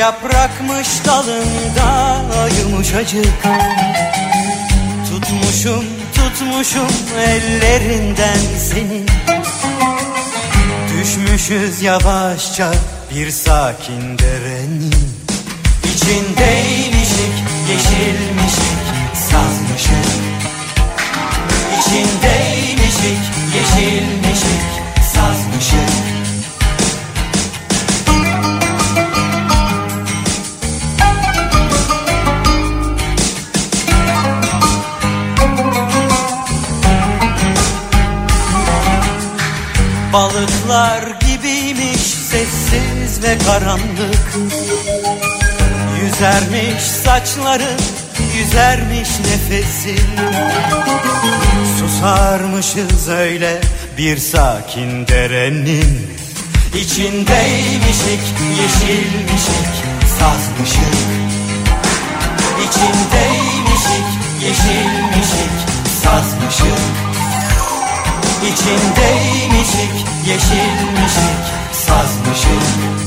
yaprakmış 0.00 0.88
dalında 1.06 2.22
yumuşacık. 2.60 3.42
Tutmuşum 5.10 5.84
tutmuşum 6.14 6.88
ellerinden 7.18 8.40
seni 8.58 9.02
Düşmüşüz 10.92 11.82
yavaşça 11.82 12.72
bir 13.14 13.30
sakin 13.30 14.18
derenin. 14.18 14.94
İçindeymişik 15.94 17.34
yeşilmişik 17.70 18.80
sazmışık. 19.14 20.06
İçindeymişik 21.80 23.20
yeşilmişik 23.54 24.62
sazmışık 25.14 26.19
Balıklar 40.12 41.02
gibiymiş 41.20 42.00
sessiz 42.00 43.22
ve 43.22 43.38
karanlık. 43.38 44.36
Yüzermiş 46.02 46.82
saçların, 46.82 47.80
yüzermiş 48.36 49.08
nefesin 49.18 50.06
Susarmışız 51.78 53.08
öyle 53.08 53.60
bir 53.98 54.16
sakin 54.16 55.06
derenin. 55.06 56.10
İçindeymişik, 56.74 58.24
yeşilmişik, 58.60 59.72
sazmışık. 60.18 60.94
İçindeymişik, 62.64 64.06
yeşilmişik, 64.42 65.52
sazmışık 66.02 67.09
İçindeymişik, 68.42 70.06
yeşilmişik, 70.26 71.40
sazmışık 71.72 72.99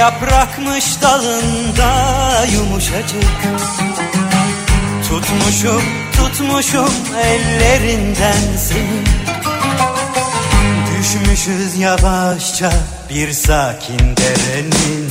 yaprakmış 0.00 1.02
dalında 1.02 2.44
yumuşacık. 2.52 3.24
Tutmuşum 5.08 5.82
tutmuşum 6.16 6.92
ellerinden 7.22 8.56
seni 8.56 9.04
Düşmüşüz 10.98 11.78
yavaşça 11.78 12.72
bir 13.10 13.32
sakin 13.32 13.98
derenin 14.16 15.10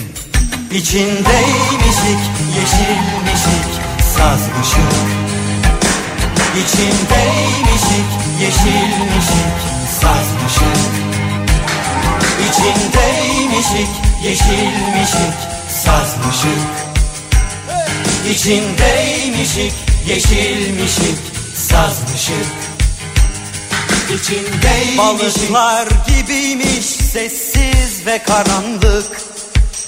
İçindeymişik 0.72 2.24
yeşilmişik 2.56 3.70
sazmışık. 4.16 5.08
İçindeymişik 6.62 8.10
yeşilmişik 8.42 9.56
sazmışık. 10.02 11.00
İçindeymişik, 12.50 14.09
yeşilmişik, 14.24 15.38
sazmışık. 15.70 16.70
İçindeymişik, 18.32 19.74
yeşilmişik, 20.08 21.18
sazmışık. 21.56 22.50
İçindeymişik. 24.16 24.98
Balıklar 24.98 25.88
gibiymiş 26.08 26.86
sessiz 26.86 28.06
ve 28.06 28.20
karanlık. 28.24 29.22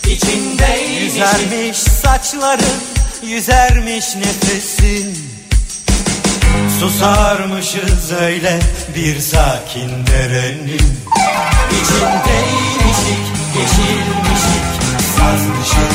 İçindeymişik. 0.07 1.01
Yüzermiş 1.01 1.77
saçların, 1.77 2.81
yüzermiş 3.23 4.15
nefesin. 4.15 5.31
Susarmışız 6.79 8.11
öyle 8.21 8.59
bir 8.95 9.19
sakin 9.19 10.07
derenin. 10.07 10.99
İçindeymişik, 11.71 13.40
yeşilmişik, 13.55 14.65
sazmışık. 15.17 15.91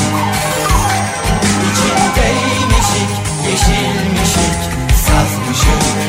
İçindeymişik, 1.67 3.11
yeşilmişik, 3.47 4.59
sazmışık 5.05 6.06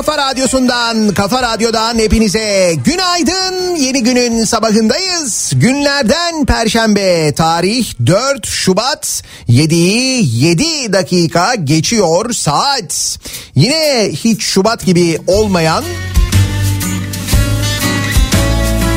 kafa 0.00 0.18
radyosundan, 0.18 1.14
kafa 1.14 1.42
radyodan 1.42 1.98
hepinize 1.98 2.74
günaydın. 2.84 3.76
Yeni 3.76 4.02
günün 4.02 4.44
sabahındayız. 4.44 5.52
Günlerden 5.54 6.44
Perşembe, 6.46 7.32
tarih 7.32 7.92
4 8.06 8.46
Şubat 8.46 9.22
7'yi 9.48 10.44
7 10.44 10.92
dakika 10.92 11.54
geçiyor 11.54 12.32
saat. 12.32 13.18
Yine 13.54 14.10
hiç 14.12 14.42
Şubat 14.42 14.84
gibi 14.86 15.18
olmayan 15.26 15.84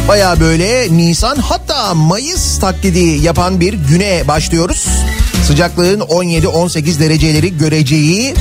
Baya 0.07 0.39
böyle 0.39 0.97
Nisan 0.97 1.35
hatta 1.35 1.93
Mayıs 1.93 2.59
taklidi 2.59 3.25
yapan 3.25 3.59
bir 3.59 3.73
güne 3.73 4.27
başlıyoruz. 4.27 4.87
Sıcaklığın 5.43 5.99
17-18 5.99 6.99
dereceleri 6.99 7.57
göreceği 7.57 8.33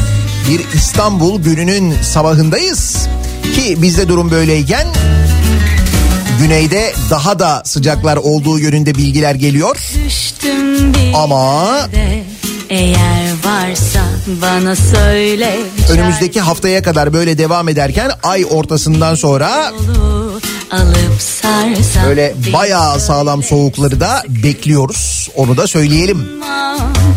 bir 0.50 0.60
İstanbul 0.74 1.42
gününün 1.42 1.94
sabahındayız. 2.02 3.08
Ki 3.54 3.82
bizde 3.82 4.08
durum 4.08 4.30
böyleyken 4.30 4.86
güneyde 6.40 6.92
daha 7.10 7.38
da 7.38 7.62
sıcaklar 7.64 8.16
olduğu 8.16 8.58
yönünde 8.58 8.94
bilgiler 8.94 9.34
geliyor. 9.34 9.92
Ama 11.14 11.68
eğer 12.72 13.32
varsa 13.44 14.00
bana 14.26 14.76
söyle 14.76 15.56
önümüzdeki 15.90 16.40
haftaya 16.40 16.82
kadar 16.82 17.12
böyle 17.12 17.38
devam 17.38 17.68
ederken 17.68 18.10
ay 18.22 18.44
ortasından 18.50 19.14
sonra 19.14 19.72
böyle 22.06 22.34
bayağı 22.52 23.00
sağlam 23.00 23.42
soğukları 23.42 24.00
da 24.00 24.22
bekliyoruz. 24.28 25.28
Onu 25.36 25.56
da 25.56 25.66
söyleyelim. 25.66 26.28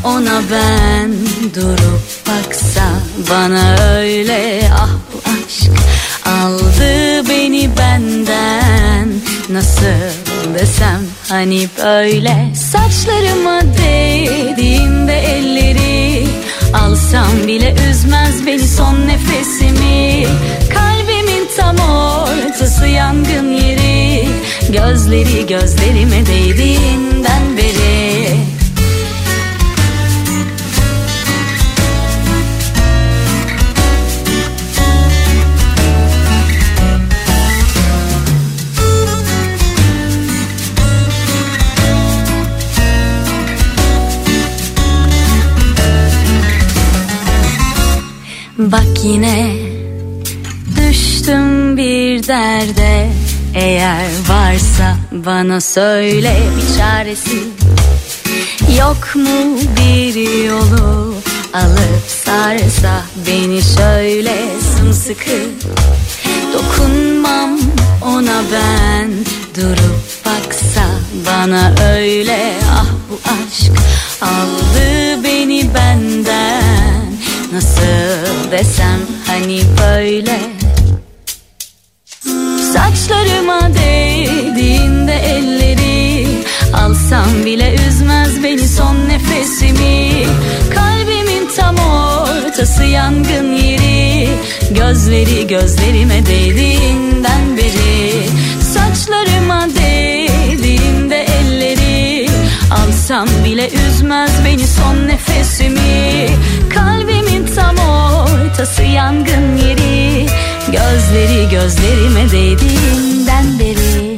Ona 0.04 0.42
ben 0.52 1.13
durup 1.56 2.01
baksa 2.28 2.84
bana 3.31 3.78
öyle 3.94 4.72
ah 4.74 4.90
aşk 5.25 5.72
aldı 6.25 7.30
beni 7.30 7.69
benden 7.78 8.65
nasıl 9.50 10.54
desem 10.60 11.02
hani 11.30 11.70
böyle 11.78 12.52
saçlarıma 12.56 13.62
değdiğinde 13.62 15.20
elleri 15.20 16.28
alsam 16.74 17.48
bile 17.48 17.76
üzmez 17.90 18.46
beni 18.46 18.68
son 18.68 19.08
nefesimi. 19.08 20.28
Kalbimin 20.74 21.50
tam 21.58 21.76
ortası 21.76 22.88
yangın 22.88 23.52
yeri 23.54 24.28
gözleri 24.70 25.48
gözlerime 25.48 26.26
değdiğinden 26.26 27.58
beri 27.58 28.25
yine 49.06 49.56
düştüm 50.78 51.78
bir 51.78 52.28
derde. 52.28 53.10
Eğer 53.56 54.06
varsa 54.30 54.98
bana 55.12 55.62
söyle 55.62 56.38
bir 56.57 56.78
çaresi. 56.78 57.44
Yok 58.80 59.16
mu 59.16 59.60
bir 59.78 60.44
yolu 60.46 61.16
alıp 61.54 62.06
sarsa 62.25 63.02
beni 63.28 63.62
şöyle 63.78 64.36
sımsıkı. 64.78 65.42
Dokunmam 66.54 67.60
ona 68.01 68.42
ben 68.54 69.12
durup 69.56 70.25
baksa 70.25 70.86
bana 71.25 71.74
öyle. 71.94 72.54
Ah 72.72 72.88
bu 73.10 73.19
aşk 73.25 73.72
aldı 74.22 75.24
beni 75.24 75.69
benden 75.75 77.05
Nasıl 77.56 78.52
desem 78.52 79.00
hani 79.28 79.62
böyle. 79.81 80.40
Saçlarıma 82.74 83.62
değdiğinde 83.74 85.13
elleri 85.13 86.28
Alsam 86.74 87.46
bile 87.46 87.75
üzmez 87.88 88.44
beni 88.44 88.68
son 88.68 88.96
nefesimi. 89.10 90.25
Kalbimin 90.75 91.50
tam 91.56 91.75
ortası 91.75 92.84
yangın 92.84 93.54
yeri 93.54 94.30
Gözleri 94.72 95.48
gözlerime 95.48 96.25
değdiğinden 96.25 97.58
beri. 97.58 98.12
Saçlarıma 98.74 99.35
Alsam 102.72 103.28
bile 103.46 103.70
üzmez 103.70 104.32
beni 104.46 104.68
son 104.68 105.08
nefesimi 105.08 106.30
Kalbimin 106.74 107.48
tam 107.56 107.76
ortası 107.78 108.84
yangın 108.84 109.58
yeri 109.58 110.26
Gözleri 110.66 111.50
gözlerime 111.50 112.32
değdiğinden 112.32 113.60
beri 113.60 114.16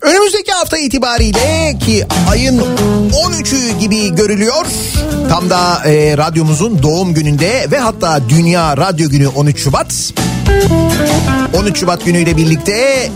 Önümüzdeki 0.00 0.52
hafta 0.52 0.78
itibariyle 0.78 1.78
ki 1.86 2.06
ayın 2.30 2.62
13'ü 3.12 3.78
gibi 3.78 4.14
görülüyor. 4.14 4.66
Tam 5.28 5.50
da 5.50 5.82
e, 5.84 6.16
radyomuzun 6.16 6.82
doğum 6.82 7.14
gününde 7.14 7.66
ve 7.70 7.78
hatta 7.78 8.20
Dünya 8.28 8.76
Radyo 8.76 9.08
Günü 9.08 9.28
13 9.28 9.58
Şubat. 9.58 10.12
13 11.54 11.80
Şubat 11.80 12.04
günüyle 12.04 12.36
birlikte 12.36 13.10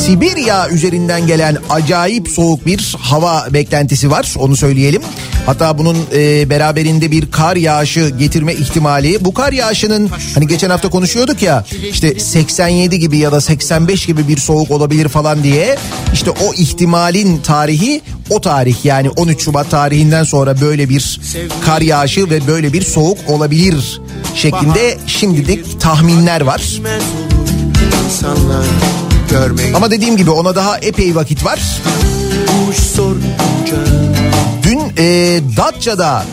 Sibirya 0.00 0.68
üzerinden 0.68 1.26
gelen 1.26 1.56
acayip 1.70 2.28
soğuk 2.28 2.66
bir 2.66 2.96
hava 2.98 3.46
beklentisi 3.50 4.10
var 4.10 4.34
onu 4.38 4.56
söyleyelim. 4.56 5.02
Hatta 5.46 5.78
bunun 5.78 5.96
e, 6.14 6.50
beraberinde 6.50 7.10
bir 7.10 7.30
kar 7.30 7.56
yağışı 7.56 8.08
getirme 8.18 8.54
ihtimali. 8.54 9.24
Bu 9.24 9.34
kar 9.34 9.52
yağışının 9.52 10.10
hani 10.34 10.46
geçen 10.46 10.70
hafta 10.70 10.90
konuşuyorduk 10.90 11.42
ya 11.42 11.64
işte 11.90 12.20
87 12.20 12.98
gibi 12.98 13.18
ya 13.18 13.32
da 13.32 13.40
85 13.40 14.06
gibi 14.06 14.28
bir 14.28 14.36
soğuk 14.36 14.70
olabilir 14.70 15.08
falan 15.08 15.42
diye. 15.42 15.76
İşte 16.12 16.30
o 16.30 16.54
ihtimalin 16.54 17.38
tarihi 17.38 18.00
o 18.30 18.40
tarih 18.40 18.84
yani 18.84 19.10
13 19.10 19.44
Şubat 19.44 19.70
tarihinden 19.70 20.24
sonra 20.24 20.60
böyle 20.60 20.88
bir 20.88 21.20
kar 21.64 21.80
yağışı 21.80 22.30
ve 22.30 22.46
böyle 22.46 22.72
bir 22.72 22.82
soğuk 22.82 23.18
olabilir 23.28 24.00
şeklinde 24.34 24.98
şimdilik 25.06 25.80
tahminler 25.80 26.40
var. 26.40 26.62
Bilmez 26.78 27.02
görmek 29.30 29.76
Ama 29.76 29.90
dediğim 29.90 30.16
gibi 30.16 30.30
ona 30.30 30.54
daha 30.54 30.78
epey 30.78 31.14
vakit 31.14 31.44
var. 31.44 31.60
Dün 34.62 34.80
e, 34.98 35.40
Datça'da 35.56 36.24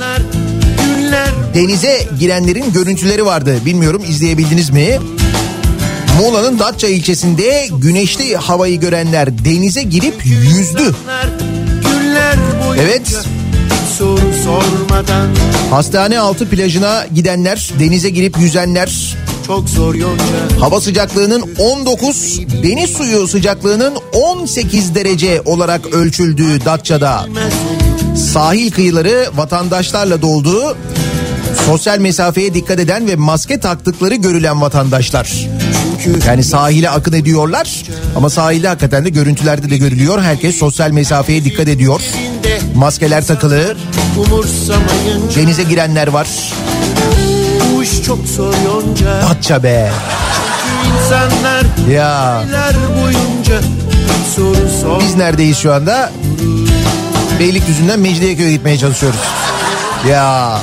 denize 1.53 2.07
girenlerin 2.19 2.73
görüntüleri 2.73 3.25
vardı. 3.25 3.55
Bilmiyorum 3.65 4.01
izleyebildiniz 4.09 4.69
mi? 4.69 4.99
Muğla'nın 6.21 6.59
Datça 6.59 6.87
ilçesinde 6.87 7.67
güneşli 7.71 8.37
havayı 8.37 8.79
görenler 8.79 9.45
denize 9.45 9.83
girip 9.83 10.25
yüzdü. 10.25 10.95
Evet. 12.79 13.13
Hastane 15.69 16.19
altı 16.19 16.49
plajına 16.49 17.05
gidenler, 17.15 17.69
denize 17.79 18.09
girip 18.09 18.37
yüzenler, 18.37 19.15
hava 20.59 20.81
sıcaklığının 20.81 21.55
19, 21.59 22.39
deniz 22.63 22.89
suyu 22.89 23.27
sıcaklığının 23.27 23.93
18 24.13 24.95
derece 24.95 25.41
olarak 25.45 25.93
ölçüldüğü 25.93 26.65
Datça'da. 26.65 27.25
Sahil 28.33 28.71
kıyıları 28.71 29.25
vatandaşlarla 29.35 30.21
doldu. 30.21 30.77
Sosyal 31.65 31.99
mesafeye 31.99 32.53
dikkat 32.53 32.79
eden 32.79 33.07
ve 33.07 33.15
maske 33.15 33.59
taktıkları 33.59 34.15
görülen 34.15 34.61
vatandaşlar. 34.61 35.47
Yani 36.27 36.43
sahile 36.43 36.89
akın 36.89 37.13
ediyorlar 37.13 37.83
ama 38.15 38.29
sahilde 38.29 38.67
hakikaten 38.67 39.05
de 39.05 39.09
görüntülerde 39.09 39.69
de 39.69 39.77
görülüyor. 39.77 40.21
Herkes 40.21 40.55
sosyal 40.55 40.91
mesafeye 40.91 41.43
dikkat 41.43 41.67
ediyor. 41.67 42.01
Maskeler 42.75 43.27
takılı, 43.27 43.77
denize 45.35 45.63
girenler 45.63 46.07
var. 46.07 46.27
İş 47.91 48.03
çok 48.03 48.19
zor 48.27 48.53
yonca 48.65 49.21
Datça 49.21 49.63
be. 49.63 49.91
çünkü 50.63 50.97
insanlar 50.97 51.63
Ya 51.91 52.43
boyunca 53.01 53.61
soru 54.35 54.69
sor 54.81 54.99
biz 55.01 55.15
neredeyiz 55.15 55.57
şu 55.57 55.73
anda? 55.73 56.11
Beylikdüzü'nden 57.39 57.99
Mecidiyeköy'e 57.99 58.51
gitmeye 58.51 58.77
çalışıyoruz. 58.77 59.19
Ya 60.09 60.59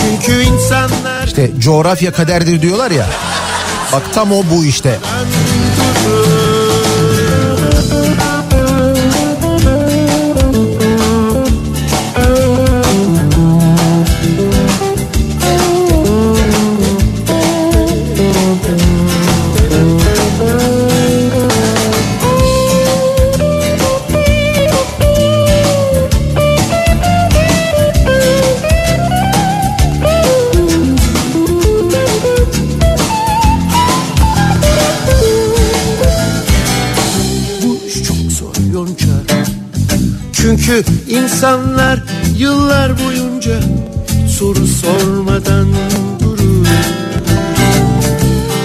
çünkü 0.00 0.42
insanlar 0.42 1.26
işte 1.26 1.50
coğrafya 1.58 2.12
kaderdir 2.12 2.62
diyorlar 2.62 2.90
ya. 2.90 3.06
Bak 3.92 4.02
tam 4.14 4.32
o 4.32 4.42
bu 4.50 4.64
işte. 4.64 4.98
bu 6.06 6.47
insanlar 41.08 41.98
yıllar 42.36 42.92
boyunca 42.98 43.60
soru 44.38 44.66
sormadan 44.66 45.68
durur. 46.20 46.66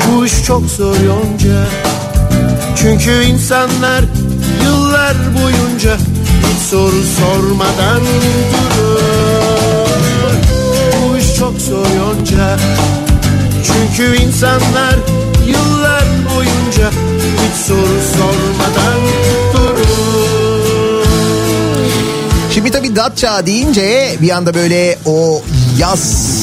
Bu 0.07 0.25
iş 0.25 0.43
çok 0.45 0.65
zor 0.65 0.95
yonca. 0.95 1.65
Çünkü 2.75 3.23
insanlar 3.23 4.03
yıllar 4.63 5.15
boyunca 5.43 5.97
hiç 6.39 6.61
soru 6.69 7.03
sormadan 7.19 8.01
durur. 8.53 9.01
Bu 11.01 11.17
iş 11.17 11.35
çok 11.35 11.61
zor 11.61 11.87
yonca. 11.97 12.57
Çünkü 13.63 14.23
insanlar 14.23 14.95
yıllar 15.47 16.03
boyunca 16.35 16.89
hiç 17.43 17.65
soru 17.65 17.99
sormadan 18.17 19.01
durur. 19.01 19.52
Datça 22.95 23.45
deyince 23.45 24.15
bir 24.21 24.29
anda 24.29 24.53
böyle 24.53 24.97
o 25.05 25.41
yaz 25.79 26.33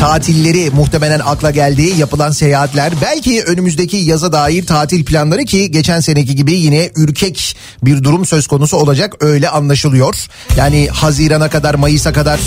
tatilleri 0.00 0.70
muhtemelen 0.70 1.18
akla 1.18 1.50
geldi. 1.50 1.94
Yapılan 1.98 2.30
seyahatler 2.30 2.92
belki 3.02 3.42
önümüzdeki 3.42 3.96
yaza 3.96 4.32
dair 4.32 4.66
tatil 4.66 5.04
planları 5.04 5.44
ki 5.44 5.70
geçen 5.70 6.00
seneki 6.00 6.36
gibi 6.36 6.54
yine 6.54 6.90
ürkek 6.96 7.56
bir 7.82 8.02
durum 8.04 8.26
söz 8.26 8.46
konusu 8.46 8.76
olacak 8.76 9.14
öyle 9.20 9.48
anlaşılıyor. 9.48 10.14
Yani 10.56 10.88
Haziran'a 10.88 11.50
kadar 11.50 11.74
Mayıs'a 11.74 12.12
kadar 12.12 12.40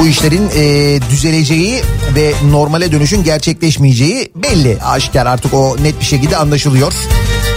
bu 0.00 0.06
işlerin 0.06 0.50
e, 0.56 0.98
düzeleceği 1.10 1.82
ve 2.14 2.32
normale 2.50 2.92
dönüşün 2.92 3.24
gerçekleşmeyeceği 3.24 4.32
belli. 4.34 4.78
Aşikar 4.82 5.26
artık 5.26 5.54
o 5.54 5.76
net 5.82 6.00
bir 6.00 6.04
şekilde 6.04 6.36
anlaşılıyor. 6.36 6.92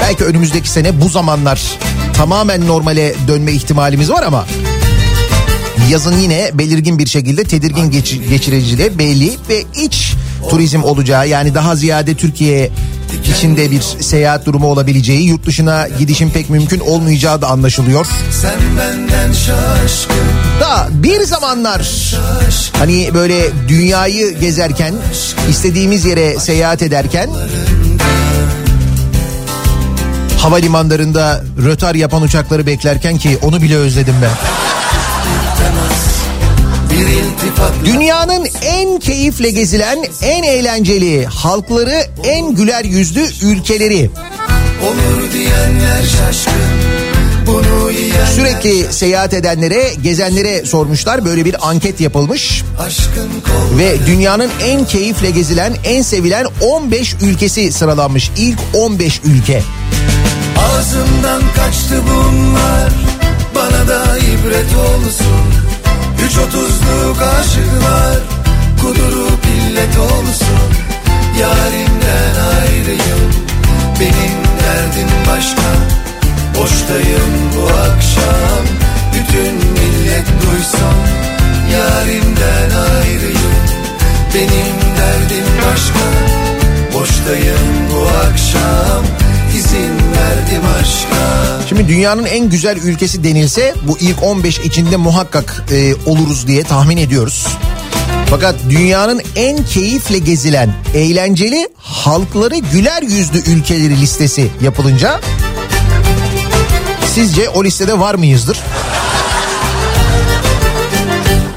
Belki 0.02 0.24
önümüzdeki 0.24 0.70
sene 0.70 1.02
bu 1.02 1.10
zamanlar 1.10 1.62
tamamen 2.14 2.68
normale 2.68 3.16
dönme 3.28 3.52
ihtimalimiz 3.52 4.10
var 4.10 4.24
ama 4.24 4.46
yazın 5.90 6.20
yine 6.20 6.52
belirgin 6.54 7.00
bir 7.00 7.08
şekilde 7.08 7.44
tedirgin 7.44 7.92
geç, 7.92 8.20
geçiriciliği 8.30 9.00
belli 9.00 9.38
ve 9.50 9.64
iç 9.84 10.14
turizm 10.50 10.84
olacağı 10.84 11.28
yani 11.28 11.56
daha 11.56 11.76
ziyade 11.76 12.16
Türkiye 12.16 12.72
içinde 13.38 13.72
bir 13.72 13.82
seyahat 13.82 14.46
durumu 14.46 14.68
olabileceği, 14.68 15.28
yurt 15.28 15.46
dışına 15.46 15.88
gidişin 16.00 16.30
pek 16.30 16.50
mümkün 16.50 16.80
olmayacağı 16.80 17.42
da 17.42 17.48
anlaşılıyor. 17.48 18.08
Da 20.60 20.88
bir 20.92 21.22
zamanlar 21.22 22.14
hani 22.78 23.10
böyle 23.14 23.44
dünyayı 23.68 24.40
gezerken, 24.40 24.94
istediğimiz 25.50 26.06
yere 26.06 26.40
seyahat 26.40 26.82
ederken 26.82 27.30
havalimanlarında 30.44 31.44
rötar 31.66 31.96
yapan 31.96 32.22
uçakları 32.22 32.66
beklerken 32.66 33.18
ki 33.18 33.38
onu 33.42 33.62
bile 33.62 33.78
özledim 33.78 34.16
ben. 34.22 34.32
Dünyanın 37.86 38.48
en 38.66 39.00
keyifle 39.00 39.50
gezilen, 39.50 40.06
en 40.22 40.44
eğlenceli, 40.44 41.26
halkları 41.26 42.06
en 42.24 42.56
güler 42.56 42.86
yüzlü 42.86 43.28
ülkeleri. 43.42 44.10
olur 44.82 45.32
diyenler 45.34 46.02
şaşkın 46.02 46.83
Sürekli 48.36 48.94
seyahat 48.94 49.34
edenlere, 49.34 49.94
gezenlere 50.04 50.66
sormuşlar. 50.66 51.26
Böyle 51.26 51.46
bir 51.46 51.70
anket 51.70 52.02
yapılmış. 52.02 52.64
Ve 53.78 54.06
dünyanın 54.06 54.50
en 54.64 54.86
keyifle 54.86 55.30
gezilen, 55.30 55.76
en 55.84 56.02
sevilen 56.02 56.46
15 56.62 57.16
ülkesi 57.22 57.72
sıralanmış. 57.72 58.32
İlk 58.38 58.60
15 58.74 59.22
ülke. 59.26 59.64
Ağzımdan 60.58 61.42
kaçtı 61.56 61.96
bunlar 62.10 62.92
Bana 63.56 63.88
da 63.88 64.18
ibret 64.18 64.76
olsun 64.76 65.44
Üç 66.26 66.38
otuzluk 66.38 67.22
aşıklar 67.22 68.20
Kudurup 68.82 69.46
illet 69.46 69.98
olsun 69.98 70.58
Yarimden 71.40 72.36
ayrıyım 72.60 73.34
Benim 74.00 74.44
derdim 74.64 75.10
başka 75.28 75.62
Boştayım 76.60 77.34
bu 77.58 77.68
akşam. 77.68 78.66
Bütün 79.14 79.56
millet 79.56 80.26
duysun 80.28 81.24
Yarimden 81.72 82.70
ayrıyım. 82.70 83.54
Benim 84.36 84.98
derdim 84.98 85.46
başka. 85.72 86.00
Boştayım 86.94 87.90
bu 87.94 88.08
akşam. 88.08 89.06
İzin 89.58 89.92
verdim 89.92 90.62
aşka. 90.82 91.68
Şimdi 91.70 91.88
dünyanın 91.88 92.26
en 92.26 92.50
güzel 92.50 92.78
ülkesi 92.78 93.24
denilse 93.24 93.74
bu 93.88 93.98
ilk 93.98 94.24
15 94.24 94.60
içinde 94.60 94.98
muhakkak 94.98 95.64
e, 95.72 95.96
oluruz 96.06 96.48
diye 96.48 96.64
tahmin 96.64 96.98
ediyoruz. 96.98 97.48
Fakat 98.30 98.56
dünyanın 98.70 99.22
en 99.36 99.66
keyifle 99.66 100.18
gezilen, 100.18 100.74
eğlenceli, 100.94 101.70
halkları 101.78 102.58
güler 102.58 103.02
yüzlü 103.02 103.38
ülkeleri 103.38 104.02
listesi 104.02 104.48
yapılınca 104.62 105.20
sizce 107.14 107.50
o 107.50 107.64
listede 107.64 108.00
var 108.00 108.16
mıyızdır? 108.16 108.60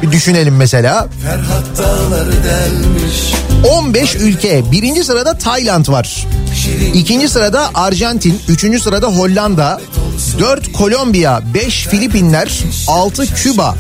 Bir 0.03 0.13
düşünelim 0.13 0.57
mesela. 0.57 1.09
Ferhat 1.23 1.79
dağları 1.79 2.33
delmiş. 2.45 3.35
15 3.71 4.15
ülke. 4.15 4.73
Birinci 4.73 5.05
sırada 5.05 5.39
Tayland 5.39 5.89
var. 5.89 6.27
İkinci 6.95 7.29
sırada 7.29 7.71
Arjantin, 7.75 8.41
üçüncü 8.49 8.81
sırada 8.81 9.07
Hollanda, 9.07 9.81
dört 10.39 10.73
Kolombiya, 10.73 11.43
beş 11.55 11.87
Filipinler, 11.87 12.63
altı 12.89 13.35
Küba, 13.35 13.75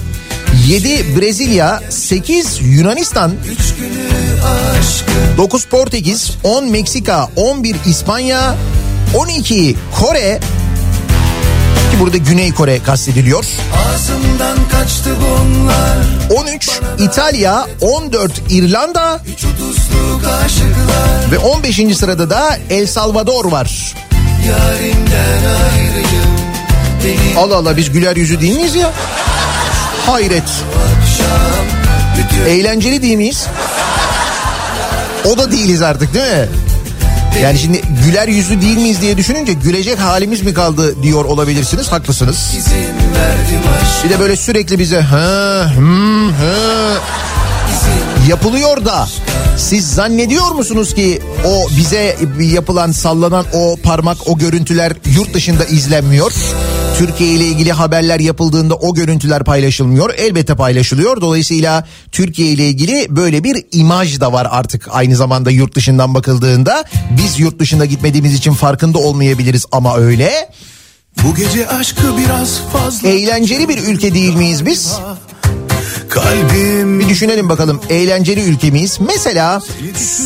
yedi 0.66 1.20
Brezilya, 1.20 1.82
sekiz 1.90 2.58
Yunanistan, 2.62 3.32
üç 3.50 3.74
günü 3.74 4.06
aşkın 4.44 5.36
dokuz 5.36 5.64
Portekiz, 5.64 6.30
on 6.44 6.70
Meksika, 6.70 7.28
on 7.36 7.64
bir 7.64 7.76
İspanya, 7.86 8.54
on 9.14 9.28
iki 9.28 9.76
Kore 10.00 10.40
ki 11.96 12.00
burada 12.00 12.16
Güney 12.16 12.54
Kore 12.54 12.82
kastediliyor. 12.82 13.44
Ağzımdan 13.88 14.58
kaçtı 14.72 15.10
bunlar 15.20 15.96
13 16.42 16.70
İtalya, 16.98 17.66
14 17.80 18.32
İrlanda 18.50 19.20
ve 21.32 21.38
15. 21.38 21.96
sırada 21.96 22.30
da 22.30 22.58
El 22.70 22.86
Salvador 22.86 23.44
var. 23.44 23.94
Ayrıyım 24.70 24.96
Allah 27.38 27.56
Allah 27.56 27.76
biz 27.76 27.92
güler 27.92 28.16
yüzü 28.16 28.40
değil 28.40 28.56
miyiz 28.56 28.74
ya? 28.74 28.92
Hayret. 30.06 30.42
akşam 30.42 31.66
Eğlenceli 32.48 33.02
değil 33.02 33.16
miyiz? 33.16 33.46
O 35.24 35.38
da 35.38 35.52
değiliz 35.52 35.82
artık 35.82 36.14
değil 36.14 36.26
mi? 36.26 36.48
Yani 37.42 37.58
şimdi 37.58 37.82
güler 38.04 38.28
yüzlü 38.28 38.60
değil 38.60 38.76
miyiz 38.76 39.00
diye 39.00 39.16
düşününce 39.16 39.52
gülecek 39.52 39.98
halimiz 39.98 40.42
mi 40.42 40.54
kaldı 40.54 41.02
diyor 41.02 41.24
olabilirsiniz. 41.24 41.92
Haklısınız. 41.92 42.52
Bir 44.04 44.10
de 44.10 44.20
böyle 44.20 44.36
sürekli 44.36 44.78
bize 44.78 45.00
ha 45.00 45.70
hmm, 45.76 46.32
ha 46.32 46.54
yapılıyor 48.28 48.84
da 48.84 49.08
siz 49.56 49.94
zannediyor 49.94 50.52
musunuz 50.52 50.94
ki 50.94 51.22
o 51.44 51.68
bize 51.76 52.16
yapılan 52.40 52.92
sallanan 52.92 53.46
o 53.52 53.76
parmak 53.82 54.28
o 54.28 54.38
görüntüler 54.38 54.92
yurt 55.16 55.34
dışında 55.34 55.64
izlenmiyor? 55.64 56.32
Türkiye 56.98 57.32
ile 57.32 57.44
ilgili 57.44 57.72
haberler 57.72 58.20
yapıldığında 58.20 58.74
o 58.74 58.94
görüntüler 58.94 59.44
paylaşılmıyor. 59.44 60.14
Elbette 60.14 60.54
paylaşılıyor. 60.54 61.20
Dolayısıyla 61.20 61.84
Türkiye 62.12 62.48
ile 62.48 62.68
ilgili 62.68 63.06
böyle 63.16 63.44
bir 63.44 63.64
imaj 63.72 64.20
da 64.20 64.32
var 64.32 64.48
artık 64.50 64.88
aynı 64.90 65.16
zamanda 65.16 65.50
yurt 65.50 65.74
dışından 65.74 66.14
bakıldığında. 66.14 66.84
Biz 67.22 67.38
yurt 67.38 67.58
dışına 67.58 67.84
gitmediğimiz 67.84 68.34
için 68.34 68.52
farkında 68.52 68.98
olmayabiliriz 68.98 69.66
ama 69.72 69.96
öyle. 69.96 70.50
Bu 71.24 71.34
gece 71.34 71.68
aşkı 71.68 72.18
biraz 72.18 72.60
fazla 72.72 73.08
Eğlenceli 73.08 73.68
bir 73.68 73.78
ülke 73.78 74.14
değil 74.14 74.34
miyiz 74.34 74.66
biz? 74.66 74.92
Kalbim 76.16 77.00
Bir 77.00 77.08
düşünelim 77.08 77.48
bakalım 77.48 77.80
eğlenceli 77.90 78.42
ülke 78.42 78.70
miyiz? 78.70 78.98
Mesela 79.06 79.62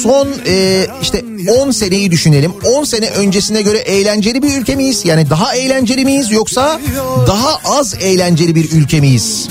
son 0.02 0.28
e, 0.46 0.86
işte 1.02 1.24
10 1.48 1.70
seneyi 1.70 2.10
düşünelim. 2.10 2.52
10 2.64 2.84
sene 2.84 3.10
öncesine 3.10 3.62
göre 3.62 3.78
eğlenceli 3.78 4.42
bir 4.42 4.60
ülke 4.60 4.76
miyiz? 4.76 5.04
Yani 5.04 5.30
daha 5.30 5.54
eğlenceli 5.54 6.04
miyiz 6.04 6.30
yoksa 6.30 6.80
daha 7.26 7.78
az 7.78 7.94
eğlenceli 8.00 8.54
bir 8.54 8.72
ülke 8.72 9.00
miyiz? 9.00 9.48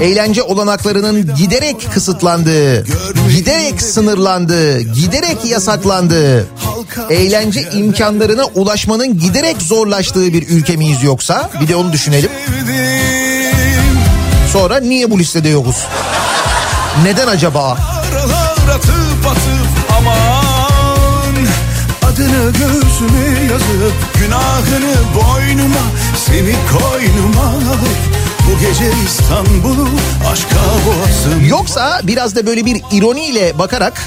Eğlence 0.00 0.42
olanaklarının 0.42 1.34
giderek 1.36 1.88
kısıtlandığı, 1.94 2.86
giderek 3.36 3.82
sınırlandığı, 3.82 4.80
giderek 4.80 5.44
yasaklandığı, 5.44 6.46
eğlence 7.10 7.68
imkanlarına 7.76 8.44
ulaşmanın 8.44 9.18
giderek 9.18 9.62
zorlaştığı 9.62 10.32
bir 10.32 10.48
ülke 10.48 10.76
miyiz 10.76 11.02
yoksa? 11.02 11.50
Bir 11.60 11.68
de 11.68 11.76
onu 11.76 11.92
düşünelim. 11.92 12.30
sevdim 12.46 13.21
Sonra 14.52 14.80
niye 14.80 15.10
bu 15.10 15.18
listede 15.18 15.48
yokuz? 15.48 15.86
Neden 17.04 17.26
acaba? 17.26 17.70
Atıp 18.74 19.26
atıp 19.26 19.92
aman 19.98 21.36
Adını 22.02 22.52
göğsüme 22.52 23.52
yazıp 23.52 23.94
Günahını 24.18 24.94
boynuma 25.14 25.80
Seni 26.26 26.54
koynuma 26.70 27.54
Bu 28.46 28.60
gece 28.60 28.90
İstanbul'u 29.06 29.88
aşka 30.32 30.56
boğazım 30.86 31.46
Yoksa 31.48 32.00
biraz 32.02 32.36
da 32.36 32.46
böyle 32.46 32.66
bir 32.66 32.82
ironiyle 32.92 33.58
bakarak 33.58 34.02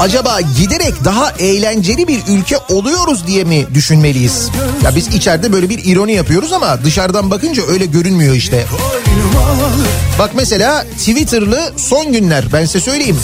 acaba 0.00 0.40
giderek 0.40 1.04
daha 1.04 1.30
eğlenceli 1.30 2.08
bir 2.08 2.20
ülke 2.28 2.56
oluyoruz 2.68 3.26
diye 3.26 3.44
mi 3.44 3.66
düşünmeliyiz? 3.74 4.48
Ya 4.84 4.94
biz 4.96 5.08
içeride 5.08 5.52
böyle 5.52 5.68
bir 5.68 5.80
ironi 5.84 6.12
yapıyoruz 6.12 6.52
ama 6.52 6.84
dışarıdan 6.84 7.30
bakınca 7.30 7.62
öyle 7.66 7.86
görünmüyor 7.86 8.34
işte. 8.34 8.66
Bak 10.18 10.30
mesela 10.34 10.84
Twitter'lı 10.98 11.72
son 11.76 12.12
günler 12.12 12.44
ben 12.52 12.64
size 12.64 12.80
söyleyeyim. 12.80 13.18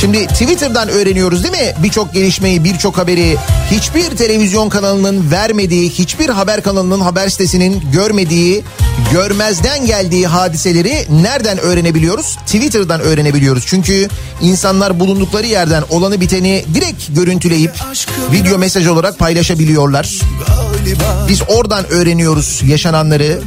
Şimdi 0.00 0.26
Twitter'dan 0.26 0.88
öğreniyoruz 0.88 1.44
değil 1.44 1.54
mi? 1.54 1.74
Birçok 1.82 2.12
gelişmeyi, 2.12 2.64
birçok 2.64 2.98
haberi 2.98 3.36
hiçbir 3.70 4.16
televizyon 4.16 4.68
kanalının 4.68 5.30
vermediği, 5.30 5.90
hiçbir 5.90 6.28
haber 6.28 6.62
kanalının 6.62 7.00
haber 7.00 7.28
sitesinin 7.28 7.82
görmediği, 7.92 8.64
görmezden 9.12 9.86
geldiği 9.86 10.26
hadiseleri 10.26 11.06
nereden 11.22 11.58
öğrenebiliyoruz? 11.58 12.36
Twitter'dan 12.46 13.00
öğrenebiliyoruz. 13.00 13.64
Çünkü 13.66 14.08
insanlar 14.40 15.00
bulundukları 15.00 15.46
yerden 15.46 15.84
olanı 15.90 16.20
biteni 16.20 16.64
direkt 16.74 17.16
görüntüleyip 17.16 17.72
video 18.32 18.58
mesaj 18.58 18.86
olarak 18.86 19.18
paylaşabiliyorlar. 19.18 20.20
Biz 21.28 21.42
oradan 21.48 21.90
öğreniyoruz 21.90 22.62
yaşananları. 22.66 23.40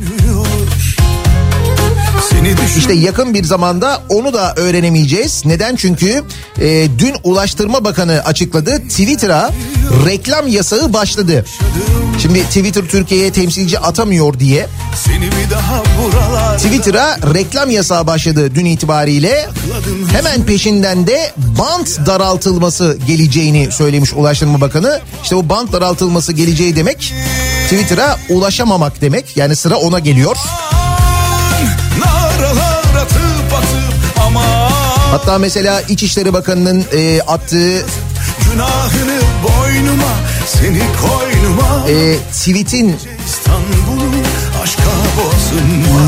İşte 2.78 2.94
yakın 2.94 3.34
bir 3.34 3.44
zamanda 3.44 4.02
onu 4.10 4.34
da 4.34 4.54
öğrenemeyeceğiz. 4.56 5.46
Neden? 5.46 5.76
Çünkü 5.76 6.24
e, 6.62 6.88
dün 7.00 7.16
Ulaştırma 7.24 7.84
Bakanı 7.84 8.22
açıkladı. 8.26 8.80
Twitter'a 8.80 9.52
reklam 10.06 10.48
yasağı 10.48 10.94
başladı. 10.94 11.46
Şimdi 12.22 12.44
Twitter 12.44 12.84
Türkiye'ye 12.84 13.32
temsilci 13.32 13.80
atamıyor 13.80 14.40
diye 14.40 14.68
Twitter'a 16.58 17.18
reklam 17.34 17.70
yasağı 17.70 18.08
başladı 18.08 18.56
dün 18.56 18.66
itibariyle. 18.66 19.50
Hemen 20.12 20.44
peşinden 20.44 21.08
de 21.08 21.32
bant 21.38 22.06
daraltılması 22.06 22.98
geleceğini 23.08 23.72
söylemiş 23.72 24.14
Ulaştırma 24.14 24.62
Bakanı. 24.62 25.00
İşte 25.24 25.36
bu 25.36 25.50
bant 25.50 25.74
daraltılması 25.74 26.34
geleceği 26.34 26.76
demek 26.76 27.14
Twitter'a 27.64 28.20
ulaşamamak 28.30 29.02
demek. 29.02 29.38
Yani 29.38 29.56
sıra 29.56 29.76
ona 29.76 30.00
geliyor. 30.00 30.36
Naralar 30.38 30.81
Hatta 35.12 35.38
mesela 35.38 35.82
İçişleri 35.82 36.34
Bakanı'nın 36.34 36.86
e, 36.94 37.22
attığı 37.22 37.86
Günahını 38.52 39.20
boynuma 39.44 40.14
seni 40.46 40.82
koynuma 41.02 41.90
e, 41.90 42.18
tweet'in 42.18 42.96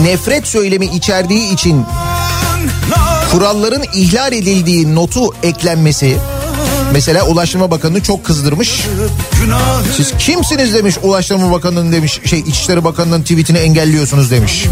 nefret 0.04 0.48
söylemi 0.48 0.86
içerdiği 0.86 1.54
için 1.54 1.86
kuralların 3.32 3.84
ihlal 3.94 4.34
edildiği 4.34 4.96
notu 4.96 5.30
eklenmesi 5.44 6.18
mesela 6.94 7.26
Ulaştırma 7.26 7.72
Bakanı'nı 7.72 8.04
çok 8.04 8.26
kızdırmış. 8.26 8.82
Siz 9.98 10.14
kimsiniz 10.20 10.74
demiş 10.74 10.96
Ulaştırma 11.04 11.52
Bakanı'nın 11.52 11.92
demiş 11.92 12.22
şey 12.26 12.40
İçişleri 12.40 12.84
Bakanı'nın 12.84 13.22
tweetini 13.22 13.58
engelliyorsunuz 13.58 14.32
demiş. 14.32 14.66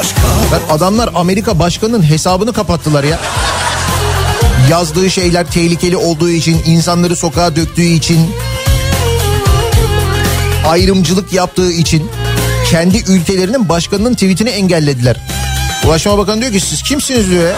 aşka 0.00 0.39
Lan 0.52 0.60
adamlar 0.70 1.10
Amerika 1.14 1.58
Başkanı'nın 1.58 2.02
hesabını 2.02 2.52
kapattılar 2.52 3.04
ya. 3.04 3.18
Yazdığı 4.70 5.10
şeyler 5.10 5.46
tehlikeli 5.50 5.96
olduğu 5.96 6.30
için, 6.30 6.62
insanları 6.66 7.16
sokağa 7.16 7.56
döktüğü 7.56 7.82
için, 7.82 8.30
ayrımcılık 10.68 11.32
yaptığı 11.32 11.72
için 11.72 12.10
kendi 12.70 12.98
ülkelerinin 12.98 13.68
başkanının 13.68 14.14
tweetini 14.14 14.48
engellediler. 14.50 15.16
Ulaştırma 15.86 16.18
Bakanı 16.18 16.40
diyor 16.40 16.52
ki 16.52 16.60
siz 16.60 16.82
kimsiniz 16.82 17.30
diyor 17.30 17.44
ya. 17.44 17.56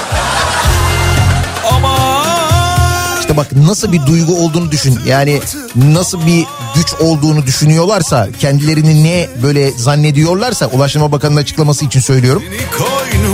aman 1.72 3.20
İşte 3.20 3.36
bak 3.36 3.52
nasıl 3.52 3.92
bir 3.92 4.06
duygu 4.06 4.36
olduğunu 4.44 4.70
düşün. 4.70 5.00
Yani 5.06 5.40
nasıl 5.74 6.26
bir 6.26 6.44
güç 6.74 6.94
olduğunu 7.00 7.46
düşünüyorlarsa, 7.46 8.28
kendilerini 8.40 9.04
ne 9.04 9.28
böyle 9.42 9.70
zannediyorlarsa 9.70 10.66
Ulaştırma 10.66 11.12
Bakanı'nın 11.12 11.40
açıklaması 11.40 11.84
için 11.84 12.00
söylüyorum. 12.00 12.42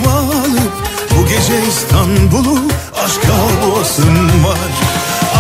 Alıp 0.09 0.73
bu 1.16 1.23
gece 1.26 1.66
İstanbul'u 1.68 2.59
aşka 3.04 3.35
boğasın 3.66 4.45
var 4.45 4.59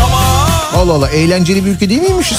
Aman 0.04 0.82
Allah 0.82 0.92
Allah 0.92 1.08
eğlenceli 1.10 1.64
bir 1.64 1.70
ülke 1.70 1.90
değil 1.90 2.02
miymişiz? 2.02 2.38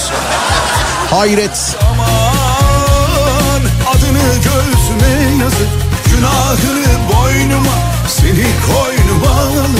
Hayret. 1.09 1.75
aman 1.91 3.61
adını 3.91 4.33
göğsüme 4.35 5.43
yazıp 5.43 5.69
günahını 6.15 6.85
boynuma 7.13 7.73
seni 8.07 8.45
koynuma 8.67 9.41
alıp 9.41 9.79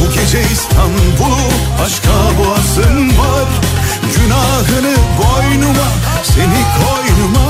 bu 0.00 0.14
gece 0.14 0.42
İstanbul'u 0.52 1.40
aşka 1.84 2.38
boğasın 2.38 3.08
var 3.08 3.48
günahını 4.02 4.94
boynuma 5.18 5.88
seni 6.22 6.62
koynuma 6.78 7.48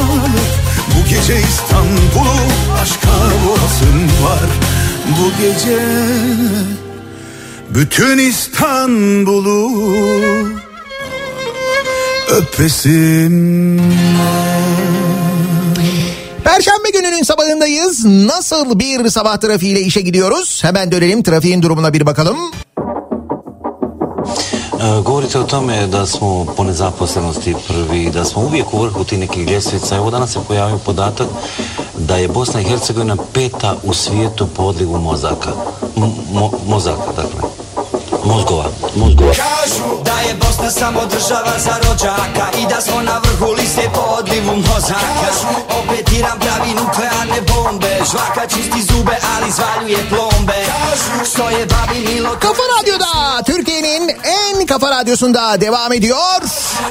bu 0.89 1.09
gece 1.09 1.41
İstanbul'u 1.41 2.41
aşka 2.83 3.17
boğasın 3.47 4.05
var 4.25 4.51
bu 5.07 5.43
gece 5.43 5.81
bütün 7.71 8.19
İstanbul'u 8.19 9.71
öpesim 12.31 13.81
Perşembe 16.45 16.91
gününün 16.93 17.23
sabahındayız. 17.23 18.05
Nasıl 18.05 18.79
bir 18.79 19.09
sabah 19.11 19.37
trafiğiyle 19.37 19.81
işe 19.81 20.01
gidiyoruz? 20.01 20.65
Hemen 20.65 20.93
dönelim 20.93 21.23
trafiğin 21.23 21.63
durumuna 21.63 21.93
bir 21.93 22.07
bakalım. 22.07 22.39
E, 24.81 25.01
Govorite 25.03 25.39
o 25.39 25.45
tome 25.45 25.87
da 25.87 26.07
smo 26.07 26.47
po 26.57 26.65
nezaposlenosti 26.65 27.55
prvi, 27.69 28.11
da 28.11 28.25
smo 28.25 28.43
uvijek 28.43 28.75
u 28.75 28.83
vrhu 28.83 29.05
tih 29.05 29.19
nekih 29.19 29.49
ljestvica. 29.49 29.97
Evo 29.97 30.11
danas 30.11 30.33
se 30.33 30.39
pojavio 30.49 30.79
podatak 30.79 31.27
da 31.99 32.17
je 32.17 32.29
Bosna 32.29 32.61
i 32.61 32.65
Hercegovina 32.65 33.17
peta 33.33 33.77
u 33.85 33.95
svijetu 33.95 34.47
po 34.57 34.63
odlivu 34.63 34.99
mozaka. 34.99 35.51
Mo- 35.97 36.51
mozaka, 36.67 37.13
dakle. 37.17 37.60
Mozgova. 38.25 38.65
Mozgova. 38.97 39.33
Kažu 39.33 39.89
da 40.05 40.17
je 40.29 40.35
Bosna 40.35 40.71
samo 40.71 41.01
država 41.07 41.55
za 41.65 41.75
rođaka 41.85 42.47
I 42.61 42.67
da 42.75 42.81
smo 42.81 43.03
na 43.03 43.21
vrhu 43.25 43.53
liste 43.53 43.91
po 43.95 44.01
odlivu 44.01 44.57
mozaka 44.57 45.31
Opet 45.79 46.13
Iran 46.19 46.39
pravi 46.41 46.71
nuklearne 46.81 47.41
bombe 47.51 47.93
Žvaka 48.11 48.47
čisti 48.49 48.83
zube 48.83 49.17
ali 49.37 49.51
zvaljuje 49.53 50.09
plombe 50.09 50.61
Što 51.33 51.51
je 51.51 51.67
babi 51.67 51.99
Milo 52.09 52.31
Kafa 52.31 52.65
Radyo'da 52.75 53.43
Türkiye'nin 53.47 54.11
en 54.11 54.67
kafa 54.67 54.91
radyosunda 54.91 55.57
devam 55.57 55.93
ediyor. 55.93 56.41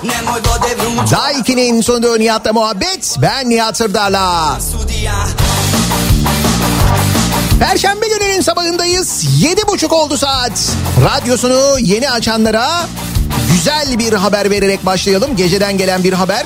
Nemoj 0.01 0.39
vode 0.45 0.75
vruće 0.75 1.15
Daiki'nin 1.15 1.83
sunduğu 1.83 2.17
Nihat'la 2.17 2.53
muhabbet. 2.53 3.17
Ben 3.17 3.47
Nihat 3.49 3.75
Sırdar'la. 3.75 4.57
Perşembe 7.59 8.07
gününün 8.07 8.41
sabahındayız. 8.41 9.25
Yedi 9.39 9.67
buçuk 9.67 9.93
oldu 9.93 10.17
saat. 10.17 10.75
Radyosunu 11.05 11.79
yeni 11.79 12.09
açanlara 12.11 12.87
güzel 13.51 13.99
bir 13.99 14.13
haber 14.13 14.49
vererek 14.51 14.85
başlayalım. 14.85 15.35
Geceden 15.35 15.77
gelen 15.77 16.03
bir 16.03 16.13
haber. 16.13 16.45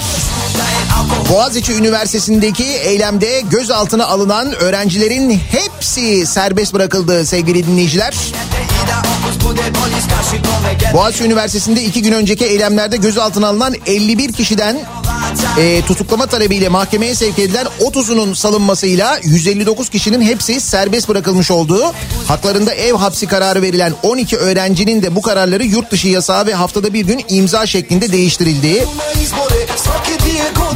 Boğaziçi 1.29 1.73
Üniversitesi'ndeki 1.73 2.63
eylemde 2.63 3.41
gözaltına 3.41 4.05
alınan 4.05 4.55
öğrencilerin 4.55 5.39
hepsi 5.51 6.25
serbest 6.25 6.73
bırakıldı 6.73 7.25
sevgili 7.25 7.67
dinleyiciler. 7.67 8.13
Boğaziçi 10.93 11.23
Üniversitesi'nde 11.23 11.83
iki 11.83 12.01
gün 12.01 12.11
önceki 12.11 12.45
eylemlerde 12.45 12.97
gözaltına 12.97 13.47
alınan 13.47 13.73
51 13.85 14.33
kişiden 14.33 14.77
e, 15.57 15.81
tutuklama 15.81 16.27
talebiyle 16.27 16.69
mahkemeye 16.69 17.15
sevk 17.15 17.39
edilen 17.39 17.67
30'unun 17.81 18.35
salınmasıyla 18.35 19.19
159 19.23 19.89
kişinin 19.89 20.21
hepsi 20.21 20.61
serbest 20.61 21.09
bırakılmış 21.09 21.51
olduğu, 21.51 21.93
haklarında 22.27 22.73
ev 22.73 22.93
hapsi 22.93 23.27
kararı 23.27 23.61
verilen 23.61 23.93
12 24.03 24.37
öğrencinin 24.37 25.01
de 25.03 25.15
bu 25.15 25.21
kararları 25.21 25.63
yurt 25.63 25.91
dışı 25.91 26.07
yasağı 26.07 26.45
ve 26.45 26.53
haftada 26.53 26.93
bir 26.93 27.05
gün 27.05 27.25
imza 27.29 27.65
şeklinde 27.65 28.11
değiştirildiği 28.11 28.83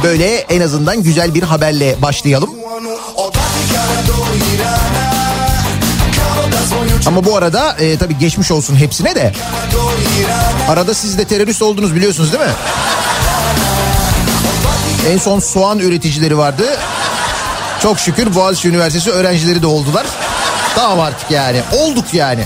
böyle 0.02 0.36
en 0.36 0.60
azından 0.60 1.02
güzel 1.02 1.34
bir 1.34 1.42
haberle 1.42 2.02
başlayalım. 2.02 2.50
Ama 7.06 7.24
bu 7.24 7.36
arada 7.36 7.76
e, 7.78 7.98
tabii 7.98 8.18
geçmiş 8.18 8.50
olsun 8.50 8.76
hepsine 8.76 9.14
de 9.14 9.32
arada 10.68 10.94
siz 10.94 11.18
de 11.18 11.24
terörist 11.24 11.62
oldunuz 11.62 11.94
biliyorsunuz 11.94 12.32
değil 12.32 12.44
mi? 12.44 12.50
En 15.06 15.18
son 15.18 15.40
soğan 15.40 15.78
üreticileri 15.78 16.38
vardı. 16.38 16.64
Çok 17.82 18.00
şükür 18.00 18.34
Boğaziçi 18.34 18.68
Üniversitesi 18.68 19.10
öğrencileri 19.10 19.62
de 19.62 19.66
oldular. 19.66 20.06
Tamam 20.74 21.00
artık 21.00 21.30
yani. 21.30 21.60
Olduk 21.72 22.14
yani. 22.14 22.44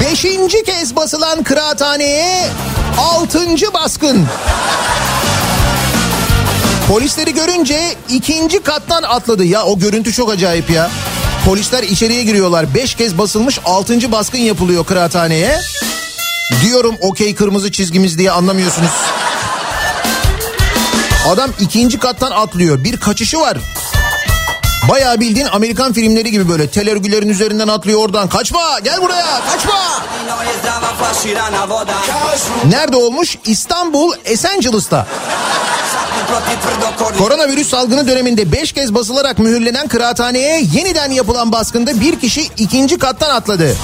Beşinci 0.00 0.62
kez 0.64 0.96
basılan 0.96 1.42
kıraathaneye 1.42 2.48
altıncı 2.98 3.74
baskın. 3.74 4.26
Polisleri 6.88 7.34
görünce 7.34 7.94
ikinci 8.08 8.62
kattan 8.62 9.02
atladı. 9.02 9.44
Ya 9.44 9.64
o 9.64 9.78
görüntü 9.78 10.12
çok 10.12 10.30
acayip 10.30 10.70
ya. 10.70 10.90
Polisler 11.46 11.82
içeriye 11.82 12.22
giriyorlar. 12.24 12.74
Beş 12.74 12.94
kez 12.94 13.18
basılmış 13.18 13.60
altıncı 13.64 14.12
baskın 14.12 14.38
yapılıyor 14.38 14.84
kıraathaneye. 14.86 15.60
Diyorum 16.64 16.96
okey 17.00 17.34
kırmızı 17.34 17.72
çizgimiz 17.72 18.18
diye 18.18 18.30
anlamıyorsunuz. 18.30 18.90
Adam 21.28 21.50
ikinci 21.60 21.98
kattan 21.98 22.30
atlıyor. 22.30 22.84
Bir 22.84 22.96
kaçışı 22.96 23.40
var. 23.40 23.58
Bayağı 24.88 25.20
bildiğin 25.20 25.46
Amerikan 25.46 25.92
filmleri 25.92 26.30
gibi 26.30 26.48
böyle 26.48 26.70
tel 26.70 26.90
örgülerin 26.90 27.28
üzerinden 27.28 27.68
atlıyor 27.68 28.00
oradan. 28.00 28.28
Kaçma 28.28 28.78
gel 28.84 29.02
buraya 29.02 29.40
kaçma. 29.52 30.02
Nerede 32.68 32.96
olmuş? 32.96 33.36
İstanbul 33.46 34.12
Esencilis'ta. 34.24 35.06
Koronavirüs 37.18 37.68
salgını 37.68 38.08
döneminde 38.08 38.52
5 38.52 38.72
kez 38.72 38.94
basılarak 38.94 39.38
mühürlenen 39.38 39.88
kıraathaneye 39.88 40.62
yeniden 40.74 41.10
yapılan 41.10 41.52
baskında 41.52 42.00
bir 42.00 42.20
kişi 42.20 42.42
ikinci 42.58 42.98
kattan 42.98 43.30
atladı. 43.30 43.76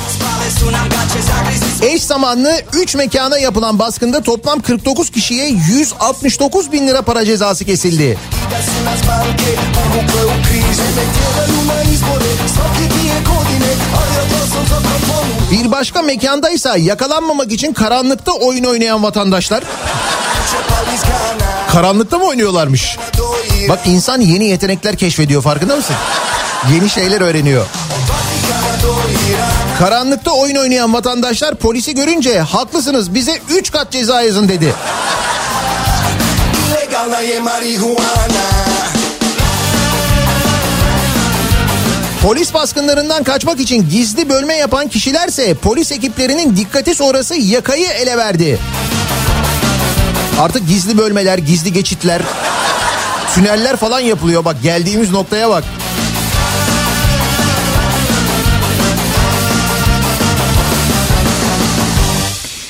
Eş 1.82 2.02
zamanlı 2.02 2.60
3 2.72 2.94
mekana 2.94 3.38
yapılan 3.38 3.78
baskında 3.78 4.22
toplam 4.22 4.60
49 4.60 5.10
kişiye 5.10 5.48
169 5.48 6.72
bin 6.72 6.88
lira 6.88 7.02
para 7.02 7.24
cezası 7.24 7.64
kesildi. 7.64 8.18
Bir 15.52 15.70
başka 15.72 16.02
mekandaysa 16.02 16.76
yakalanmamak 16.76 17.52
için 17.52 17.72
karanlıkta 17.72 18.32
oyun 18.32 18.64
oynayan 18.64 19.02
vatandaşlar. 19.02 19.64
Karanlıkta 21.72 22.18
mı 22.18 22.24
oynuyorlarmış? 22.24 22.96
Bak 23.68 23.80
insan 23.86 24.20
yeni 24.20 24.44
yetenekler 24.44 24.96
keşfediyor 24.96 25.42
farkında 25.42 25.76
mısın? 25.76 25.96
Yeni 26.74 26.90
şeyler 26.90 27.20
öğreniyor. 27.20 27.66
Karanlıkta 29.78 30.30
oyun 30.30 30.56
oynayan 30.56 30.94
vatandaşlar 30.94 31.54
polisi 31.54 31.94
görünce 31.94 32.40
haklısınız 32.40 33.14
bize 33.14 33.38
3 33.50 33.70
kat 33.72 33.92
ceza 33.92 34.22
yazın 34.22 34.48
dedi. 34.48 34.74
Polis 42.22 42.54
baskınlarından 42.54 43.24
kaçmak 43.24 43.60
için 43.60 43.88
gizli 43.90 44.28
bölme 44.28 44.54
yapan 44.56 44.88
kişilerse 44.88 45.54
polis 45.54 45.92
ekiplerinin 45.92 46.56
dikkati 46.56 46.94
sonrası 46.94 47.34
yakayı 47.34 47.86
ele 47.86 48.16
verdi. 48.16 48.58
Artık 50.40 50.68
gizli 50.68 50.98
bölmeler, 50.98 51.38
gizli 51.38 51.72
geçitler, 51.72 52.22
tüneller 53.34 53.76
falan 53.76 54.00
yapılıyor. 54.00 54.44
Bak 54.44 54.56
geldiğimiz 54.62 55.10
noktaya 55.10 55.50
bak. 55.50 55.64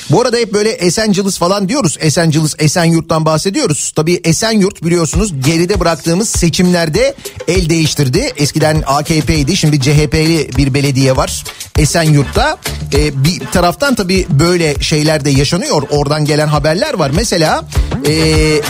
Bu 0.09 0.21
arada 0.21 0.37
hep 0.37 0.53
böyle 0.53 0.69
Esenciles 0.69 1.37
falan 1.37 1.69
diyoruz. 1.69 1.97
Esenciles, 1.99 2.55
Esenyurt'tan 2.59 3.25
bahsediyoruz. 3.25 3.91
Tabii 3.95 4.21
Esenyurt 4.23 4.83
biliyorsunuz 4.83 5.33
geride 5.45 5.79
bıraktığımız 5.79 6.29
seçimlerde 6.29 7.15
el 7.47 7.69
değiştirdi. 7.69 8.33
Eskiden 8.37 8.83
AKP'ydi 8.85 9.57
şimdi 9.57 9.81
CHP'li 9.81 10.49
bir 10.57 10.73
belediye 10.73 11.17
var 11.17 11.43
Esenyurt'ta. 11.77 12.57
Ee, 12.93 13.23
bir 13.23 13.39
taraftan 13.39 13.95
tabii 13.95 14.27
böyle 14.29 14.75
şeyler 14.81 15.25
de 15.25 15.29
yaşanıyor. 15.29 15.83
Oradan 15.89 16.25
gelen 16.25 16.47
haberler 16.47 16.93
var. 16.93 17.11
Mesela... 17.15 17.65
Ee, 18.07 18.61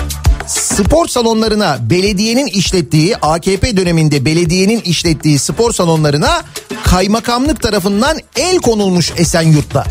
spor 0.48 1.08
salonlarına 1.08 1.78
belediyenin 1.82 2.48
işlettiği 2.48 3.18
AKP 3.18 3.78
döneminde 3.78 4.26
belediyenin 4.26 4.82
işlettiği 4.82 5.40
spor 5.40 5.74
salonlarına 5.74 6.42
kaymakamlık 6.84 7.62
tarafından 7.62 8.18
el 8.36 8.58
konulmuş 8.58 9.14
Esenyurt'ta. 9.18 9.86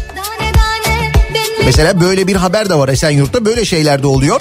Mesela 1.68 2.00
böyle 2.00 2.26
bir 2.26 2.36
haber 2.36 2.70
de 2.70 2.74
var 2.74 2.88
Esenyurt'ta 2.88 3.44
böyle 3.44 3.64
şeyler 3.64 4.02
de 4.02 4.06
oluyor. 4.06 4.40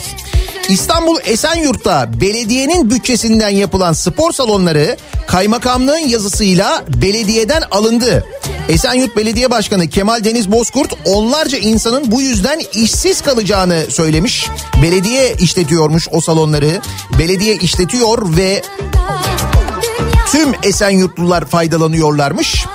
İstanbul 0.70 1.18
Esenyurt'ta 1.26 2.22
belediyenin 2.22 2.90
bütçesinden 2.90 3.50
yapılan 3.50 3.94
spor 3.94 4.32
salonları 4.32 4.98
kaymakamlığın 5.28 6.08
yazısıyla 6.08 6.86
belediyeden 7.02 7.62
alındı. 7.72 8.26
Esenyurt 8.70 9.18
Belediye 9.18 9.52
Başkanı 9.52 9.88
Kemal 9.88 10.24
Deniz 10.24 10.52
Bozkurt 10.52 10.94
onlarca 11.06 11.58
insanın 11.58 12.12
bu 12.12 12.22
yüzden 12.22 12.62
işsiz 12.74 13.22
kalacağını 13.22 13.86
söylemiş. 13.90 14.48
Belediye 14.82 15.34
işletiyormuş 15.34 16.08
o 16.12 16.22
salonları. 16.22 16.82
Belediye 17.20 17.56
işletiyor 17.56 18.38
ve 18.38 18.62
tüm 20.32 20.50
Esenyurtlular 20.64 21.46
faydalanıyorlarmış. 21.46 22.66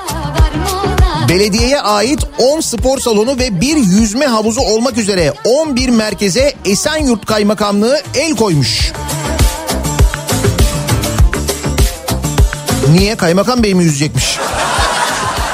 Belediyeye 1.28 1.80
ait 1.80 2.20
10 2.38 2.60
spor 2.60 2.98
salonu 2.98 3.38
ve 3.38 3.60
bir 3.60 3.76
yüzme 3.76 4.26
havuzu 4.26 4.60
olmak 4.60 4.98
üzere 4.98 5.32
11 5.44 5.88
merkeze 5.88 6.54
Esenyurt 6.64 7.26
Kaymakamlığı 7.26 8.00
el 8.14 8.36
koymuş. 8.36 8.92
Niye? 12.94 13.16
Kaymakam 13.16 13.62
Bey 13.62 13.74
mi 13.74 13.84
yüzecekmiş? 13.84 14.38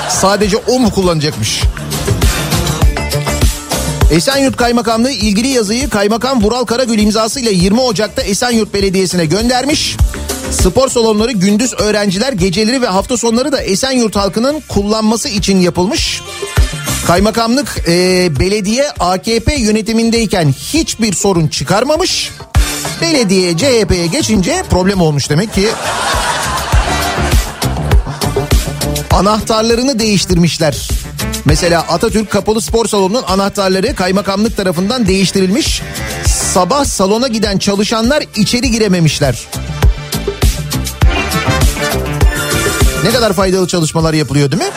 Sadece 0.09 0.57
o 0.57 0.79
mu 0.79 0.91
kullanacakmış? 0.91 1.63
Esenyurt 4.11 4.57
Kaymakamlığı 4.57 5.11
ilgili 5.11 5.49
yazıyı 5.49 5.91
Kaymakam 5.91 6.43
Vural 6.43 6.65
Karagül 6.65 6.99
imzasıyla 6.99 7.51
20 7.51 7.81
Ocak'ta 7.81 8.23
Esenyurt 8.23 8.75
Belediyesi'ne 8.75 9.27
göndermiş. 9.27 9.97
Spor 10.51 10.89
salonları 10.89 11.33
gündüz 11.33 11.75
öğrenciler 11.75 12.33
geceleri 12.33 12.83
ve 12.83 12.87
hafta 12.87 13.17
sonları 13.17 13.53
da 13.53 13.61
Esenyurt 13.61 14.17
halkının 14.17 14.63
kullanması 14.69 15.29
için 15.29 15.61
yapılmış. 15.61 16.23
Kaymakamlık 17.07 17.77
e, 17.89 18.29
belediye 18.41 18.91
AKP 19.01 19.55
yönetimindeyken 19.55 20.53
hiçbir 20.53 21.13
sorun 21.13 21.49
çıkarmamış. 21.49 22.31
Belediye 23.01 23.57
CHP'ye 23.57 24.07
geçince 24.07 24.63
problem 24.71 25.01
olmuş 25.01 25.31
demek 25.31 25.55
ki. 25.55 25.69
Anahtarlarını 29.11 29.99
değiştirmişler. 29.99 30.89
Mesela 31.45 31.81
Atatürk 31.81 32.31
Kapalı 32.31 32.61
Spor 32.61 32.87
Salonu'nun 32.87 33.23
anahtarları 33.23 33.95
kaymakamlık 33.95 34.57
tarafından 34.57 35.07
değiştirilmiş. 35.07 35.83
Sabah 36.27 36.85
salona 36.85 37.29
giden 37.29 37.59
çalışanlar 37.59 38.25
içeri 38.37 38.71
girememişler. 38.71 39.47
Ne 43.05 43.11
kadar 43.11 43.33
faydalı 43.33 43.67
çalışmalar 43.67 44.15
yapılıyor 44.15 44.51
değil 44.51 44.63
mi? 44.63 44.69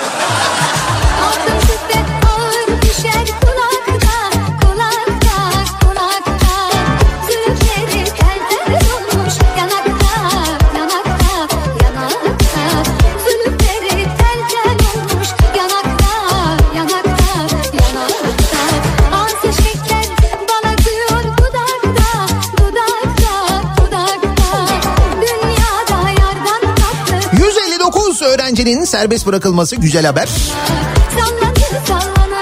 Öğrencinin 28.61 28.85
serbest 28.85 29.25
bırakılması 29.25 29.75
güzel 29.75 30.05
haber. 30.05 30.29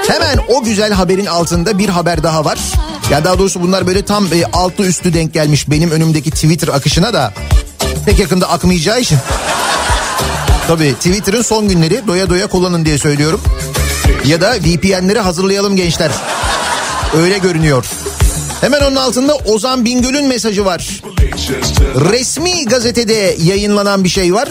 Hemen 0.08 0.38
o 0.47 0.63
güzel 0.63 0.93
haberin 0.93 1.25
altında 1.25 1.77
bir 1.77 1.89
haber 1.89 2.23
daha 2.23 2.45
var. 2.45 2.60
Ya 3.12 3.23
daha 3.23 3.39
doğrusu 3.39 3.62
bunlar 3.62 3.88
böyle 3.88 4.05
tam 4.05 4.25
e, 4.25 4.45
altlı 4.53 4.86
üstü 4.86 5.13
denk 5.13 5.34
gelmiş 5.34 5.69
benim 5.69 5.91
önümdeki 5.91 6.32
Twitter 6.32 6.67
akışına 6.67 7.13
da 7.13 7.34
pek 8.05 8.19
yakında 8.19 8.49
akmayacağı 8.49 8.99
için. 8.99 9.17
Tabii 10.67 10.93
Twitter'ın 10.93 11.41
son 11.41 11.69
günleri 11.69 12.08
doya 12.08 12.29
doya 12.29 12.47
kullanın 12.47 12.86
diye 12.86 12.97
söylüyorum. 12.97 13.41
Ya 14.25 14.41
da 14.41 14.55
VPN'leri 14.55 15.19
hazırlayalım 15.19 15.75
gençler. 15.75 16.12
Öyle 17.17 17.38
görünüyor. 17.38 17.86
Hemen 18.62 18.82
onun 18.82 18.95
altında 18.95 19.36
Ozan 19.36 19.86
Bingöl'ün 19.86 20.25
mesajı 20.25 20.65
var. 20.65 21.01
Resmi 22.12 22.65
gazetede 22.65 23.36
yayınlanan 23.43 24.03
bir 24.03 24.10
şey 24.10 24.34
var. 24.34 24.49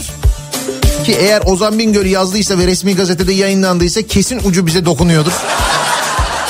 Ki 1.08 1.14
eğer 1.14 1.42
Ozan 1.46 1.78
Bingöl 1.78 2.06
yazdıysa 2.06 2.58
ve 2.58 2.66
resmi 2.66 2.96
gazetede 2.96 3.32
yayınlandıysa 3.32 4.02
kesin 4.02 4.40
ucu 4.44 4.66
bize 4.66 4.84
dokunuyordur. 4.84 5.32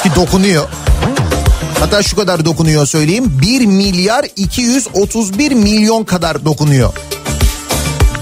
Ki 0.03 0.11
dokunuyor. 0.16 0.68
Hatta 1.81 2.03
şu 2.03 2.16
kadar 2.16 2.44
dokunuyor 2.44 2.87
söyleyeyim. 2.87 3.25
1 3.42 3.66
milyar 3.66 4.27
231 4.37 5.53
milyon 5.53 6.05
kadar 6.05 6.44
dokunuyor. 6.44 6.92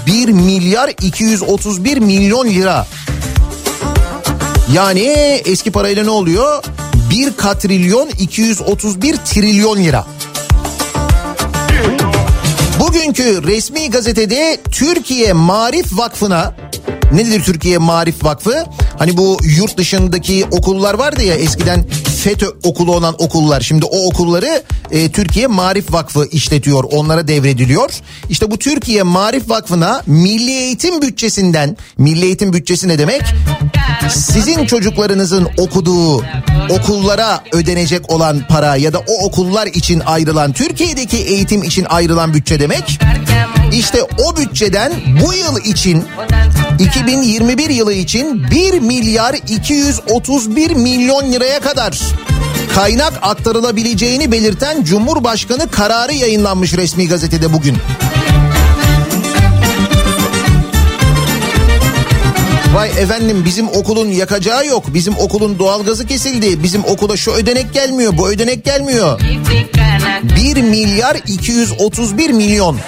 1 0.07 0.27
milyar 0.29 0.89
231 1.01 1.97
milyon 1.97 2.47
lira. 2.47 2.87
Yani 4.73 5.01
eski 5.45 5.71
parayla 5.71 6.03
ne 6.03 6.09
oluyor? 6.09 6.63
1 7.09 7.33
katrilyon 7.33 8.09
231 8.19 9.15
trilyon 9.15 9.77
lira. 9.77 10.05
Bugünkü 12.97 13.43
resmi 13.43 13.89
gazetede 13.89 14.57
Türkiye 14.71 15.33
Marif 15.33 15.97
Vakfı'na 15.97 16.55
nedir 17.13 17.43
Türkiye 17.43 17.77
Marif 17.77 18.23
Vakfı? 18.23 18.65
Hani 18.99 19.17
bu 19.17 19.37
yurt 19.57 19.77
dışındaki 19.77 20.45
okullar 20.51 20.93
vardı 20.93 21.23
ya 21.23 21.35
eskiden 21.35 21.85
FETÖ 22.27 22.47
okulu 22.63 22.95
olan 22.95 23.15
okullar. 23.17 23.61
Şimdi 23.61 23.85
o 23.85 24.07
okulları 24.07 24.63
e, 24.91 25.11
Türkiye 25.11 25.47
Marif 25.47 25.93
Vakfı 25.93 26.27
işletiyor. 26.31 26.83
Onlara 26.83 27.27
devrediliyor. 27.27 27.93
İşte 28.29 28.51
bu 28.51 28.57
Türkiye 28.57 29.03
Marif 29.03 29.49
Vakfı'na 29.49 30.01
Milli 30.07 30.51
Eğitim 30.51 31.01
bütçesinden, 31.01 31.77
Milli 31.97 32.25
Eğitim 32.25 32.53
bütçesi 32.53 32.87
ne 32.87 32.99
demek? 32.99 33.21
Sizin 34.09 34.65
çocuklarınızın 34.65 35.47
okuduğu 35.57 36.23
okullara 36.69 37.43
ödenecek 37.51 38.11
olan 38.11 38.47
para 38.49 38.75
ya 38.75 38.93
da 38.93 38.99
o 38.99 39.25
okullar 39.25 39.67
için 39.67 39.99
ayrılan 39.99 40.53
Türkiye'deki 40.53 41.17
eğitim 41.17 41.63
için 41.63 41.85
ayrılan 41.89 42.33
bütçe 42.33 42.59
demek. 42.59 42.99
İşte 43.73 44.03
o 44.03 44.37
bütçeden 44.37 44.93
bu 45.25 45.33
yıl 45.33 45.57
için 45.57 46.03
2021 46.79 47.69
yılı 47.69 47.93
için 47.93 48.51
1 48.51 48.79
milyar 48.79 49.33
231 49.47 50.71
milyon 50.71 51.31
liraya 51.31 51.59
kadar 51.59 51.99
kaynak 52.75 53.13
aktarılabileceğini 53.21 54.31
belirten 54.31 54.83
Cumhurbaşkanı 54.83 55.71
kararı 55.71 56.13
yayınlanmış 56.13 56.73
resmi 56.73 57.07
gazetede 57.07 57.53
bugün. 57.53 57.77
Vay 62.73 62.89
efendim 62.89 63.43
bizim 63.45 63.67
okulun 63.67 64.07
yakacağı 64.07 64.65
yok. 64.65 64.93
Bizim 64.93 65.17
okulun 65.17 65.59
doğalgazı 65.59 66.07
kesildi. 66.07 66.63
Bizim 66.63 66.83
okula 66.85 67.17
şu 67.17 67.31
ödenek 67.31 67.73
gelmiyor, 67.73 68.17
bu 68.17 68.29
ödenek 68.29 68.65
gelmiyor. 68.65 69.21
1 70.35 70.61
milyar 70.61 71.17
231 71.27 72.29
milyon. 72.29 72.79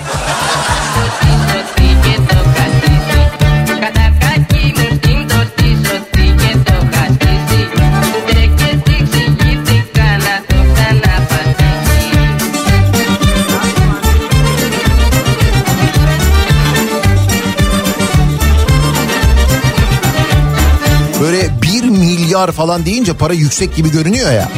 Milyar 22.39 22.52
falan 22.52 22.86
deyince 22.86 23.13
para 23.13 23.34
yüksek 23.34 23.75
gibi 23.75 23.91
görünüyor 23.91 24.32
ya. 24.32 24.49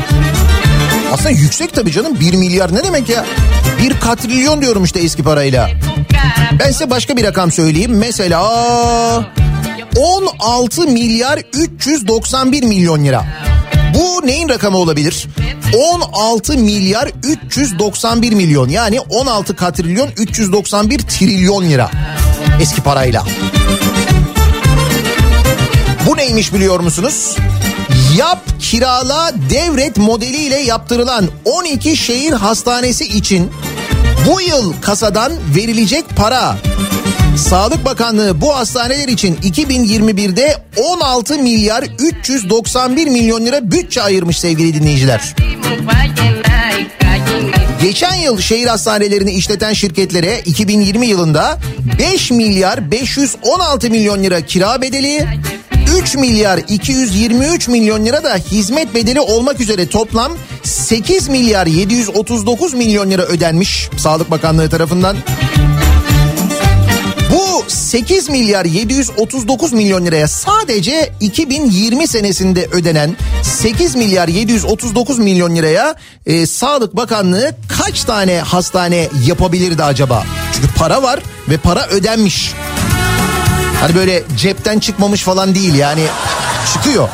Aslında 1.14 1.30
yüksek 1.30 1.74
tabii 1.74 1.92
canım 1.92 2.20
1 2.20 2.34
milyar 2.34 2.76
ne 2.76 2.84
demek 2.84 3.10
ya? 3.10 3.26
1 3.82 4.00
katrilyon 4.00 4.62
diyorum 4.62 4.84
işte 4.84 5.00
eski 5.00 5.24
parayla. 5.24 5.70
Ben 6.60 6.72
size 6.72 6.90
başka 6.90 7.18
bir 7.18 7.24
rakam 7.24 7.52
söyleyeyim. 7.52 7.92
Mesela 7.98 8.42
16 9.98 10.82
milyar 10.82 11.40
391 11.54 12.64
milyon 12.64 13.06
lira. 13.06 13.26
Bu 13.94 14.28
neyin 14.28 14.50
rakamı 14.50 14.78
olabilir? 14.78 15.28
16 15.94 16.58
milyar 16.58 17.12
391 17.24 18.32
milyon 18.32 18.70
yani 18.70 19.00
16 19.00 19.56
katrilyon 19.56 20.10
391 20.18 21.00
trilyon 21.00 21.70
lira 21.70 21.92
eski 22.62 22.82
parayla. 22.82 23.24
Bu 26.08 26.18
neymiş 26.18 26.54
biliyor 26.54 26.80
musunuz? 26.80 27.36
Yap 28.18 28.40
kirala 28.60 29.32
devret 29.50 29.98
modeliyle 29.98 30.60
yaptırılan 30.60 31.28
12 31.46 31.98
şehir 31.98 32.32
hastanesi 32.32 33.04
için 33.04 33.52
bu 34.28 34.42
yıl 34.42 34.74
kasadan 34.82 35.34
verilecek 35.56 36.06
para. 36.16 36.56
Sağlık 37.38 37.86
Bakanlığı 37.86 38.42
bu 38.42 38.56
hastaneler 38.56 39.08
için 39.08 39.36
2021'de 39.36 40.64
16 40.78 41.38
milyar 41.40 41.84
391 42.00 43.08
milyon 43.08 43.46
lira 43.46 43.72
bütçe 43.72 44.02
ayırmış 44.02 44.40
sevgili 44.40 44.74
dinleyiciler. 44.74 45.36
Geçen 47.82 48.14
yıl 48.16 48.40
şehir 48.40 48.68
hastanelerini 48.68 49.32
işleten 49.32 49.74
şirketlere 49.74 50.40
2020 50.40 51.08
yılında 51.08 51.60
5 52.00 52.32
milyar 52.32 52.92
516 52.92 53.90
milyon 53.90 54.24
lira 54.24 54.42
kira 54.42 54.82
bedeli, 54.82 55.28
3 56.00 56.16
milyar 56.16 56.58
223 56.68 57.68
milyon 57.68 58.06
lira 58.06 58.24
da 58.24 58.36
hizmet 58.36 58.96
bedeli 58.96 59.20
olmak 59.20 59.60
üzere 59.60 59.88
toplam 59.90 60.32
8 60.64 61.28
milyar 61.28 61.68
739 61.68 62.74
milyon 62.74 63.12
lira 63.12 63.22
ödenmiş 63.22 63.90
Sağlık 63.98 64.32
Bakanlığı 64.32 64.70
tarafından. 64.70 65.18
Bu 67.32 67.64
8 67.68 68.30
milyar 68.30 68.66
739 68.66 69.74
milyon 69.74 70.06
liraya 70.06 70.28
sadece 70.28 71.14
2020 71.20 72.08
senesinde 72.08 72.68
ödenen 72.72 73.16
8 73.44 73.96
milyar 73.96 74.28
739 74.28 75.20
milyon 75.20 75.56
liraya 75.56 75.96
e, 76.26 76.48
Sağlık 76.48 76.96
Bakanlığı 76.96 77.56
kaç 77.68 78.04
tane 78.04 78.40
hastane 78.40 79.10
yapabilirdi 79.28 79.84
acaba? 79.84 80.24
Çünkü 80.54 80.68
para 80.74 81.04
var 81.04 81.20
ve 81.50 81.58
para 81.58 81.88
ödenmiş. 81.88 82.54
Hani 83.82 83.96
böyle 83.96 84.24
cepten 84.38 84.80
çıkmamış 84.80 85.24
falan 85.24 85.56
değil 85.56 85.74
yani 85.74 86.04
çıkıyor. 86.74 87.10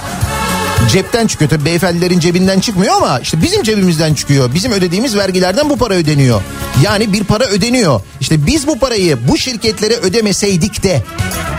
Cepten 0.92 1.28
çıkıyor 1.28 1.50
tabii 1.50 1.66
beyefendilerin 1.66 2.20
cebinden 2.20 2.60
çıkmıyor 2.60 2.96
ama 2.96 3.20
işte 3.20 3.42
bizim 3.42 3.64
cebimizden 3.64 4.14
çıkıyor. 4.14 4.54
Bizim 4.54 4.72
ödediğimiz 4.72 5.16
vergilerden 5.16 5.70
bu 5.70 5.78
para 5.78 5.94
ödeniyor. 5.94 6.42
Yani 6.84 7.14
bir 7.14 7.24
para 7.24 7.46
ödeniyor. 7.46 8.02
İşte 8.20 8.46
biz 8.46 8.68
bu 8.68 8.80
parayı 8.80 9.28
bu 9.28 9.38
şirketlere 9.38 9.94
ödemeseydik 9.94 10.84
de 10.84 11.04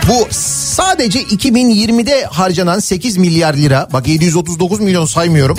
bu 0.09 0.27
sadece 0.31 1.23
2020'de 1.23 2.25
harcanan 2.25 2.79
8 2.79 3.17
milyar 3.17 3.53
lira 3.53 3.87
bak 3.93 4.07
739 4.07 4.79
milyon 4.79 5.05
saymıyorum. 5.05 5.57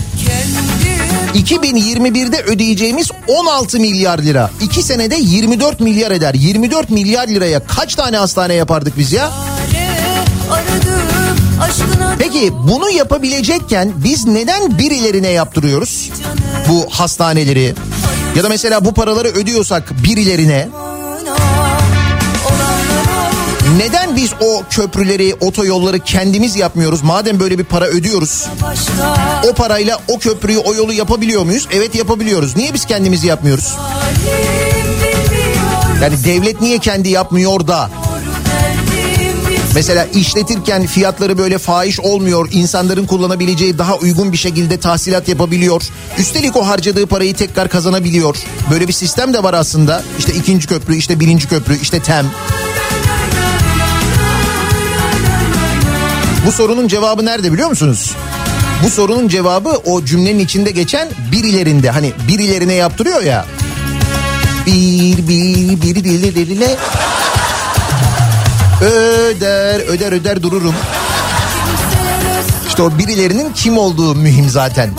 2021'de 1.34 2.42
ödeyeceğimiz 2.42 3.10
16 3.26 3.80
milyar 3.80 4.18
lira. 4.18 4.50
2 4.60 4.82
senede 4.82 5.16
24 5.16 5.80
milyar 5.80 6.10
eder. 6.10 6.34
24 6.34 6.90
milyar 6.90 7.28
liraya 7.28 7.66
kaç 7.66 7.94
tane 7.94 8.16
hastane 8.16 8.54
yapardık 8.54 8.98
biz 8.98 9.12
ya? 9.12 9.30
Peki 12.18 12.52
bunu 12.68 12.90
yapabilecekken 12.90 13.92
biz 13.96 14.26
neden 14.26 14.78
birilerine 14.78 15.28
yaptırıyoruz 15.28 16.10
bu 16.68 16.86
hastaneleri? 16.90 17.74
Ya 18.36 18.44
da 18.44 18.48
mesela 18.48 18.84
bu 18.84 18.94
paraları 18.94 19.28
ödüyorsak 19.28 20.04
birilerine 20.04 20.68
neden 23.78 24.16
biz 24.16 24.30
o 24.40 24.62
köprüleri, 24.70 25.34
otoyolları 25.40 25.98
kendimiz 25.98 26.56
yapmıyoruz? 26.56 27.02
Madem 27.02 27.40
böyle 27.40 27.58
bir 27.58 27.64
para 27.64 27.86
ödüyoruz. 27.86 28.46
O 29.50 29.54
parayla 29.54 29.98
o 30.08 30.18
köprüyü, 30.18 30.58
o 30.58 30.74
yolu 30.74 30.92
yapabiliyor 30.92 31.42
muyuz? 31.42 31.68
Evet 31.72 31.94
yapabiliyoruz. 31.94 32.56
Niye 32.56 32.74
biz 32.74 32.84
kendimizi 32.84 33.26
yapmıyoruz? 33.26 33.76
Yani 36.02 36.24
devlet 36.24 36.60
niye 36.60 36.78
kendi 36.78 37.08
yapmıyor 37.08 37.66
da? 37.66 37.90
Mesela 39.74 40.04
işletirken 40.04 40.86
fiyatları 40.86 41.38
böyle 41.38 41.58
fahiş 41.58 42.00
olmuyor. 42.00 42.48
insanların 42.52 43.06
kullanabileceği 43.06 43.78
daha 43.78 43.96
uygun 43.96 44.32
bir 44.32 44.36
şekilde 44.36 44.80
tahsilat 44.80 45.28
yapabiliyor. 45.28 45.82
Üstelik 46.18 46.56
o 46.56 46.66
harcadığı 46.66 47.06
parayı 47.06 47.34
tekrar 47.34 47.68
kazanabiliyor. 47.68 48.36
Böyle 48.70 48.88
bir 48.88 48.92
sistem 48.92 49.34
de 49.34 49.42
var 49.42 49.54
aslında. 49.54 50.02
İşte 50.18 50.32
ikinci 50.32 50.66
köprü, 50.66 50.96
işte 50.96 51.20
birinci 51.20 51.48
köprü, 51.48 51.78
işte 51.82 52.00
TEM. 52.00 52.26
Bu 56.46 56.52
sorunun 56.52 56.88
cevabı 56.88 57.24
nerede 57.24 57.52
biliyor 57.52 57.68
musunuz? 57.68 58.14
Bu 58.84 58.90
sorunun 58.90 59.28
cevabı 59.28 59.68
o 59.68 60.04
cümlenin 60.04 60.38
içinde 60.38 60.70
geçen 60.70 61.08
birilerinde. 61.32 61.90
Hani 61.90 62.12
birilerine 62.28 62.74
yaptırıyor 62.74 63.22
ya. 63.22 63.46
Bir, 64.66 65.28
bir, 65.28 65.82
biri, 65.82 66.04
biri, 66.04 66.34
biri. 66.34 66.76
Öder, 68.82 69.80
öder, 69.80 70.12
öder 70.12 70.42
dururum. 70.42 70.74
İşte 72.68 72.82
o 72.82 72.98
birilerinin 72.98 73.52
kim 73.52 73.78
olduğu 73.78 74.14
mühim 74.14 74.48
zaten. 74.48 74.90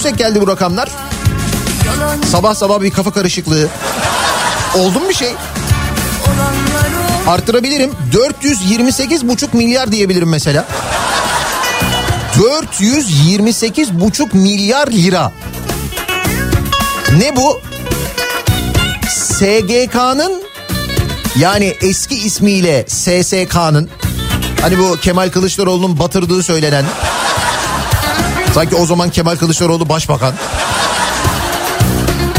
Yüksek 0.00 0.18
geldi 0.18 0.40
bu 0.40 0.48
rakamlar? 0.48 0.88
Sabah 2.30 2.54
sabah 2.54 2.80
bir 2.80 2.90
kafa 2.90 3.12
karışıklığı. 3.12 3.68
Oldu 4.78 5.00
mu 5.00 5.08
bir 5.08 5.14
şey? 5.14 5.34
Arttırabilirim. 7.26 7.90
428,5 8.42 9.56
milyar 9.56 9.92
diyebilirim 9.92 10.28
mesela. 10.28 10.66
428,5 12.34 14.36
milyar 14.36 14.88
lira. 14.88 15.32
Ne 17.18 17.36
bu? 17.36 17.60
SGK'nın 19.08 20.42
yani 21.36 21.76
eski 21.80 22.14
ismiyle 22.14 22.84
SSK'nın 22.88 23.90
hani 24.60 24.78
bu 24.78 24.96
Kemal 24.96 25.30
Kılıçdaroğlu'nun 25.30 25.98
batırdığı 25.98 26.42
söylenen 26.42 26.84
sanki 28.54 28.76
o 28.76 28.86
zaman 28.86 29.10
Kemal 29.10 29.36
Kılıçdaroğlu 29.36 29.88
başbakan. 29.88 30.34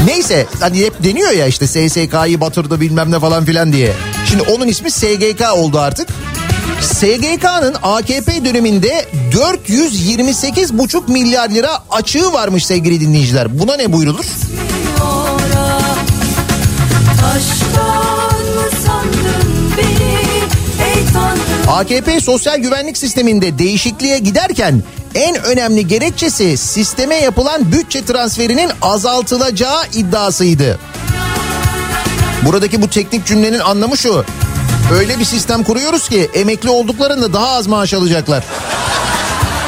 Neyse 0.06 0.48
hani 0.60 0.86
hep 0.86 1.04
deniyor 1.04 1.32
ya 1.32 1.48
işte 1.48 1.68
SSK'yı 1.68 2.42
batırdı 2.42 2.82
bilmem 2.82 3.12
ne 3.12 3.20
falan 3.20 3.46
filan 3.46 3.74
diye. 3.74 3.94
Şimdi 4.26 4.44
onun 4.44 4.68
ismi 4.68 4.92
SGK 4.92 5.42
oldu 5.56 5.80
artık. 5.80 6.10
SGK'nın 6.82 7.76
AKP 7.84 8.46
döneminde 8.46 9.06
428,5 9.32 11.12
milyar 11.12 11.50
lira 11.50 11.84
açığı 11.90 12.34
varmış 12.34 12.66
sevgili 12.66 13.02
dinleyiciler. 13.02 13.60
Buna 13.60 13.76
ne 13.76 13.94
buyrulur? 13.94 14.26
AKP 21.68 22.20
sosyal 22.22 22.58
güvenlik 22.58 22.98
sisteminde 22.98 23.58
değişikliğe 23.58 24.20
giderken 24.20 24.84
en 25.16 25.44
önemli 25.44 25.88
gerekçesi 25.88 26.58
sisteme 26.58 27.16
yapılan 27.16 27.72
bütçe 27.72 28.06
transferinin 28.06 28.72
azaltılacağı 28.82 29.82
iddiasıydı. 29.94 30.80
Buradaki 32.46 32.82
bu 32.82 32.90
teknik 32.90 33.26
cümlenin 33.26 33.60
anlamı 33.60 33.98
şu. 33.98 34.26
Öyle 34.94 35.20
bir 35.20 35.26
sistem 35.26 35.64
kuruyoruz 35.64 36.10
ki 36.10 36.30
emekli 36.34 36.70
olduklarında 36.70 37.34
daha 37.34 37.50
az 37.50 37.68
maaş 37.68 37.94
alacaklar. 37.94 38.44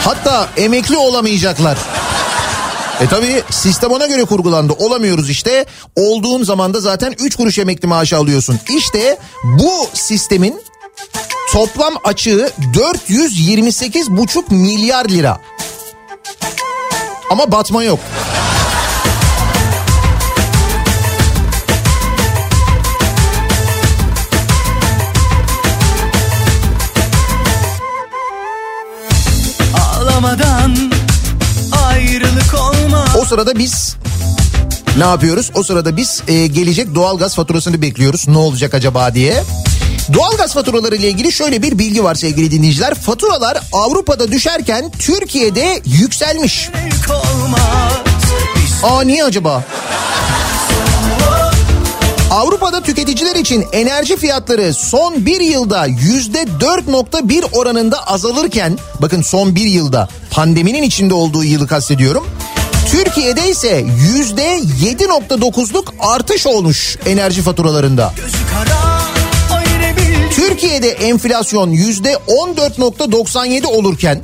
Hatta 0.03 0.47
emekli 0.57 0.97
olamayacaklar. 0.97 1.77
E 3.01 3.07
tabi 3.07 3.43
sistem 3.49 3.91
ona 3.91 4.07
göre 4.07 4.23
kurgulandı. 4.25 4.73
Olamıyoruz 4.73 5.29
işte. 5.29 5.65
Olduğun 5.95 6.43
zaman 6.43 6.73
da 6.73 6.79
zaten 6.79 7.15
3 7.19 7.35
kuruş 7.35 7.59
emekli 7.59 7.87
maaşı 7.87 8.17
alıyorsun. 8.17 8.59
İşte 8.77 9.17
bu 9.43 9.87
sistemin 9.93 10.61
toplam 11.53 11.93
açığı 12.03 12.51
428,5 12.73 14.53
milyar 14.53 15.09
lira. 15.09 15.41
Ama 17.29 17.51
batma 17.51 17.83
yok. 17.83 17.99
Ağlamadan 29.77 30.91
ayrılık 31.87 32.53
olmaz 32.53 33.15
O 33.21 33.25
sırada 33.25 33.55
biz 33.57 33.95
ne 34.97 35.03
yapıyoruz? 35.03 35.51
O 35.55 35.63
sırada 35.63 35.97
biz 35.97 36.23
e, 36.27 36.47
gelecek 36.47 36.95
doğalgaz 36.95 37.35
faturasını 37.35 37.81
bekliyoruz. 37.81 38.27
Ne 38.27 38.37
olacak 38.37 38.73
acaba 38.73 39.13
diye. 39.13 39.43
Doğalgaz 40.13 40.53
faturaları 40.53 40.95
ile 40.95 41.09
ilgili 41.09 41.31
şöyle 41.31 41.61
bir 41.61 41.79
bilgi 41.79 42.03
var 42.03 42.15
sevgili 42.15 42.51
dinleyiciler. 42.51 42.93
Faturalar 42.95 43.57
Avrupa'da 43.71 44.31
düşerken 44.31 44.91
Türkiye'de 44.99 45.81
yükselmiş. 45.85 46.69
Aa 48.83 49.01
niye 49.01 49.23
acaba? 49.23 49.63
Avrupa'da 52.31 52.81
tüketiciler 52.81 53.35
için 53.35 53.65
enerji 53.71 54.17
fiyatları 54.17 54.73
son 54.73 55.25
bir 55.25 55.41
yılda 55.41 55.85
yüzde 55.85 56.43
4.1 56.43 57.43
oranında 57.51 58.07
azalırken 58.07 58.77
bakın 59.01 59.21
son 59.21 59.55
bir 59.55 59.65
yılda 59.65 60.09
pandeminin 60.31 60.83
içinde 60.83 61.13
olduğu 61.13 61.43
yılı 61.43 61.67
kastediyorum. 61.67 62.27
Türkiye'de 62.91 63.49
ise 63.49 63.85
yüzde 64.13 64.59
7.9'luk 64.59 65.85
artış 65.99 66.47
olmuş 66.47 66.97
enerji 67.05 67.41
faturalarında. 67.41 68.13
gözü 68.15 68.37
kara 68.53 68.73
o 68.73 68.73
yine 68.73 68.83
bildi 68.83 68.92
Türkiye'de 70.63 70.89
enflasyon 70.89 71.69
yüzde 71.69 72.13
14.97 72.13 73.65
olurken 73.65 74.21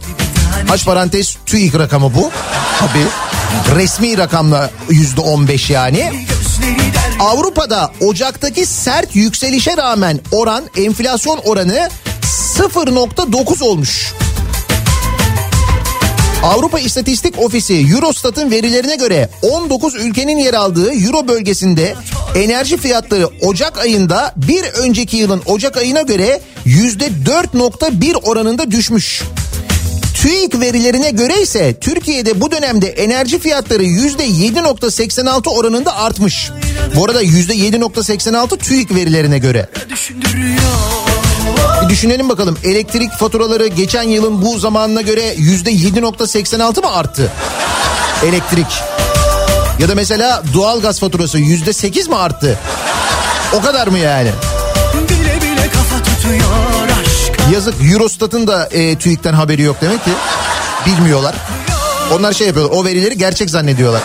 Aç 0.70 0.86
parantez 0.86 1.38
TÜİK 1.46 1.76
rakamı 1.76 2.16
bu. 2.16 2.32
Tabii 2.80 3.06
resmi 3.80 4.18
rakamla 4.18 4.70
yüzde 4.90 5.22
15 5.22 5.70
yani. 5.70 6.26
Avrupa'da 7.20 7.92
Ocak'taki 8.02 8.66
sert 8.66 9.16
yükselişe 9.16 9.78
rağmen 9.78 10.20
oran 10.32 10.64
enflasyon 10.78 11.38
oranı 11.38 11.90
0.9 12.58 13.64
olmuş. 13.64 14.14
Avrupa 16.44 16.80
İstatistik 16.80 17.40
Ofisi 17.40 17.88
Eurostat'ın 17.94 18.52
verilerine 18.52 18.96
göre 18.96 19.30
19 19.42 19.96
ülkenin 19.96 20.38
yer 20.38 20.54
aldığı 20.54 20.94
Euro 20.94 21.28
bölgesinde 21.28 21.96
enerji 22.36 22.78
fiyatları 22.78 23.28
Ocak 23.42 23.78
ayında 23.78 24.34
bir 24.36 24.64
önceki 24.64 25.18
yılın 25.18 25.42
Ocak 25.46 25.78
ayına 25.78 26.02
göre 26.02 26.42
%4.1 26.66 28.16
oranında 28.16 28.72
düşmüş. 28.72 29.24
TÜİK 30.22 30.60
verilerine 30.60 31.12
göre 31.12 31.42
ise 31.42 31.80
Türkiye'de 31.80 32.42
bu 32.42 32.52
dönemde 32.52 32.88
enerji 32.88 33.40
fiyatları 33.40 33.84
%7.86 33.84 35.50
oranında 35.50 35.96
artmış. 35.96 36.52
Bu 36.96 37.06
arada 37.06 37.24
%7.86 37.24 38.58
TÜİK 38.58 38.96
verilerine 38.96 39.40
göre. 39.40 39.68
düşündürüyor 39.90 40.99
Bir 41.90 41.94
düşünelim 41.94 42.30
bakalım 42.30 42.58
elektrik 42.64 43.12
faturaları 43.12 43.68
geçen 43.68 44.04
yılın 44.04 44.42
bu 44.42 44.60
zamanına 44.60 45.02
göre 45.02 45.34
%7.86 45.34 46.82
mı 46.82 46.92
arttı? 46.92 47.32
Elektrik. 48.26 48.68
Ya 49.80 49.90
da 49.90 49.96
mesela 49.96 50.44
doğalgaz 50.54 51.00
faturası 51.00 51.40
%8 51.40 52.10
mi 52.10 52.16
arttı? 52.16 52.60
O 53.54 53.62
kadar 53.62 53.88
mı 53.88 53.98
yani? 53.98 54.32
Bile 55.10 55.42
bile 55.42 55.70
kafa 55.70 56.04
tutuyor 56.04 56.90
aşka 57.06 57.52
Yazık 57.54 57.76
Eurostat'ın 57.92 58.48
da 58.48 58.66
e, 58.72 58.96
TÜİK'ten 58.96 59.34
haberi 59.34 59.62
yok 59.62 59.78
demek 59.82 60.06
ki. 60.06 60.12
Bilmiyorlar. 60.86 61.36
Onlar 62.14 62.34
şey 62.34 62.48
yapıyorlar 62.48 62.78
o 62.78 62.86
verileri 62.86 63.18
gerçek 63.18 63.50
zannediyorlar. 63.50 64.02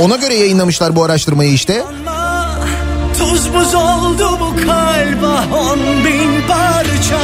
Ona 0.00 0.16
göre 0.16 0.34
yayınlamışlar 0.34 0.96
bu 0.96 1.04
araştırmayı 1.04 1.52
işte. 1.52 1.84
Tuz 3.32 3.54
buz 3.54 3.74
oldu 3.74 4.40
bu 4.40 4.56
kalp 4.56 5.24
ah 5.24 5.52
on 5.52 5.78
bin 5.78 6.48
parça. 6.48 7.20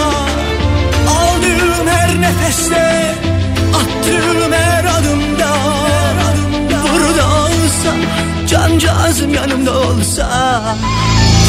Aldığım 1.09 1.89
her 1.89 2.21
nefeste 2.21 3.15
Attığım 3.75 4.53
her 4.53 4.85
adımda. 4.85 5.49
Burada 6.93 7.27
olsa 7.27 7.95
Cancağızım 8.49 9.35
yanımda 9.35 9.79
olsa. 9.79 10.63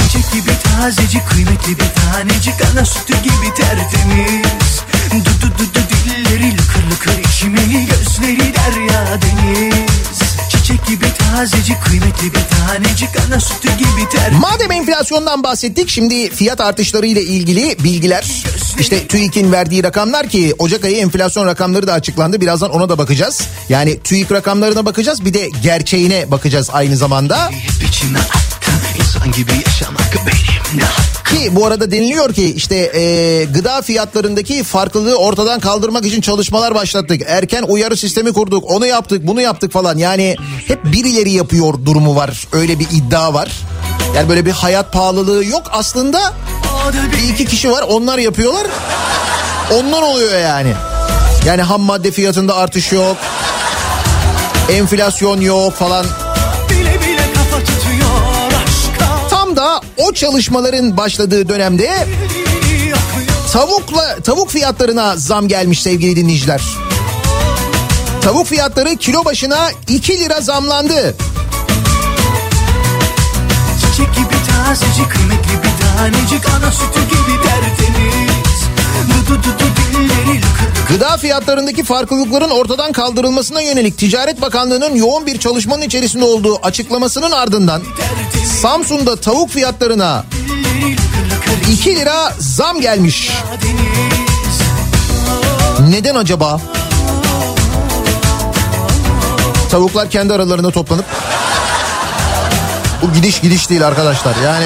Çiçek 0.04 0.32
gibi 0.32 0.52
tazecik 0.63 1.30
kıymetli 1.30 1.80
bir 1.80 1.89
tanecik. 2.02 2.56
Ana 2.72 2.86
sütü 2.86 3.13
gibi 3.13 3.54
tertemiz. 3.56 4.82
Du 5.12 5.41
du 5.41 5.58
du 5.58 5.74
du 5.74 5.80
dilleri 5.89 6.58
lıkır 6.58 6.91
lıkır 6.91 7.30
içimeli 7.30 7.86
Gözleri 7.86 8.54
derya 8.54 9.22
deniz 9.22 10.38
Çiçek 10.69 10.88
gibi 10.88 11.05
tazecik 11.17 11.84
kıymetli 11.86 12.34
bir 12.34 12.39
tanecik 12.39 13.10
Ana 13.27 13.39
sütü 13.39 13.77
gibi 13.77 14.10
tertemiz 14.12 14.39
Madem 14.39 14.71
enflasyondan 14.71 15.43
bahsettik 15.43 15.89
şimdi 15.89 16.29
fiyat 16.29 16.62
artışları 16.62 17.05
ile 17.05 17.23
ilgili 17.23 17.84
bilgiler 17.84 18.43
işte 18.79 19.08
TÜİK'in 19.08 19.51
verdiği 19.51 19.84
rakamlar 19.84 20.27
ki 20.27 20.53
Ocak 20.60 20.86
ayı 20.86 20.97
enflasyon 20.97 21.45
rakamları 21.45 21.88
da 21.88 21.93
açıklandı 21.93 22.41
birazdan 22.41 22.71
ona 22.71 22.89
da 22.89 22.97
bakacağız. 22.97 23.41
Yani 23.69 23.99
TÜİK 23.99 24.32
rakamlarına 24.32 24.86
bakacağız 24.86 25.25
bir 25.25 25.34
de 25.34 25.49
gerçeğine 25.63 26.32
bakacağız 26.32 26.69
aynı 26.73 26.97
zamanda. 26.97 27.49
Hep 27.51 27.89
içime 27.89 28.19
insan 29.10 29.32
gibi 29.32 29.52
yaşamak 29.65 30.15
benim 30.28 30.80
Ki 31.30 31.56
bu 31.56 31.65
arada 31.65 31.91
deniliyor 31.91 32.34
ki 32.34 32.54
işte 32.54 32.76
e, 32.76 33.43
gıda 33.45 33.82
fiyatlarındaki 33.82 34.63
farklılığı 34.63 35.15
ortadan 35.15 35.60
kaldırmak 35.60 36.06
için 36.06 36.22
çalışmalar 36.22 36.76
başlattık. 36.76 37.22
Erken 37.28 37.63
uyarı 37.63 37.98
sistemi 37.98 38.34
kurduk 38.34 38.72
onu 38.72 38.86
yaptık 38.86 39.28
bunu 39.28 39.41
yaptık 39.41 39.72
falan 39.72 39.98
yani 39.98 40.36
hep 40.67 40.86
birileri 40.86 41.32
yapıyor 41.32 41.74
durumu 41.86 42.15
var 42.15 42.48
öyle 42.52 42.80
bir 42.80 42.88
iddia 42.91 43.34
var. 43.34 43.52
Yani 44.15 44.30
böyle 44.30 44.45
bir 44.45 44.52
hayat 44.52 44.93
pahalılığı 44.93 45.45
yok 45.45 45.63
aslında 45.72 46.34
bir 47.17 47.34
iki 47.34 47.45
kişi 47.45 47.72
var 47.72 47.86
onlar 47.89 48.17
yapıyorlar. 48.17 48.67
Ondan 49.74 50.04
oluyor 50.04 50.39
yani. 50.39 50.74
Yani 51.45 51.62
ham 51.62 51.82
madde 51.82 52.12
fiyatında 52.12 52.56
artış 52.56 52.91
yok. 52.91 53.17
Enflasyon 54.69 55.41
yok 55.41 55.74
falan. 55.74 56.06
O 59.99 60.13
çalışmaların 60.13 60.97
başladığı 60.97 61.49
dönemde 61.49 62.07
tavukla 63.51 64.15
tavuk 64.23 64.49
fiyatlarına 64.49 65.15
zam 65.17 65.47
gelmiş 65.47 65.81
sevgili 65.81 66.15
dinleyiciler. 66.15 66.62
Tavuk 68.21 68.47
fiyatları 68.47 68.95
kilo 68.95 69.25
başına 69.25 69.69
2 69.88 70.19
lira 70.19 70.41
zamlandı. 70.41 71.15
Çiçek 73.81 74.15
gibi 74.15 74.35
tazecik 74.47 75.12
kıymetli 75.12 75.52
bir 75.63 75.97
tanecik 75.97 76.50
Ana 76.50 76.71
sütü 76.71 77.00
gibi 77.00 77.41
tertemiz 77.43 78.48
Gıda 80.89 81.17
fiyatlarındaki 81.17 81.83
farklılıkların 81.83 82.50
ortadan 82.50 82.91
kaldırılmasına 82.91 83.62
yönelik 83.62 83.97
Ticaret 83.97 84.41
Bakanlığı'nın 84.41 84.95
yoğun 84.95 85.25
bir 85.25 85.37
çalışmanın 85.37 85.81
içerisinde 85.81 86.25
olduğu 86.25 86.65
açıklamasının 86.65 87.31
ardından 87.31 87.81
Samsun'da 88.62 89.15
tavuk 89.15 89.50
fiyatlarına 89.50 90.23
Dilleri 90.31 90.91
lıkır 90.91 91.52
lıkır 91.62 91.71
2 91.71 91.95
lira 91.95 92.33
zam 92.39 92.81
gelmiş. 92.81 93.31
Neden 95.89 96.15
acaba? 96.15 96.62
Tavuklar 99.71 100.10
kendi 100.10 100.33
aralarında 100.33 100.71
toplanıp 100.71 101.06
bu 103.02 103.13
gidiş 103.13 103.39
gidiş 103.39 103.69
değil 103.69 103.87
arkadaşlar. 103.87 104.35
Yani 104.45 104.65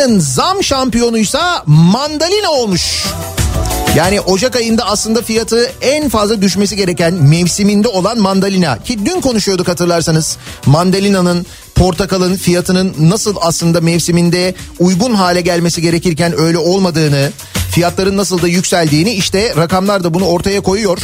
Ayının 0.00 0.20
zam 0.20 0.64
şampiyonuysa 0.64 1.62
mandalina 1.66 2.50
olmuş. 2.50 3.04
Yani 3.96 4.20
Ocak 4.20 4.56
ayında 4.56 4.84
aslında 4.84 5.22
fiyatı 5.22 5.72
en 5.80 6.08
fazla 6.08 6.42
düşmesi 6.42 6.76
gereken 6.76 7.14
mevsiminde 7.14 7.88
olan 7.88 8.18
mandalina. 8.18 8.82
Ki 8.82 9.06
dün 9.06 9.20
konuşuyorduk 9.20 9.68
hatırlarsanız 9.68 10.36
mandalinanın 10.66 11.46
portakalın 11.74 12.36
fiyatının 12.36 12.94
nasıl 12.98 13.36
aslında 13.40 13.80
mevsiminde 13.80 14.54
uygun 14.78 15.14
hale 15.14 15.40
gelmesi 15.40 15.82
gerekirken 15.82 16.40
öyle 16.40 16.58
olmadığını, 16.58 17.32
fiyatların 17.70 18.16
nasıl 18.16 18.42
da 18.42 18.48
yükseldiğini 18.48 19.12
işte 19.12 19.56
rakamlar 19.56 20.04
da 20.04 20.14
bunu 20.14 20.26
ortaya 20.26 20.60
koyuyor. 20.60 20.98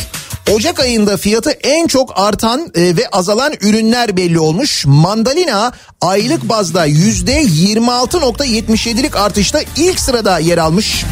Ocak 0.54 0.80
ayında 0.80 1.16
fiyatı 1.16 1.50
en 1.50 1.86
çok 1.86 2.12
artan 2.16 2.72
e, 2.74 2.96
ve 2.96 3.08
azalan 3.12 3.52
ürünler 3.60 4.16
belli 4.16 4.38
olmuş. 4.38 4.86
Mandalina 4.86 5.72
aylık 6.00 6.48
bazda 6.48 6.88
%26.77'lik 6.88 9.16
artışta 9.16 9.60
ilk 9.76 10.00
sırada 10.00 10.38
yer 10.38 10.58
almış. 10.58 11.04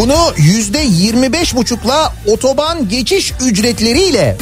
Bunu 0.00 0.32
yüzde 0.36 0.78
25 0.78 1.56
buçukla 1.56 2.12
otoban 2.26 2.88
geçiş 2.88 3.32
ücretleriyle 3.40 4.36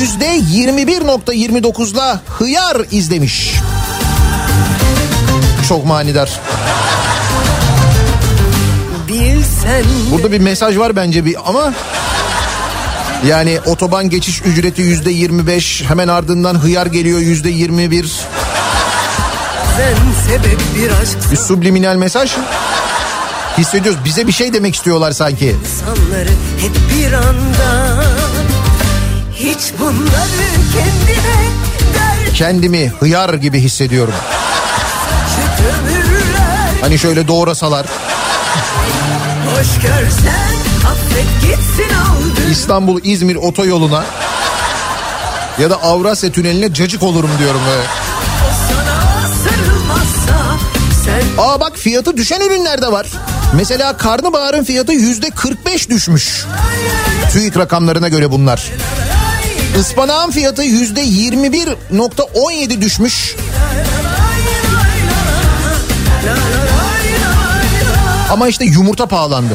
yüzde 0.00 0.38
21.29'la 0.38 2.20
hıyar 2.26 2.76
izlemiş. 2.90 3.54
Çok 5.68 5.86
manidar. 5.86 6.40
Burada 10.10 10.32
bir 10.32 10.40
mesaj 10.40 10.78
var 10.78 10.96
bence 10.96 11.24
bir 11.24 11.36
ama 11.46 11.72
yani 13.26 13.58
otoban 13.66 14.10
geçiş 14.10 14.42
ücreti 14.44 14.82
yüzde 14.82 15.10
25 15.10 15.84
hemen 15.88 16.08
ardından 16.08 16.54
hıyar 16.54 16.86
geliyor 16.86 17.18
yüzde 17.18 17.50
21 17.50 18.12
sen 19.76 19.94
sebep 20.26 20.58
bir 20.76 20.90
bir 21.30 21.36
subliminal 21.36 21.96
mesaj. 21.96 22.32
Hissediyoruz 23.58 24.04
bize 24.04 24.26
bir 24.26 24.32
şey 24.32 24.54
demek 24.54 24.74
istiyorlar 24.74 25.12
sanki. 25.12 25.56
insanları 25.64 26.30
hep 26.60 26.72
bir 26.94 27.12
anda 27.12 28.04
Hiç 29.34 29.72
bunları 29.80 30.48
kendine 30.72 31.48
der. 31.94 32.34
Kendimi 32.34 32.92
hıyar 33.00 33.34
gibi 33.34 33.60
hissediyorum. 33.60 34.14
Hani 36.80 36.98
şöyle 36.98 37.28
doğrasalar 37.28 37.86
Hoş 39.44 39.82
görsen 39.82 40.54
affet 40.86 41.26
gitsin 41.40 41.94
aldı 41.94 42.50
İstanbul 42.50 43.00
İzmir 43.04 43.36
otoyoluna 43.36 44.04
ya 45.58 45.70
da 45.70 45.82
Avrasya 45.82 46.32
tüneline 46.32 46.74
cacık 46.74 47.02
olurum 47.02 47.30
diyorum 47.38 47.60
böyle. 47.70 47.82
Aa 51.38 51.60
bak 51.60 51.78
fiyatı 51.78 52.16
düşen 52.16 52.40
ürünler 52.40 52.82
de 52.82 52.92
var. 52.92 53.06
Mesela 53.54 53.96
karnabaharın 53.96 54.64
fiyatı 54.64 54.92
yüzde 54.92 55.30
45 55.30 55.90
düşmüş. 55.90 56.44
TÜİK 57.32 57.56
rakamlarına 57.56 58.08
göre 58.08 58.30
bunlar. 58.30 58.70
Ispanağın 59.80 60.30
fiyatı 60.30 60.62
yüzde 60.62 61.02
21.17 61.02 62.80
düşmüş. 62.80 63.36
Ama 68.32 68.48
işte 68.48 68.64
yumurta 68.64 69.06
pahalandı. 69.06 69.54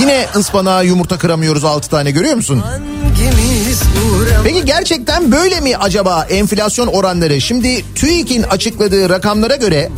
Yine 0.00 0.26
ıspanağa 0.36 0.82
yumurta 0.82 1.18
kıramıyoruz 1.18 1.64
6 1.64 1.90
tane 1.90 2.10
görüyor 2.10 2.34
musun? 2.34 2.62
Peki 4.44 4.64
gerçekten 4.64 5.32
böyle 5.32 5.60
mi 5.60 5.76
acaba 5.76 6.26
enflasyon 6.30 6.86
oranları? 6.86 7.40
Şimdi 7.40 7.84
TÜİK'in 7.94 8.42
açıkladığı 8.42 9.08
rakamlara 9.10 9.56
göre 9.56 9.90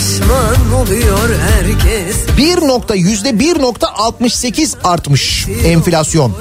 Pişman 0.00 0.72
oluyor 0.72 1.30
herkes 1.40 2.16
1 2.38 2.68
nokta 2.68 2.94
yüzde 2.94 3.30
1.68 3.30 4.74
artmış 4.84 5.46
enflasyon. 5.64 6.36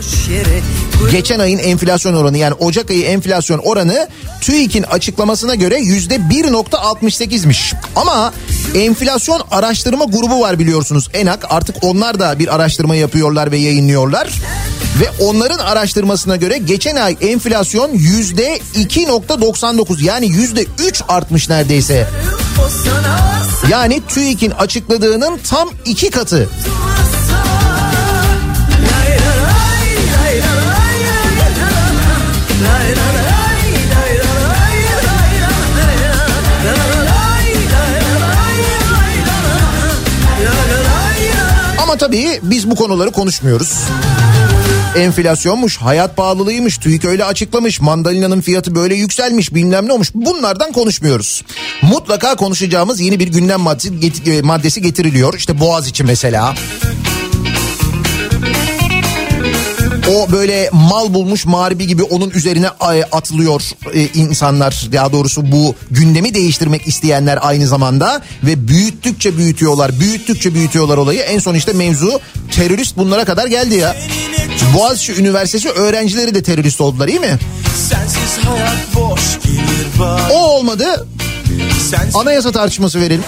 Geçen 1.11 1.39
ayın 1.39 1.59
enflasyon 1.59 2.13
oranı 2.13 2.37
yani 2.37 2.53
Ocak 2.53 2.89
ayı 2.89 3.03
enflasyon 3.03 3.57
oranı 3.57 4.07
TÜİK'in 4.41 4.83
açıklamasına 4.83 5.55
göre 5.55 5.79
yüzde 5.79 6.15
1.68'miş. 6.15 7.73
Ama 7.95 8.33
enflasyon 8.75 9.41
araştırma 9.51 10.05
grubu 10.05 10.41
var 10.41 10.59
biliyorsunuz 10.59 11.09
ENAK 11.13 11.45
artık 11.49 11.75
onlar 11.81 12.19
da 12.19 12.39
bir 12.39 12.55
araştırma 12.55 12.95
yapıyorlar 12.95 13.51
ve 13.51 13.57
yayınlıyorlar. 13.57 14.29
Ve 14.99 15.23
onların 15.23 15.59
araştırmasına 15.59 16.35
göre 16.35 16.57
geçen 16.57 16.95
ay 16.95 17.17
enflasyon 17.21 17.89
yüzde 17.93 18.57
2.99 18.57 20.03
yani 20.03 20.27
yüzde 20.27 20.65
3 20.87 21.01
artmış 21.07 21.49
neredeyse. 21.49 22.07
Yani 23.69 24.01
TÜİK'in 24.07 24.51
açıkladığının 24.51 25.39
tam 25.49 25.69
iki 25.85 26.09
katı. 26.09 26.49
Ama 41.83 41.97
tabii 41.97 42.39
biz 42.43 42.71
bu 42.71 42.75
konuları 42.75 43.11
konuşmuyoruz. 43.11 43.79
Enflasyonmuş, 44.95 45.77
hayat 45.77 46.17
pahalılığıymış, 46.17 46.77
TÜİK 46.77 47.05
öyle 47.05 47.25
açıklamış, 47.25 47.81
mandalinanın 47.81 48.41
fiyatı 48.41 48.75
böyle 48.75 48.95
yükselmiş, 48.95 49.53
bilmem 49.53 49.87
ne 49.87 49.93
olmuş. 49.93 50.11
Bunlardan 50.13 50.71
konuşmuyoruz. 50.71 51.43
Mutlaka 51.81 52.35
konuşacağımız 52.35 52.99
yeni 52.99 53.19
bir 53.19 53.27
gündem 53.27 53.59
maddesi, 53.59 54.41
maddesi 54.43 54.81
getiriliyor. 54.81 55.33
İşte 55.33 55.59
Boğaz 55.59 55.87
için 55.87 56.05
mesela. 56.05 56.55
O 60.09 60.31
böyle 60.31 60.69
mal 60.71 61.13
bulmuş 61.13 61.45
mağribi 61.45 61.87
gibi 61.87 62.03
onun 62.03 62.29
üzerine 62.29 62.69
atılıyor 63.11 63.61
e, 63.93 64.01
insanlar. 64.01 64.87
Daha 64.91 65.11
doğrusu 65.11 65.51
bu 65.51 65.75
gündemi 65.91 66.33
değiştirmek 66.33 66.87
isteyenler 66.87 67.39
aynı 67.41 67.67
zamanda 67.67 68.21
ve 68.43 68.67
büyüttükçe 68.67 69.37
büyütüyorlar, 69.37 69.99
büyüttükçe 69.99 70.53
büyütüyorlar 70.53 70.97
olayı. 70.97 71.19
En 71.19 71.39
son 71.39 71.55
işte 71.55 71.73
mevzu 71.73 72.19
terörist 72.51 72.97
bunlara 72.97 73.25
kadar 73.25 73.47
geldi 73.47 73.75
ya. 73.75 73.95
Boğaziçi 74.73 75.13
Üniversitesi 75.13 75.69
öğrencileri 75.69 76.35
de 76.35 76.43
terörist 76.43 76.81
oldular 76.81 77.07
iyi 77.07 77.19
mi? 77.19 77.37
O 80.33 80.37
olmadı. 80.37 81.07
Anayasa 82.13 82.51
tartışması 82.51 83.01
verelim. 83.01 83.23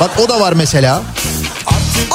Bak 0.00 0.10
o 0.24 0.28
da 0.28 0.40
var 0.40 0.52
mesela. 0.52 1.02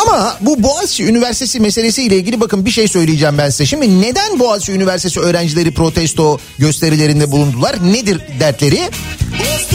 Ama 0.10 0.38
bu 0.42 0.64
Boğaziçi 0.64 1.06
Üniversitesi 1.06 1.60
meselesiyle 1.60 2.16
ilgili 2.16 2.40
bakın 2.40 2.66
bir 2.66 2.72
şey 2.72 2.88
söyleyeceğim 2.88 3.38
ben 3.38 3.50
size. 3.50 3.66
Şimdi 3.66 4.02
neden 4.02 4.40
Boğaziçi 4.40 4.72
Üniversitesi 4.72 5.20
öğrencileri 5.20 5.74
protesto 5.74 6.40
gösterilerinde 6.58 7.32
bulundular? 7.32 7.76
Nedir 7.94 8.22
dertleri? 8.40 8.80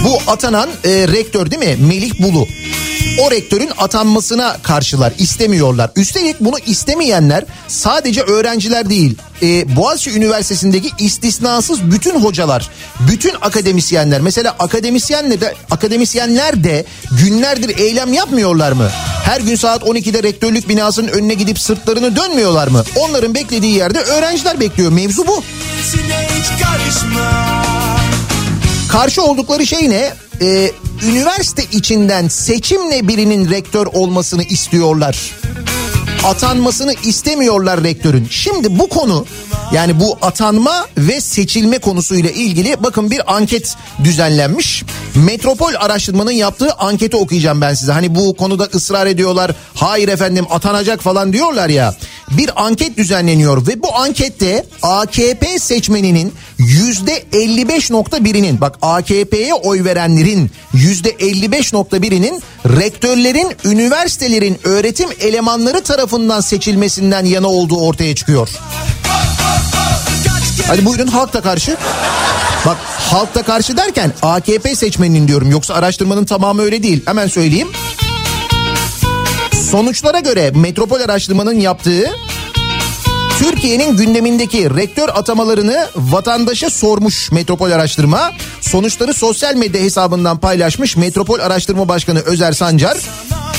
Bu 0.05 0.31
atanan 0.31 0.71
e, 0.85 0.91
rektör 1.09 1.51
değil 1.51 1.63
mi? 1.63 1.87
Melih 1.89 2.13
Bulu. 2.23 2.49
O 3.21 3.31
rektörün 3.31 3.71
atanmasına 3.79 4.57
karşılar, 4.63 5.13
istemiyorlar. 5.19 5.91
Üstelik 5.97 6.41
bunu 6.41 6.59
istemeyenler 6.67 7.45
sadece 7.69 8.23
öğrenciler 8.23 8.91
değil. 8.91 9.19
E, 9.43 9.77
Boğaziçi 9.77 10.11
Üniversitesi'ndeki 10.11 10.91
istisnasız 10.99 11.91
bütün 11.91 12.21
hocalar, 12.21 12.71
bütün 13.11 13.35
akademisyenler. 13.41 14.21
Mesela 14.21 14.57
akademisyenler 14.59 15.41
de, 15.41 15.55
akademisyenler 15.71 16.65
de 16.65 16.85
günlerdir 17.11 17.79
eylem 17.79 18.13
yapmıyorlar 18.13 18.73
mı? 18.73 18.91
Her 19.25 19.41
gün 19.41 19.57
saat 19.57 19.83
12'de 19.83 20.23
rektörlük 20.23 20.69
binasının 20.69 21.09
önüne 21.09 21.35
gidip 21.35 21.59
sırtlarını 21.59 22.17
dönmüyorlar 22.17 22.69
mı? 22.69 22.85
Onların 22.97 23.35
beklediği 23.35 23.75
yerde 23.75 23.99
öğrenciler 24.01 24.61
bekliyor. 24.61 24.93
Mevzu 24.93 25.27
bu. 25.27 25.43
Karşı 28.89 29.23
oldukları 29.23 29.67
şey 29.67 29.91
ne? 29.91 30.13
Ee, 30.45 30.73
üniversite 31.07 31.63
içinden 31.73 32.29
seçimle 32.29 33.09
birinin 33.09 33.51
rektör 33.51 33.87
olmasını 33.87 34.43
istiyorlar. 34.43 35.33
Atanmasını 36.25 36.95
istemiyorlar 37.05 37.85
rektörün. 37.85 38.27
Şimdi 38.31 38.79
bu 38.79 38.89
konu 38.89 39.27
yani 39.73 40.01
bu 40.01 40.19
atanma 40.23 40.87
ve 40.99 41.21
seçilme 41.21 41.79
konusuyla 41.79 42.31
ilgili 42.31 42.83
bakın 42.83 43.11
bir 43.11 43.35
anket 43.35 43.77
düzenlenmiş. 44.05 44.85
Metropol 45.15 45.73
araştırmanın 45.79 46.31
yaptığı 46.31 46.73
anketi 46.73 47.17
okuyacağım 47.17 47.61
ben 47.61 47.75
size. 47.75 47.93
Hani 47.93 48.15
bu 48.15 48.37
konuda 48.37 48.65
ısrar 48.75 49.07
ediyorlar. 49.07 49.53
Hayır 49.75 50.09
efendim 50.09 50.47
atanacak 50.51 51.01
falan 51.01 51.33
diyorlar 51.33 51.69
ya. 51.69 51.95
Bir 52.31 52.65
anket 52.65 52.97
düzenleniyor 52.97 53.67
ve 53.67 53.83
bu 53.83 53.95
ankette 53.95 54.67
AKP 54.83 55.59
seçmeninin 55.59 56.33
yüzde 56.59 57.23
55.birinin 57.33 58.61
bak 58.61 58.79
AKP'ye 58.83 59.55
oy 59.55 59.85
verenlerin 59.85 60.51
yüzde 60.73 61.11
55.birinin 61.11 62.43
rektörlerin 62.67 63.53
üniversitelerin 63.65 64.59
öğretim 64.65 65.09
elemanları 65.21 65.83
tarafından 65.83 66.14
seçilmesinden 66.41 67.25
yana 67.25 67.49
olduğu 67.49 67.77
ortaya 67.77 68.15
çıkıyor. 68.15 68.49
Hadi 70.67 70.85
buyurun 70.85 71.07
halk 71.07 71.33
da 71.33 71.41
karşı. 71.41 71.77
Bak 72.67 72.77
halk 73.11 73.35
da 73.35 73.43
karşı 73.43 73.77
derken 73.77 74.13
AKP 74.23 74.77
seçmeninin 74.77 75.29
diyorum 75.29 75.51
yoksa 75.51 75.75
araştırmanın 75.75 76.25
tamamı 76.25 76.63
öyle 76.63 76.83
değil. 76.83 77.03
Hemen 77.07 77.27
söyleyeyim. 77.27 77.69
Sonuçlara 79.71 80.21
göre 80.21 80.51
Metropol 80.51 81.01
Araştırma'nın 81.01 81.61
yaptığı 81.61 82.07
Türkiye'nin 83.39 83.97
gündemindeki 83.97 84.71
rektör 84.71 85.09
atamalarını 85.09 85.89
vatandaşa 85.97 86.71
sormuş 86.71 87.33
Metropol 87.33 87.71
Araştırma. 87.71 88.31
Sonuçları 88.61 89.15
sosyal 89.15 89.55
medya 89.55 89.81
hesabından 89.81 90.39
paylaşmış 90.39 90.97
Metropol 90.97 91.39
Araştırma 91.39 91.89
Başkanı 91.89 92.21
Özer 92.21 92.53
Sancar. 92.53 92.97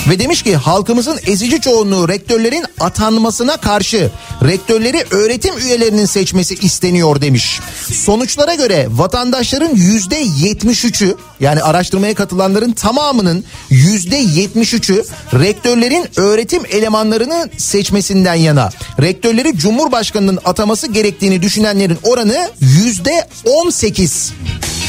Ve 0.10 0.20
demiş 0.20 0.43
ki 0.43 0.56
halkımızın 0.56 1.20
ezici 1.28 1.62
çoğunluğu 1.62 2.10
rektörlerin 2.10 2.66
atanmasına 2.80 3.58
karşı 3.58 4.12
rektörleri 4.43 5.06
öğretim 5.12 5.58
üyelerinin 5.58 6.06
seçmesi 6.06 6.56
isteniyor 6.56 7.22
demiş. 7.22 7.60
Sonuçlara 7.91 8.56
göre 8.56 8.88
vatandaşların 8.89 9.76
yüzde 9.76 10.22
73'ü 10.22 11.16
yani 11.39 11.64
araştırmaya 11.64 12.14
katılanların 12.14 12.72
tamamının 12.72 13.43
yüzde 13.70 14.22
73'ü 14.22 15.06
rektörlerin 15.34 16.08
öğretim 16.16 16.64
elemanlarını 16.66 17.49
seçmesinden 17.58 18.36
yana. 18.36 18.70
Rektörleri 19.01 19.58
Cumhurbaşkanı'nın 19.58 20.39
ataması 20.45 20.88
gerektiğini 20.88 21.41
düşünenlerin 21.41 21.97
oranı 22.03 22.49
yüzde 22.60 23.28
18. 23.45 24.34
Kaç 24.34 24.43
kere 24.43 24.53
kaç 24.56 24.76
ulan 24.76 24.84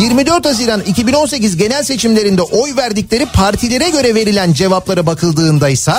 24 0.00 0.44
Haziran 0.46 0.80
2018 0.80 1.56
genel 1.56 1.82
seçimlerinde 1.82 2.42
oy 2.42 2.76
verdikleri 2.76 3.26
partilere 3.26 3.90
göre 3.90 4.14
verilen 4.14 4.52
cevaplara 4.52 5.06
bakıldığında 5.06 5.68
ise 5.68 5.92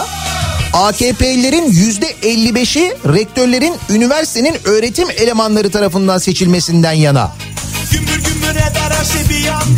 AKP'lilerin 0.74 1.72
%55'i 1.72 2.94
rektörlerin 3.14 3.76
üniversitenin 3.90 4.56
öğretim 4.66 5.08
elemanları 5.18 5.72
tarafından 5.72 6.18
seçilmesinden 6.18 6.92
yana. 6.92 7.32
Şey 7.92 8.02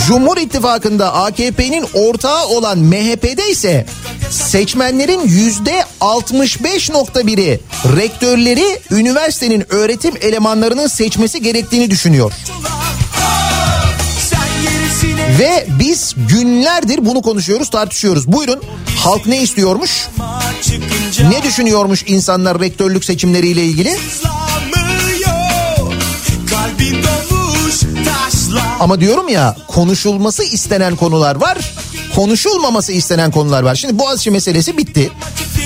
Cumhur 0.07 0.37
İttifakı'nda 0.37 1.13
AKP'nin 1.13 1.85
ortağı 1.93 2.47
olan 2.47 2.79
MHP'de 2.79 3.49
ise 3.49 3.85
seçmenlerin 4.29 5.19
%65.1'i 6.01 7.59
rektörleri 7.97 8.79
üniversitenin 8.91 9.73
öğretim 9.73 10.13
elemanlarının 10.21 10.87
seçmesi 10.87 11.41
gerektiğini 11.41 11.91
düşünüyor. 11.91 12.31
Gerisine 12.31 12.88
Ve 15.39 15.65
biz 15.79 16.15
günlerdir 16.29 17.05
bunu 17.05 17.21
konuşuyoruz, 17.21 17.69
tartışıyoruz. 17.69 18.27
Buyurun 18.27 18.61
halk 18.97 19.25
ne 19.25 19.41
istiyormuş? 19.41 20.07
Ne 21.29 21.43
düşünüyormuş 21.43 22.03
insanlar 22.07 22.59
rektörlük 22.59 23.05
seçimleriyle 23.05 23.63
ilgili? 23.63 23.97
Ama 28.79 28.99
diyorum 28.99 29.29
ya 29.29 29.55
konuşulması 29.67 30.43
istenen 30.43 30.95
konular 30.95 31.35
var. 31.35 31.57
Konuşulmaması 32.15 32.91
istenen 32.91 33.31
konular 33.31 33.63
var. 33.63 33.75
Şimdi 33.75 33.99
Boğaziçi 33.99 34.31
meselesi 34.31 34.77
bitti. 34.77 35.11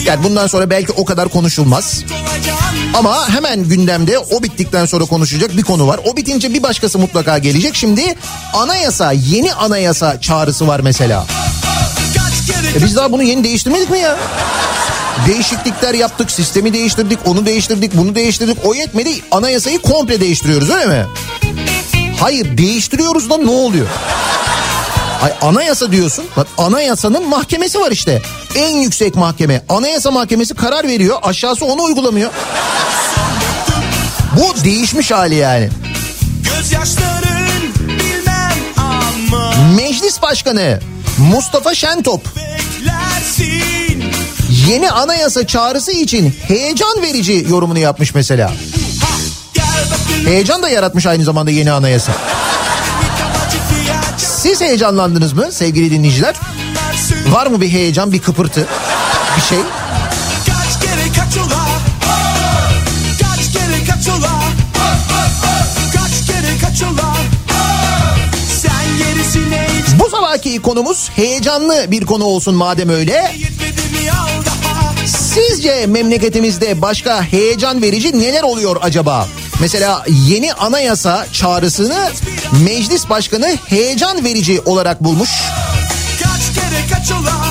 Yani 0.06 0.24
bundan 0.24 0.48
sonra 0.48 0.70
belki 0.70 0.92
o 0.92 1.06
kadar 1.06 1.30
konuşulmaz. 1.30 2.04
Ama 2.94 3.30
hemen 3.30 3.64
gündemde 3.64 4.20
o 4.20 4.44
bittikten 4.44 4.86
sonra 4.86 5.06
konuşacak 5.06 5.58
bir 5.58 5.64
konu 5.64 5.88
var. 5.88 6.00
O 6.06 6.18
bitince 6.18 6.54
bir 6.54 6.64
başkası 6.64 7.00
mutlaka 7.00 7.38
gelecek. 7.38 7.76
Şimdi 7.76 8.16
anayasa, 8.54 9.12
yeni 9.12 9.54
anayasa 9.54 10.22
çağrısı 10.22 10.68
var 10.68 10.80
mesela. 10.80 11.26
E 12.76 12.84
biz 12.84 12.96
daha 12.96 13.12
bunu 13.12 13.24
yeni 13.24 13.44
değiştirmedik 13.44 13.90
mi 13.90 14.00
ya? 14.00 14.18
Değişiklikler 15.28 15.94
yaptık, 15.94 16.32
sistemi 16.32 16.74
değiştirdik, 16.74 17.20
onu 17.26 17.46
değiştirdik, 17.46 17.98
bunu 17.98 18.16
değiştirdik. 18.16 18.58
O 18.66 18.74
yetmedi, 18.74 19.22
anayasayı 19.32 19.80
komple 19.80 20.22
değiştiriyoruz 20.22 20.70
öyle 20.70 20.86
mi? 20.86 21.06
Hayır, 22.20 22.58
değiştiriyoruz 22.58 23.30
da 23.30 23.38
ne 23.38 23.50
oluyor? 23.52 23.88
Ay 25.24 25.34
anayasa 25.42 25.92
diyorsun. 25.92 26.26
Bak 26.38 26.48
anayasanın 26.58 27.30
mahkemesi 27.30 27.80
var 27.80 27.92
işte. 27.92 28.22
En 28.56 28.78
yüksek 28.78 29.16
mahkeme. 29.16 29.62
Anayasa 29.70 30.12
mahkemesi 30.12 30.54
karar 30.54 30.88
veriyor. 30.88 31.18
Aşağısı 31.24 31.66
onu 31.66 31.84
uygulamıyor. 31.84 32.30
Bu 34.38 34.64
değişmiş 34.64 35.12
hali 35.12 35.36
yani. 35.36 35.70
Meclis 39.76 40.22
Başkanı 40.22 40.80
Mustafa 41.18 41.76
Şentop 41.76 42.26
Beklersin 42.36 44.04
yeni 44.70 44.92
anayasa 44.92 45.48
çağrısı 45.48 45.92
için 45.92 46.36
heyecan 46.48 47.02
verici 47.02 47.46
yorumunu 47.50 47.80
yapmış 47.80 48.16
mesela. 48.16 48.52
Bakayım 49.58 50.28
Heyecan 50.28 50.64
da 50.64 50.70
yaratmış 50.70 51.06
aynı 51.06 51.24
zamanda 51.24 51.52
yeni 51.52 51.72
anayasa. 51.72 52.12
Siz 54.18 54.62
heyecanlandınız 54.62 55.34
mı 55.34 55.52
sevgili 55.52 55.92
dinleyiciler? 55.92 56.36
Var 57.30 57.48
mı 57.48 57.62
bir 57.62 57.70
heyecan, 57.70 58.12
bir 58.14 58.22
kıpırtı, 58.22 58.68
bir 59.38 59.42
şey? 59.42 59.60
Sabahki 70.54 70.70
konumuz 70.70 71.10
heyecanlı 71.16 71.92
bir 71.92 72.06
konu 72.06 72.24
olsun 72.24 72.56
madem 72.56 72.90
öyle. 72.90 73.36
Sizce 75.06 75.86
memleketimizde 75.88 76.82
başka 76.82 77.24
heyecan 77.24 77.82
verici 77.82 78.20
neler 78.20 78.44
oluyor 78.44 78.78
acaba? 78.82 79.28
Mesela 79.62 80.06
yeni 80.08 80.54
anayasa 80.54 81.28
çağrısını 81.34 82.10
meclis 82.64 83.10
başkanı 83.10 83.58
heyecan 83.66 84.24
verici 84.24 84.62
olarak 84.66 85.04
bulmuş. 85.04 85.30
Kaç 86.24 86.56
kere 86.56 86.82
kaç 87.00 87.12
ola 87.12 87.43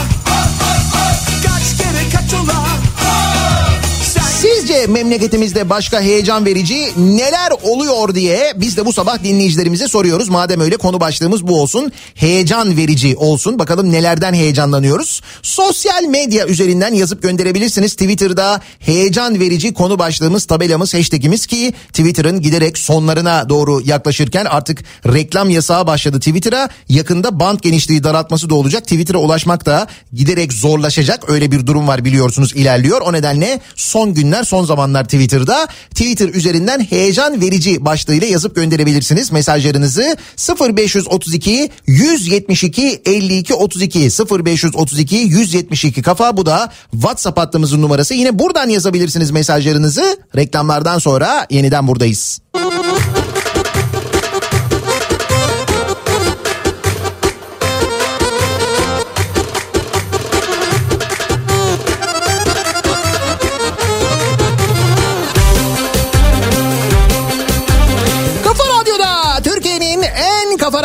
Memleketimizde 4.87 5.71
başka 5.71 6.01
heyecan 6.01 6.45
verici 6.45 6.89
neler 6.97 7.53
oluyor 7.63 8.15
diye 8.15 8.53
biz 8.57 8.77
de 8.77 8.87
bu 8.87 8.93
sabah 8.93 9.25
dinleyicilerimize 9.25 9.89
soruyoruz. 9.89 10.29
Madem 10.29 10.61
öyle 10.61 10.77
konu 10.77 11.01
başlığımız 11.01 11.47
bu 11.47 11.63
olsun. 11.63 11.93
Heyecan 12.15 12.77
verici 12.77 13.17
olsun. 13.17 13.59
Bakalım 13.59 13.93
nelerden 13.93 14.35
heyecanlanıyoruz. 14.35 15.21
Sosyal 15.43 16.03
medya 16.03 16.47
üzerinden 16.47 16.95
yazıp 16.95 17.23
gönderebilirsiniz. 17.23 17.93
Twitter'da 17.93 18.61
heyecan 18.79 19.41
verici 19.41 19.75
konu 19.75 19.99
başlığımız, 19.99 20.45
tabelamız, 20.45 20.95
hashtagimiz 20.95 21.47
ki 21.47 21.73
Twitter'ın 21.89 22.41
giderek 22.41 22.79
sonlarına 22.79 23.49
doğru 23.49 23.81
yaklaşırken 23.85 24.45
artık 24.45 24.85
reklam 25.07 25.51
yasağı 25.51 25.87
başladı 25.87 26.19
Twitter'a. 26.19 26.69
Yakında 26.89 27.41
band 27.41 27.59
genişliği 27.61 28.05
daraltması 28.05 28.51
da 28.51 28.55
olacak. 28.55 28.83
Twitter'a 28.83 29.19
ulaşmak 29.19 29.67
da 29.67 29.87
giderek 30.13 30.53
zorlaşacak. 30.53 31.31
Öyle 31.31 31.53
bir 31.53 31.67
durum 31.67 31.89
var 31.89 32.05
biliyorsunuz 32.05 32.53
ilerliyor. 32.55 33.01
O 33.01 33.13
nedenle 33.13 33.61
son 33.77 34.15
günler 34.15 34.45
son 34.45 34.65
zamanlar 34.65 34.72
Twitter'da. 35.05 35.67
Twitter 35.91 36.29
üzerinden 36.29 36.81
heyecan 36.81 37.41
verici 37.41 37.85
başlığıyla 37.85 38.27
yazıp 38.27 38.57
gönderebilirsiniz 38.57 39.33
mesajlarınızı. 39.33 40.17
0532 40.61 41.71
172 41.87 43.03
52 43.05 43.55
32 43.55 43.99
0532 44.01 45.17
172 45.17 46.03
kafa. 46.03 46.37
Bu 46.37 46.47
da 46.47 46.73
WhatsApp 46.91 47.39
hattımızın 47.39 47.83
numarası. 47.83 48.15
Yine 48.15 48.39
buradan 48.39 48.69
yazabilirsiniz 48.69 49.31
mesajlarınızı. 49.31 50.17
Reklamlardan 50.37 50.99
sonra 50.99 51.47
yeniden 51.51 51.89
buradayız. 51.89 52.41
Kafa 52.53 52.82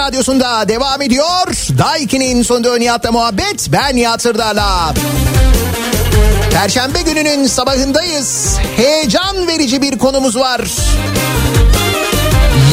radyosunda 0.07 0.69
devam 0.69 1.01
ediyor. 1.01 1.47
Daiki'nin 1.77 2.43
sonunda 2.43 2.77
Nihat'la 2.77 3.11
muhabbet. 3.11 3.67
Ben 3.71 3.95
Nihat 3.95 4.21
Sırdar'la. 4.21 4.93
Perşembe 6.51 7.01
gününün 7.01 7.47
sabahındayız. 7.47 8.57
Heyecan 8.75 9.47
verici 9.47 9.81
bir 9.81 9.97
konumuz 9.97 10.35
var. 10.35 10.61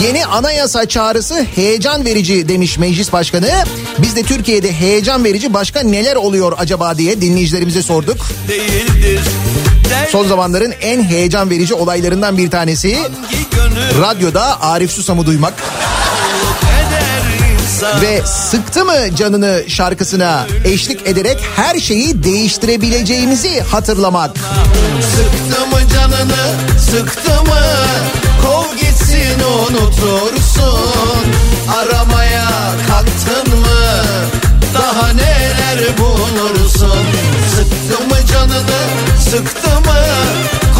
Yeni 0.05 0.27
anayasa 0.27 0.89
çağrısı 0.89 1.47
heyecan 1.55 2.05
verici 2.05 2.49
demiş 2.49 2.79
meclis 2.79 3.13
başkanı. 3.13 3.51
Biz 3.99 4.17
de 4.17 4.23
Türkiye'de 4.23 4.73
heyecan 4.73 5.25
verici 5.25 5.55
başka 5.55 5.81
neler 5.81 6.17
oluyor 6.17 6.53
acaba 6.59 6.99
diye 6.99 7.21
dinleyicilerimize 7.21 7.83
sorduk. 7.83 8.27
değildir 8.49 9.21
Son 10.11 10.29
zamanların 10.29 10.75
en 10.81 11.03
heyecan 11.03 11.51
verici 11.51 11.75
olaylarından 11.75 12.39
bir 12.39 12.51
tanesi 12.51 12.99
radyoda 14.01 14.63
Arif 14.63 14.91
Susam'ı 14.91 15.27
duymak. 15.27 15.55
Ve 18.01 18.23
sıktı 18.27 18.85
mı 18.85 19.17
canını 19.17 19.63
şarkısına? 19.69 20.47
Eşlik 20.65 21.07
ederek 21.07 21.39
her 21.57 21.79
şeyi 21.79 22.25
değiştirebileceğimizi 22.25 23.61
hatırlamak. 23.61 24.31
Sıktı 25.17 25.67
mı 25.67 25.79
canını 25.95 26.45
sıktı 26.81 27.31
mı? 27.43 27.61
Kov 28.43 28.77
gitsin 28.77 29.41
unutursun. 29.41 31.25
Aramaya 31.79 32.45
kalktın 32.89 33.59
mı? 33.61 34.05
Daha 34.75 35.09
neler 35.13 35.99
bulursun? 35.99 37.05
Sıktı 37.57 38.05
mı 38.09 38.27
canını 38.33 38.81
sıktı 39.31 39.69
mı? 39.69 40.01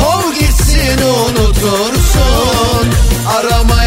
Kov 0.01 0.33
gitsin 0.35 0.99
unutursun. 1.03 2.89
Aramaya 3.39 3.84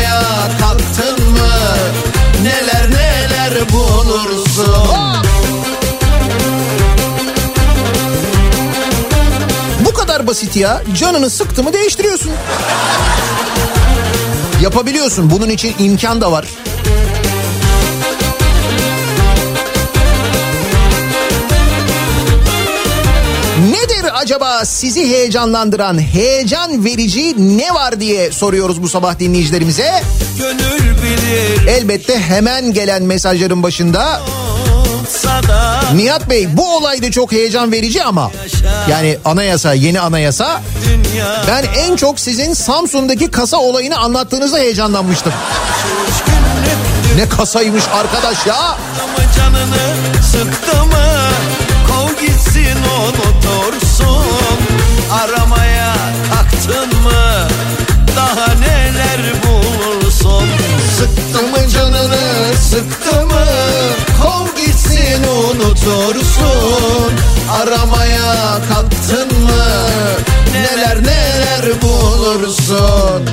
bulursun 3.73 5.23
Bu 9.85 9.93
kadar 9.93 10.27
basit 10.27 10.55
ya. 10.55 10.81
Canını 10.95 11.29
sıktı 11.29 11.63
mı 11.63 11.73
değiştiriyorsun. 11.73 12.31
Yapabiliyorsun. 14.61 15.29
Bunun 15.29 15.49
için 15.49 15.75
imkan 15.79 16.21
da 16.21 16.31
var. 16.31 16.47
Nedir 23.57 24.05
acaba 24.13 24.65
sizi 24.65 25.09
heyecanlandıran, 25.09 26.01
heyecan 26.01 26.85
verici 26.85 27.57
ne 27.57 27.73
var 27.73 27.99
diye 27.99 28.31
soruyoruz 28.31 28.83
bu 28.83 28.89
sabah 28.89 29.19
dinleyicilerimize. 29.19 30.03
Gönül 30.37 30.95
bilir. 31.03 31.67
Elbette 31.67 32.19
hemen 32.19 32.73
gelen 32.73 33.03
mesajların 33.03 33.63
başında. 33.63 34.21
Nihat 35.95 36.29
Bey 36.29 36.47
bu 36.57 36.75
olay 36.77 37.01
da 37.01 37.11
çok 37.11 37.31
heyecan 37.31 37.71
verici 37.71 38.03
ama 38.03 38.31
yani 38.89 39.17
anayasa, 39.25 39.73
yeni 39.73 39.99
anayasa. 39.99 40.61
Ben 41.47 41.65
en 41.77 41.95
çok 41.95 42.19
sizin 42.19 42.53
Samsun'daki 42.53 43.31
kasa 43.31 43.57
olayını 43.57 43.97
anlattığınızda 43.97 44.57
heyecanlanmıştım. 44.57 45.33
Ne 47.15 47.29
kasaymış 47.29 47.83
arkadaş 47.93 48.47
ya. 48.47 48.77
canını 49.35 49.77
sıktı 50.31 50.85
mı 50.85 50.97
Gitsin 52.27 52.77
unutursun 52.99 54.57
Aramaya 55.11 55.93
kalktın 56.33 57.03
mı 57.03 57.47
Daha 58.15 58.53
neler 58.53 59.21
bulursun? 59.43 60.47
Sıktı 60.97 61.41
mı 61.43 61.69
canını 61.73 62.57
sıktı 62.69 63.25
mı? 63.25 63.45
Kov 64.21 64.65
gitsin 64.65 65.23
unutursun 65.23 67.11
Aramaya 67.61 68.59
kalktın 68.69 69.43
mı? 69.43 69.65
Neler 70.53 70.97
neler 71.03 71.81
bulursun 71.81 73.23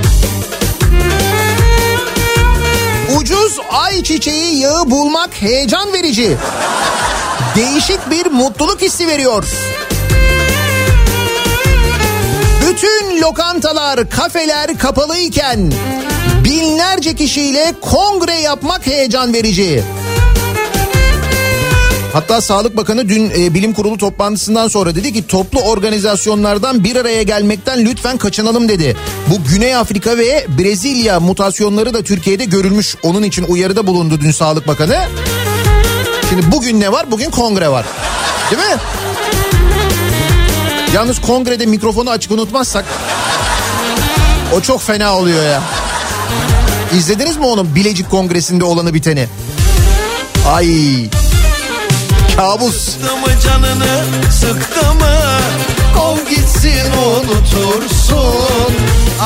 Ucuz 3.24 3.58
ayçiçeği 3.70 4.58
yağı 4.58 4.90
bulmak 4.90 5.42
heyecan 5.42 5.92
verici. 5.92 6.36
Değişik 7.56 8.10
bir 8.10 8.26
mutluluk 8.26 8.80
hissi 8.80 9.06
veriyor. 9.06 9.44
Bütün 12.62 13.20
lokantalar, 13.20 14.10
kafeler 14.10 14.78
kapalıyken 14.78 15.72
binlerce 16.44 17.14
kişiyle 17.14 17.74
kongre 17.80 18.34
yapmak 18.34 18.86
heyecan 18.86 19.34
verici. 19.34 19.84
Hatta 22.14 22.40
Sağlık 22.40 22.76
Bakanı 22.76 23.08
dün 23.08 23.30
e, 23.30 23.54
bilim 23.54 23.72
kurulu 23.72 23.98
toplantısından 23.98 24.68
sonra 24.68 24.94
dedi 24.94 25.12
ki 25.12 25.26
toplu 25.26 25.60
organizasyonlardan 25.60 26.84
bir 26.84 26.96
araya 26.96 27.22
gelmekten 27.22 27.84
lütfen 27.84 28.16
kaçınalım 28.16 28.68
dedi. 28.68 28.96
Bu 29.30 29.44
Güney 29.44 29.76
Afrika 29.76 30.18
ve 30.18 30.46
Brezilya 30.58 31.20
mutasyonları 31.20 31.94
da 31.94 32.02
Türkiye'de 32.02 32.44
görülmüş. 32.44 32.96
Onun 33.02 33.22
için 33.22 33.44
uyarıda 33.48 33.86
bulundu 33.86 34.20
dün 34.20 34.30
Sağlık 34.30 34.68
Bakanı. 34.68 34.98
Şimdi 36.28 36.52
bugün 36.52 36.80
ne 36.80 36.92
var? 36.92 37.10
Bugün 37.10 37.30
kongre 37.30 37.68
var. 37.68 37.86
Değil 38.50 38.62
mi? 38.62 38.76
Yalnız 40.94 41.20
kongrede 41.20 41.66
mikrofonu 41.66 42.10
açık 42.10 42.32
unutmazsak 42.32 42.84
o 44.56 44.60
çok 44.60 44.82
fena 44.82 45.18
oluyor 45.18 45.42
ya. 45.42 45.62
İzlediniz 46.96 47.36
mi 47.36 47.46
onun 47.46 47.74
Bilecik 47.74 48.10
Kongresi'nde 48.10 48.64
olanı 48.64 48.94
biteni? 48.94 49.28
Ay 50.48 50.66
kabus. 52.36 52.74
Sıktı 52.74 53.16
mı 53.16 53.26
canını 53.44 54.04
sıktı 54.32 54.94
mı? 54.94 55.16
Kov 55.96 56.16
gitsin 56.30 56.92
unutursun. 57.06 58.74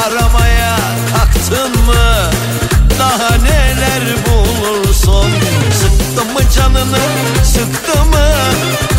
Aramaya 0.07 0.77
kalktın 1.17 1.71
mı? 1.71 2.31
Daha 2.99 3.37
neler 3.37 4.03
bulursun? 4.27 5.31
Sıktı 5.81 6.25
mı 6.33 6.41
canını 6.57 6.99
sıktı 7.45 8.05
mı? 8.05 8.29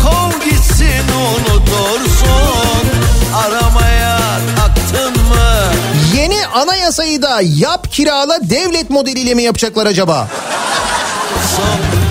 Kov 0.04 0.44
gitsin 0.50 1.04
unutursun. 1.18 2.86
Aramaya 3.34 4.18
kalktın 4.56 5.22
mı? 5.28 5.72
Yeni 6.16 6.46
anayasayı 6.46 7.22
da 7.22 7.40
yap 7.42 7.92
kirala 7.92 8.38
devlet 8.42 8.90
modeliyle 8.90 9.34
mi 9.34 9.42
yapacaklar 9.42 9.86
acaba? 9.86 10.28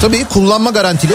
Tabii 0.01 0.25
kullanma 0.25 0.69
garantili. 0.69 1.13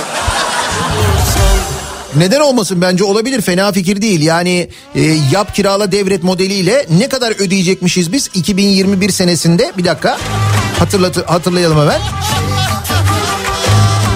Neden 2.17 2.41
olmasın 2.41 2.81
bence 2.81 3.05
olabilir 3.05 3.41
fena 3.41 3.73
fikir 3.73 4.03
değil. 4.03 4.21
Yani 4.21 4.69
e, 4.95 5.01
yap 5.33 5.55
kirala 5.55 5.93
devlet 5.93 6.23
modeliyle 6.23 6.87
ne 6.99 7.09
kadar 7.09 7.31
ödeyecekmişiz 7.31 8.13
biz 8.13 8.31
2021 8.35 9.11
senesinde 9.11 9.73
bir 9.79 9.85
dakika 9.85 10.19
hatırlat 10.79 11.31
hatırlayalım 11.31 11.81
hemen. 11.81 12.01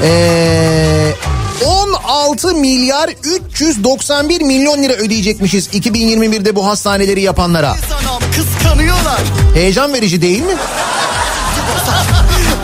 Ee, 0.02 1.12
16 1.66 2.54
milyar 2.54 3.10
391 3.52 4.40
milyon 4.40 4.82
lira 4.82 4.92
ödeyecekmişiz 4.92 5.68
2021'de 5.68 6.56
bu 6.56 6.66
hastaneleri 6.66 7.20
yapanlara. 7.20 7.76
Kıskanıyorlar 8.36 9.20
Heyecan 9.54 9.92
verici 9.92 10.22
değil 10.22 10.42
mi? 10.42 10.56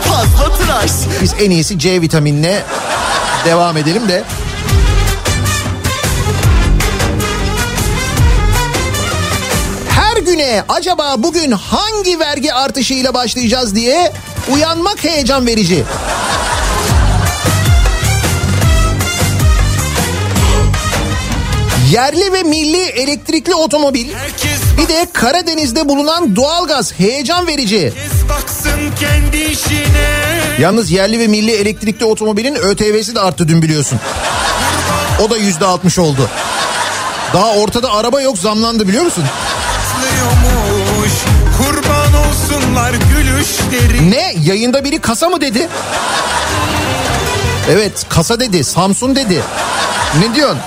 Fazla 0.03 0.57
tıraş 0.57 0.91
Biz 1.21 1.33
en 1.39 1.51
iyisi 1.51 1.79
C 1.79 2.01
vitaminine 2.01 2.61
devam 3.45 3.77
edelim 3.77 4.07
de. 4.07 4.23
Güne 10.55 10.65
acaba 10.69 11.15
bugün 11.17 11.51
hangi 11.51 12.19
vergi 12.19 12.53
artışıyla 12.53 13.13
başlayacağız 13.13 13.75
diye 13.75 14.13
uyanmak 14.53 15.03
heyecan 15.03 15.47
verici. 15.47 15.83
Yerli 21.91 22.33
ve 22.33 22.43
milli 22.43 22.81
elektrikli 22.81 23.55
otomobil, 23.55 24.07
bir 24.77 24.87
de 24.87 25.07
Karadeniz'de 25.13 25.89
bulunan 25.89 26.35
doğalgaz 26.35 26.93
heyecan 26.99 27.47
verici. 27.47 27.93
Yalnız 30.59 30.91
yerli 30.91 31.19
ve 31.19 31.27
milli 31.27 31.51
elektrikli 31.51 32.05
otomobilin 32.05 32.55
ÖTV'si 32.55 33.15
de 33.15 33.19
arttı 33.19 33.47
dün 33.47 33.61
biliyorsun. 33.61 33.99
O 35.25 35.29
da 35.29 35.37
yüzde 35.37 35.65
altmış 35.65 35.99
oldu. 35.99 36.29
Daha 37.33 37.51
ortada 37.53 37.93
araba 37.93 38.21
yok 38.21 38.37
zamlandı 38.37 38.87
biliyor 38.87 39.03
musun? 39.03 39.23
Patlıyormuş 40.25 41.13
Kurban 41.57 42.13
olsunlar 42.27 42.93
gülüşleri. 42.93 44.11
Ne? 44.11 44.33
Yayında 44.43 44.83
biri 44.83 44.99
kasa 45.01 45.29
mı 45.29 45.41
dedi? 45.41 45.69
Evet 47.71 48.05
kasa 48.09 48.39
dedi. 48.39 48.63
Samsun 48.63 49.15
dedi. 49.15 49.41
Ne 50.19 50.35
diyorsun? 50.35 50.59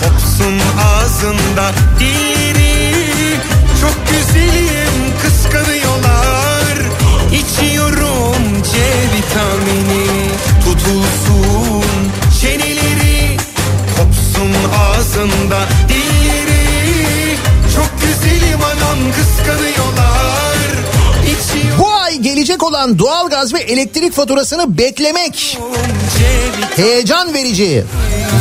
Kopsun 0.00 0.60
ağzında 0.88 1.72
dilleri 2.00 3.36
Çok 3.80 3.94
güzelim 4.10 5.12
kıskanıyorlar. 5.22 6.76
İçiyorum 7.32 8.62
C 8.72 8.78
vitamini. 9.16 10.06
Tutulsun 10.64 11.84
çeneleri. 12.40 13.36
Kopsun 13.96 14.54
ağzında 14.78 15.68
dilleri 15.88 16.05
Bu 21.78 21.92
ay 21.94 22.18
gelecek 22.18 22.62
olan 22.62 22.98
doğalgaz 22.98 23.54
ve 23.54 23.58
elektrik 23.58 24.12
faturasını 24.12 24.78
beklemek 24.78 25.58
heyecan 26.76 27.34
verici 27.34 27.84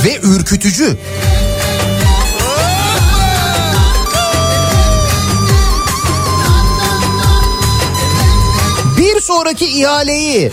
ve 0.06 0.20
ürkütücü. 0.24 0.98
Bir 8.98 9.22
sonraki 9.22 9.66
ihaleyi 9.66 10.52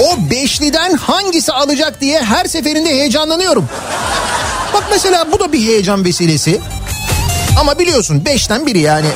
o 0.00 0.30
beşliden 0.30 0.94
hangisi 0.94 1.52
alacak 1.52 2.00
diye 2.00 2.22
her 2.22 2.44
seferinde 2.44 2.88
heyecanlanıyorum. 2.88 3.68
Bak 4.74 4.84
mesela 4.90 5.32
bu 5.32 5.40
da 5.40 5.52
bir 5.52 5.60
heyecan 5.60 6.04
vesilesi. 6.04 6.60
Ama 7.58 7.78
biliyorsun 7.78 8.24
beşten 8.24 8.66
biri 8.66 8.78
yani. 8.78 9.06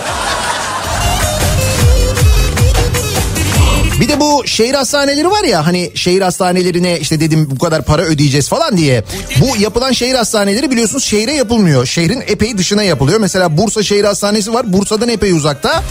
Bir 4.01 4.09
de 4.09 4.20
bu 4.20 4.43
şehir 4.47 4.74
hastaneleri 4.74 5.30
var 5.30 5.45
ya 5.45 5.66
hani 5.66 5.90
şehir 5.95 6.22
hastanelerine 6.22 6.99
işte 7.01 7.20
dedim 7.20 7.49
bu 7.51 7.59
kadar 7.59 7.84
para 7.84 8.03
ödeyeceğiz 8.03 8.49
falan 8.49 8.76
diye. 8.76 9.05
Bu 9.40 9.57
yapılan 9.57 9.93
şehir 9.93 10.14
hastaneleri 10.14 10.70
biliyorsunuz 10.70 11.05
şehre 11.05 11.32
yapılmıyor. 11.32 11.86
Şehrin 11.86 12.24
epey 12.26 12.59
dışına 12.59 12.82
yapılıyor. 12.82 13.20
Mesela 13.20 13.57
Bursa 13.57 13.82
Şehir 13.82 14.05
Hastanesi 14.05 14.55
var. 14.55 14.72
Bursa'dan 14.72 15.09
epey 15.09 15.32
uzakta. 15.32 15.82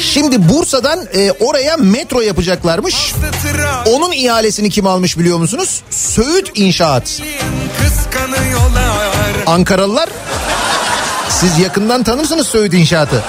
Şimdi 0.00 0.48
Bursa'dan 0.48 1.06
e, 1.14 1.32
oraya 1.40 1.76
metro 1.76 2.20
yapacaklarmış. 2.20 3.14
Onun 3.86 4.12
ihalesini 4.12 4.70
kim 4.70 4.86
almış 4.86 5.18
biliyor 5.18 5.38
musunuz? 5.38 5.82
Söğüt 5.90 6.50
İnşaat. 6.54 7.20
Ankaralılar 9.46 10.08
siz 11.40 11.58
yakından 11.58 12.02
tanırsınız 12.02 12.46
Söğüt 12.46 12.74
İnşaat'ı. 12.74 13.22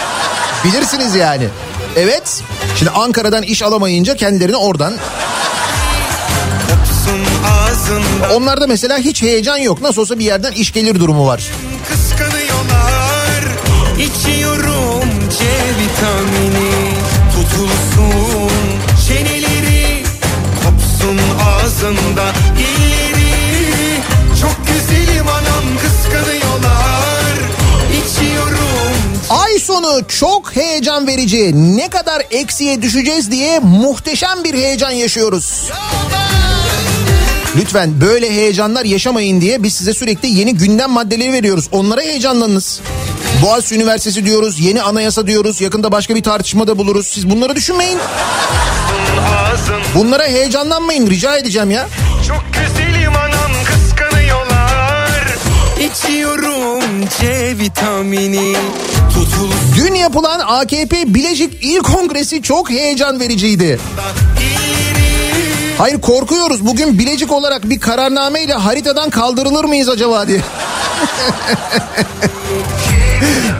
Bilirsiniz 0.64 1.16
yani. 1.16 1.48
Evet. 1.96 2.44
Şimdi 2.76 2.92
Ankara'dan 2.92 3.44
iş 3.44 3.62
alamayınca 3.62 4.16
kendilerini 4.16 4.56
oradan. 4.56 4.94
Onlarda 8.34 8.68
mesela 8.68 8.98
hiç 8.98 9.22
heyecan 9.22 9.58
yok. 9.58 9.82
Nasıl 9.82 10.02
olsa 10.02 10.20
bir 10.20 10.26
yerden 10.26 10.52
iş 10.52 10.74
gelir 10.74 11.00
durumu 11.00 11.28
var. 11.28 11.44
kıskanıyorlar. 11.90 13.44
İçiyorum 14.00 15.10
C 15.40 15.46
vitamini. 15.80 16.92
Tutulsun 17.36 18.52
çeneleri. 19.08 20.04
Kopsun 20.64 21.20
ağzında 21.50 22.34
sonu 29.68 30.08
çok 30.20 30.56
heyecan 30.56 31.08
verici. 31.08 31.52
Ne 31.78 31.90
kadar 31.90 32.24
eksiye 32.32 32.82
düşeceğiz 32.82 33.32
diye 33.32 33.60
muhteşem 33.60 34.44
bir 34.44 34.54
heyecan 34.54 34.92
yaşıyoruz. 34.92 35.70
Lütfen 37.56 38.02
böyle 38.02 38.32
heyecanlar 38.32 38.86
yaşamayın 38.86 39.42
diye 39.42 39.64
biz 39.64 39.74
size 39.74 39.94
sürekli 39.94 40.30
yeni 40.30 40.54
gündem 40.54 40.92
maddeleri 40.92 41.34
veriyoruz. 41.34 41.68
Onlara 41.72 42.02
heyecanlanınız. 42.02 42.82
Boğaziçi 43.42 43.76
Üniversitesi 43.76 44.26
diyoruz, 44.26 44.60
yeni 44.60 44.82
anayasa 44.82 45.28
diyoruz. 45.28 45.62
Yakında 45.62 45.92
başka 45.92 46.16
bir 46.16 46.24
tartışmada 46.24 46.78
buluruz. 46.78 47.08
Siz 47.08 47.30
bunları 47.30 47.56
düşünmeyin. 47.56 48.00
Bunlara 49.96 50.24
heyecanlanmayın 50.28 51.10
rica 51.10 51.38
edeceğim 51.38 51.72
ya. 51.72 51.88
Çok 52.28 52.44
güzelim 52.54 53.16
anam 53.16 53.52
kıskanıyorlar. 53.66 55.28
İçiyorum 55.80 56.77
C 57.10 57.58
vitamini. 57.58 58.56
Tutulsun 59.10 59.52
Dün 59.78 59.94
yapılan 59.94 60.40
AKP 60.40 61.14
Bilecik 61.14 61.64
İl 61.64 61.80
Kongresi 61.80 62.42
çok 62.42 62.70
heyecan 62.70 63.20
vericiydi. 63.20 63.80
Hayır 65.78 66.02
korkuyoruz 66.02 66.66
bugün 66.66 67.00
Bilecik 67.00 67.32
olarak 67.32 67.70
bir 67.70 67.80
kararnameyle 67.80 68.54
haritadan 68.54 69.10
kaldırılır 69.10 69.66
mıyız 69.66 69.90
acaba 69.90 70.28
diye. 70.28 70.42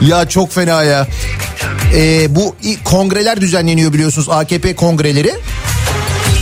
ya 0.00 0.28
çok 0.28 0.52
fena 0.52 0.82
ya. 0.82 1.06
Ee, 1.94 2.36
bu 2.36 2.56
kongreler 2.84 3.40
düzenleniyor 3.40 3.92
biliyorsunuz 3.92 4.28
AKP 4.28 4.76
kongreleri. 4.76 5.34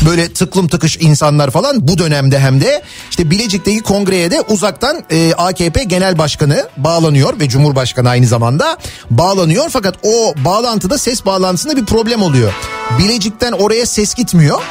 Böyle 0.06 0.32
tıklım 0.32 0.68
tıkış 0.68 0.96
insanlar 1.00 1.50
falan 1.50 1.88
bu 1.88 1.98
dönemde 1.98 2.38
hem 2.38 2.60
de 2.60 2.82
işte 3.10 3.30
Bilecik'teki 3.30 3.82
kongreye 3.82 4.30
de 4.30 4.40
uzaktan 4.40 5.04
e, 5.10 5.32
AKP 5.34 5.84
Genel 5.84 6.18
Başkanı 6.18 6.68
bağlanıyor 6.76 7.40
ve 7.40 7.48
Cumhurbaşkanı 7.48 8.08
aynı 8.08 8.26
zamanda 8.26 8.76
bağlanıyor. 9.10 9.68
Fakat 9.70 9.94
o 10.02 10.34
bağlantıda 10.44 10.98
ses 10.98 11.26
bağlantısında 11.26 11.76
bir 11.76 11.84
problem 11.84 12.22
oluyor. 12.22 12.52
Bilecik'ten 12.98 13.52
oraya 13.52 13.86
ses 13.86 14.14
gitmiyor. 14.14 14.62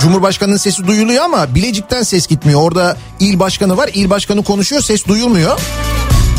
Cumhurbaşkanının 0.00 0.56
sesi 0.56 0.86
duyuluyor 0.86 1.24
ama 1.24 1.54
Bilecik'ten 1.54 2.02
ses 2.02 2.26
gitmiyor. 2.26 2.62
Orada 2.62 2.96
il 3.20 3.38
başkanı 3.38 3.76
var. 3.76 3.90
il 3.94 4.10
başkanı 4.10 4.44
konuşuyor 4.44 4.82
ses 4.82 5.06
duyulmuyor. 5.06 5.60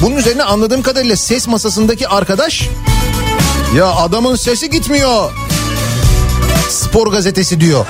Bunun 0.02 0.16
üzerine 0.16 0.44
anladığım 0.44 0.82
kadarıyla 0.82 1.16
ses 1.16 1.48
masasındaki 1.48 2.08
arkadaş 2.08 2.70
ya 3.78 3.86
adamın 3.86 4.36
sesi 4.36 4.70
gitmiyor. 4.70 5.32
Spor 6.70 7.08
gazetesi 7.08 7.60
diyor. 7.62 7.86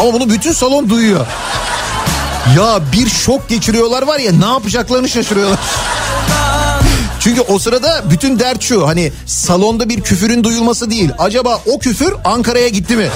Ama 0.00 0.12
bunu 0.12 0.30
bütün 0.30 0.52
salon 0.52 0.90
duyuyor. 0.90 1.26
Ya 2.56 2.80
bir 2.92 3.08
şok 3.08 3.48
geçiriyorlar 3.48 4.02
var 4.02 4.18
ya 4.18 4.32
ne 4.32 4.46
yapacaklarını 4.46 5.08
şaşırıyorlar. 5.08 5.58
Çünkü 7.20 7.40
o 7.40 7.58
sırada 7.58 8.04
bütün 8.10 8.38
dert 8.38 8.62
şu 8.62 8.86
hani 8.86 9.12
salonda 9.26 9.88
bir 9.88 10.00
küfürün 10.00 10.44
duyulması 10.44 10.90
değil. 10.90 11.10
Acaba 11.18 11.60
o 11.66 11.78
küfür 11.78 12.14
Ankara'ya 12.24 12.68
gitti 12.68 12.96
mi? 12.96 13.08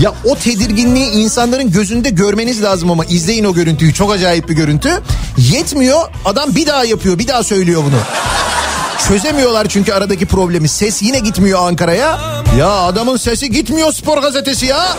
Ya 0.00 0.14
o 0.24 0.36
tedirginliği 0.36 1.10
insanların 1.10 1.72
gözünde 1.72 2.10
görmeniz 2.10 2.62
lazım 2.62 2.90
ama 2.90 3.04
izleyin 3.04 3.44
o 3.44 3.54
görüntüyü. 3.54 3.94
Çok 3.94 4.12
acayip 4.12 4.48
bir 4.48 4.54
görüntü. 4.54 5.02
Yetmiyor 5.38 6.00
adam 6.24 6.54
bir 6.54 6.66
daha 6.66 6.84
yapıyor 6.84 7.18
bir 7.18 7.28
daha 7.28 7.42
söylüyor 7.42 7.82
bunu. 7.86 8.00
Çözemiyorlar 9.08 9.66
çünkü 9.68 9.92
aradaki 9.92 10.26
problemi. 10.26 10.68
Ses 10.68 11.02
yine 11.02 11.18
gitmiyor 11.18 11.58
Ankara'ya. 11.68 12.18
Ya 12.58 12.68
adamın 12.70 13.16
sesi 13.16 13.50
gitmiyor 13.50 13.92
spor 13.92 14.18
gazetesi 14.18 14.66
ya. 14.66 14.96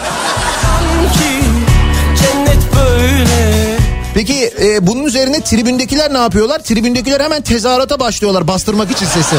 Peki 4.13 4.53
e, 4.61 4.87
bunun 4.87 5.03
üzerine 5.03 5.41
tribündekiler 5.41 6.13
ne 6.13 6.17
yapıyorlar? 6.17 6.59
Tribündekiler 6.63 7.21
hemen 7.21 7.41
tezahürata 7.41 7.99
başlıyorlar 7.99 8.47
bastırmak 8.47 8.91
için 8.91 9.05
sesi. 9.05 9.35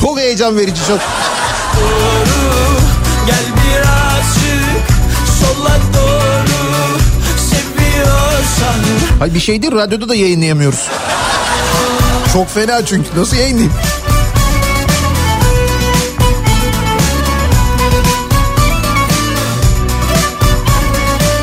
Çok 0.00 0.18
heyecan 0.18 0.56
verici 0.58 0.80
çok. 0.88 0.98
Hayır 9.18 9.34
bir 9.34 9.40
şey 9.40 9.62
değil 9.62 9.72
radyoda 9.72 10.08
da 10.08 10.14
yayınlayamıyoruz. 10.14 10.88
Çok 12.32 12.48
fena 12.48 12.86
çünkü 12.86 13.08
nasıl 13.16 13.36
yayınlayayım? 13.36 13.72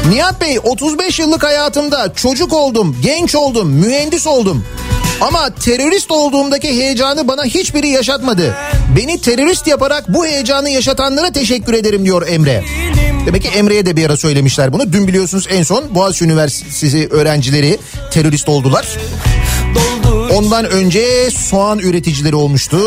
Nihat 0.10 0.42
Bey 0.42 0.60
35 0.64 1.20
yıllık 1.20 1.44
hayatımda 1.44 2.14
çocuk 2.14 2.54
oldum, 2.54 2.98
genç 3.02 3.36
oldum, 3.36 3.70
mühendis 3.70 4.28
oldum. 4.28 4.66
Ama 5.22 5.50
terörist 5.50 6.12
olduğumdaki 6.12 6.68
heyecanı 6.68 7.28
bana 7.28 7.44
hiçbiri 7.44 7.88
yaşatmadı. 7.90 8.56
Beni 8.98 9.22
terörist 9.22 9.68
yaparak 9.68 10.04
bu 10.08 10.26
heyecanı 10.26 10.70
yaşatanlara 10.70 11.32
teşekkür 11.32 11.74
ederim 11.74 12.06
diyor 12.06 12.28
Emre. 12.28 12.64
Demek 13.26 13.42
ki 13.42 13.48
Emre'ye 13.48 13.86
de 13.86 13.96
bir 13.96 14.06
ara 14.06 14.18
söylemişler 14.18 14.74
bunu. 14.74 14.94
Dün 14.94 15.08
biliyorsunuz 15.08 15.48
en 15.50 15.64
son 15.64 15.96
Boğaziçi 15.96 16.26
Üniversitesi 16.26 17.08
öğrencileri 17.12 17.80
terörist 18.12 18.50
oldular. 18.50 18.88
Ondan 20.32 20.66
önce 20.66 21.30
soğan 21.32 21.80
üreticileri 21.80 22.36
olmuştu. 22.36 22.80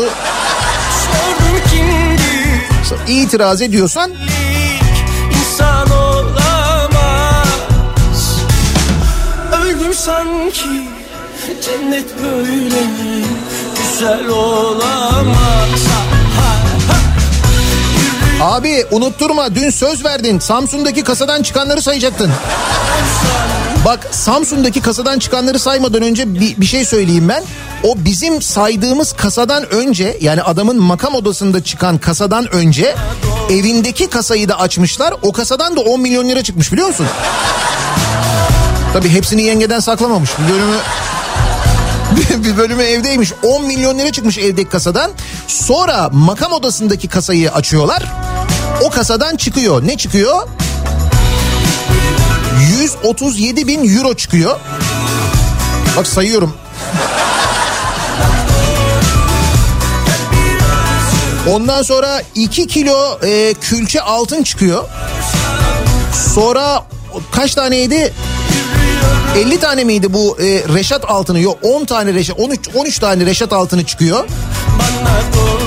İtiraz 3.07 3.61
ediyorsan 3.61 4.11
sanki 10.05 10.87
cennet 11.61 12.23
böyle 12.23 12.83
güzel 13.77 14.27
olamaz. 14.27 15.98
Abi 18.41 18.85
unutturma 18.91 19.55
dün 19.55 19.69
söz 19.69 20.05
verdin 20.05 20.39
Samsun'daki 20.39 21.03
kasadan 21.03 21.43
çıkanları 21.43 21.81
sayacaktın. 21.81 22.31
Bak 23.85 24.07
Samsun'daki 24.11 24.81
kasadan 24.81 25.19
çıkanları 25.19 25.59
saymadan 25.59 26.01
önce 26.01 26.33
bir, 26.33 26.57
bir 26.57 26.65
şey 26.65 26.85
söyleyeyim 26.85 27.29
ben. 27.29 27.43
O 27.83 27.93
bizim 27.97 28.41
saydığımız 28.41 29.13
kasadan 29.13 29.73
önce 29.73 30.17
yani 30.21 30.41
adamın 30.41 30.81
makam 30.81 31.15
odasında 31.15 31.63
çıkan 31.63 31.97
kasadan 31.97 32.53
önce 32.53 32.95
evindeki 33.49 34.07
kasayı 34.09 34.49
da 34.49 34.59
açmışlar. 34.59 35.13
O 35.21 35.31
kasadan 35.31 35.75
da 35.75 35.81
10 35.81 36.01
milyon 36.01 36.29
lira 36.29 36.43
çıkmış 36.43 36.71
biliyor 36.71 36.87
musun? 36.87 37.07
Tabii 38.93 39.09
hepsini 39.09 39.41
yengeden 39.41 39.79
saklamamış. 39.79 40.29
Bir 40.39 40.53
bölümü 40.53 40.77
bir 42.43 42.57
bölümü 42.57 42.83
evdeymiş. 42.83 43.33
10 43.43 43.65
milyon 43.65 43.99
lira 43.99 44.11
çıkmış 44.11 44.37
evdeki 44.37 44.69
kasadan. 44.69 45.11
Sonra 45.47 46.09
makam 46.11 46.51
odasındaki 46.51 47.07
kasayı 47.07 47.51
açıyorlar. 47.51 48.03
O 48.81 48.89
kasadan 48.89 49.35
çıkıyor. 49.35 49.87
Ne 49.87 49.97
çıkıyor? 49.97 50.47
137 52.81 53.67
bin 53.67 53.97
euro 53.97 54.13
çıkıyor. 54.13 54.59
Bak 55.97 56.07
sayıyorum. 56.07 56.53
Ondan 61.49 61.81
sonra 61.81 62.21
2 62.35 62.67
kilo 62.67 63.19
e, 63.23 63.53
külçe 63.61 64.01
altın 64.01 64.43
çıkıyor. 64.43 64.83
Sonra 66.35 66.85
kaç 67.31 67.55
taneydi? 67.55 68.13
50 69.37 69.59
tane 69.59 69.83
miydi 69.83 70.13
bu 70.13 70.37
e, 70.39 70.43
Reşat 70.73 71.05
altını? 71.05 71.39
Yok 71.39 71.57
10 71.63 71.85
tane 71.85 72.13
Reşat 72.13 72.39
13 72.39 72.69
13 72.75 72.99
tane 72.99 73.25
Reşat 73.25 73.53
altını 73.53 73.85
çıkıyor. 73.85 74.25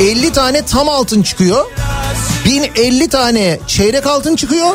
50 0.01 0.33
tane 0.33 0.65
tam 0.65 0.89
altın 0.89 1.23
çıkıyor. 1.23 1.67
1050 2.45 3.09
tane 3.09 3.59
çeyrek 3.67 4.07
altın 4.07 4.37
çıkıyor. 4.37 4.71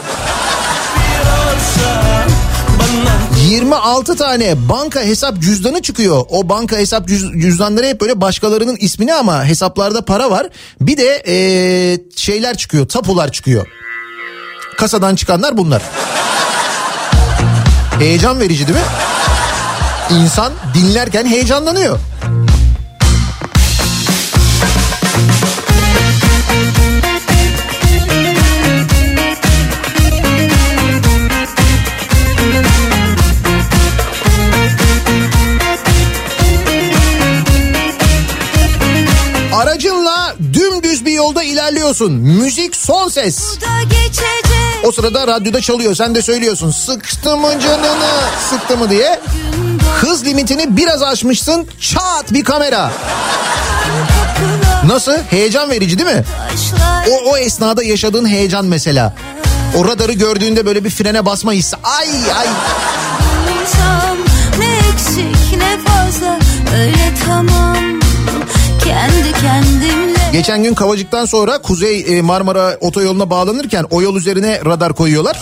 26 3.49 4.15
tane 4.15 4.69
banka 4.69 5.01
hesap 5.01 5.39
cüzdanı 5.39 5.81
çıkıyor. 5.81 6.25
O 6.29 6.49
banka 6.49 6.77
hesap 6.77 7.07
cüz- 7.07 7.41
cüzdanları 7.41 7.85
hep 7.85 8.01
böyle 8.01 8.21
başkalarının 8.21 8.75
ismini 8.79 9.13
ama 9.13 9.45
hesaplarda 9.45 10.05
para 10.05 10.31
var. 10.31 10.47
Bir 10.81 10.97
de 10.97 11.23
eee, 11.27 11.99
şeyler 12.15 12.57
çıkıyor, 12.57 12.87
tapular 12.87 13.31
çıkıyor. 13.31 13.67
Kasadan 14.77 15.15
çıkanlar 15.15 15.57
bunlar. 15.57 15.81
Heyecan 17.99 18.39
verici 18.39 18.67
değil 18.67 18.79
mi? 18.79 18.85
İnsan 20.21 20.51
dinlerken 20.73 21.25
heyecanlanıyor. 21.25 21.99
Yolda 41.17 41.43
ilerliyorsun. 41.43 42.11
Müzik 42.13 42.75
son 42.75 43.09
ses. 43.09 43.39
O 44.83 44.91
sırada 44.91 45.27
radyoda 45.27 45.61
çalıyor. 45.61 45.95
Sen 45.95 46.15
de 46.15 46.21
söylüyorsun. 46.21 46.71
Sıktı 46.71 47.37
mı 47.37 47.59
canını 47.59 48.09
sıktı 48.49 48.77
mı 48.77 48.89
diye. 48.89 49.19
Hız 50.01 50.25
limitini 50.25 50.77
biraz 50.77 51.03
aşmışsın. 51.03 51.67
Çat 51.81 52.33
bir 52.33 52.43
kamera. 52.43 52.91
Nasıl? 54.85 55.17
Heyecan 55.29 55.69
verici 55.69 55.99
değil 55.99 56.17
mi? 56.17 56.23
O, 57.09 57.31
o 57.31 57.37
esnada 57.37 57.83
yaşadığın 57.83 58.27
heyecan 58.29 58.65
mesela. 58.65 59.15
O 59.77 59.85
radarı 59.85 60.13
gördüğünde 60.13 60.65
böyle 60.65 60.83
bir 60.83 60.89
frene 60.89 61.25
basma 61.25 61.51
hissi. 61.51 61.75
Ay 61.83 62.07
ay. 62.39 62.47
ne 64.59 64.77
eksik 64.93 65.57
ne 65.57 65.77
fazla 65.85 66.39
öyle 66.79 67.13
tamam 67.27 67.77
kendi 68.83 69.31
kendimle 69.41 69.76
Geçen 70.31 70.63
gün 70.63 70.73
Kavacık'tan 70.73 71.25
sonra 71.25 71.61
Kuzey 71.61 72.17
e, 72.17 72.21
Marmara 72.21 72.77
otoyoluna 72.81 73.29
bağlanırken 73.29 73.85
o 73.89 74.01
yol 74.01 74.15
üzerine 74.15 74.59
radar 74.65 74.93
koyuyorlar. 74.93 75.39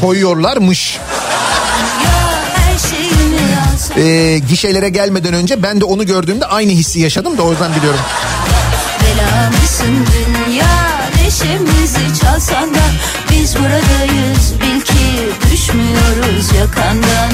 Koyuyorlarmış. 0.00 0.98
E, 3.96 4.38
gişelere 4.48 4.88
gelmeden 4.88 5.34
önce 5.34 5.62
ben 5.62 5.80
de 5.80 5.84
onu 5.84 6.06
gördüğümde 6.06 6.46
aynı 6.46 6.70
hissi 6.70 7.00
yaşadım 7.00 7.38
da 7.38 7.42
o 7.42 7.50
yüzden 7.50 7.74
biliyorum. 7.76 8.00
bela 9.00 9.50
mısın 9.50 10.06
dünya 10.14 11.00
neşemizi 11.24 12.20
çalsan 12.20 12.74
da 12.74 12.82
biz 13.30 13.56
buradayız 13.56 14.52
bil 14.60 14.80
ki 14.80 15.32
düşmüyoruz 15.52 16.52
yakandan 16.58 17.30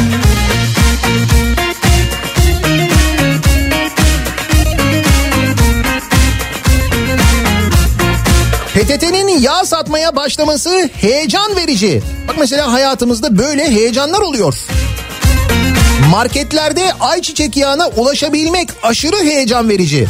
PTT'nin 8.84 9.38
yağ 9.38 9.64
satmaya 9.64 10.16
başlaması 10.16 10.90
heyecan 11.00 11.56
verici. 11.56 12.02
Bak 12.28 12.36
mesela 12.38 12.72
hayatımızda 12.72 13.38
böyle 13.38 13.70
heyecanlar 13.70 14.20
oluyor. 14.20 14.54
Marketlerde 16.10 16.92
ayçiçek 17.00 17.56
yağına 17.56 17.88
ulaşabilmek 17.88 18.68
aşırı 18.82 19.16
heyecan 19.16 19.68
verici. 19.68 20.08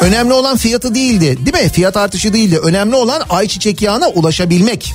Önemli 0.00 0.32
olan 0.32 0.56
fiyatı 0.56 0.94
değildi 0.94 1.38
değil 1.46 1.64
mi? 1.64 1.70
Fiyat 1.70 1.96
artışı 1.96 2.32
değildi. 2.32 2.58
Önemli 2.58 2.96
olan 2.96 3.22
ayçiçek 3.30 3.82
yağına 3.82 4.08
ulaşabilmek. 4.08 4.94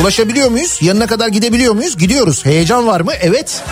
Ulaşabiliyor 0.00 0.50
muyuz? 0.50 0.78
Yanına 0.80 1.06
kadar 1.06 1.28
gidebiliyor 1.28 1.74
muyuz? 1.74 1.98
Gidiyoruz. 1.98 2.44
Heyecan 2.44 2.86
var 2.86 3.00
mı? 3.00 3.12
Evet. 3.20 3.62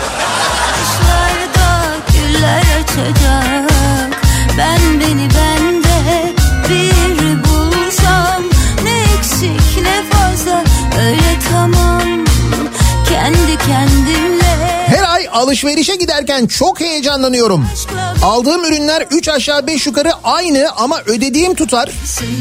Kışlarda 0.75 1.95
güller 2.13 2.61
açacak 2.61 3.44
alışverişe 15.35 15.95
giderken 15.95 16.47
çok 16.47 16.79
heyecanlanıyorum. 16.79 17.65
Aldığım 18.23 18.65
ürünler 18.65 19.07
3 19.11 19.29
aşağı 19.29 19.67
5 19.67 19.85
yukarı 19.87 20.11
aynı 20.23 20.69
ama 20.75 21.01
ödediğim 21.05 21.55
tutar. 21.55 21.89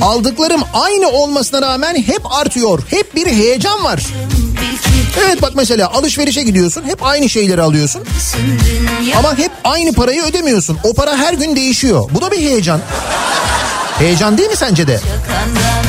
Aldıklarım 0.01 0.61
aynı 0.73 1.09
olmasına 1.09 1.63
rağmen 1.63 1.95
hep 1.95 2.21
artıyor. 2.33 2.83
Hep 2.91 3.15
bir 3.15 3.27
heyecan 3.27 3.85
var. 3.85 4.03
Evet 5.27 5.43
bak 5.43 5.53
mesela 5.55 5.93
alışverişe 5.93 6.43
gidiyorsun 6.43 6.83
hep 6.83 7.03
aynı 7.03 7.29
şeyleri 7.29 7.63
alıyorsun. 7.63 8.03
Ama 9.19 9.39
hep 9.39 9.53
aynı 9.65 9.93
parayı 9.93 10.23
ödemiyorsun. 10.23 10.79
O 10.85 10.95
para 10.95 11.17
her 11.17 11.35
gün 11.35 11.57
değişiyor. 11.57 12.11
Bu 12.15 12.21
da 12.21 12.31
bir 12.31 12.39
heyecan. 12.39 12.81
Heyecan 13.99 14.39
değil 14.39 14.51
mi 14.51 14.57
sence 14.57 14.87
de? 14.87 14.93
yakandan 14.93 15.84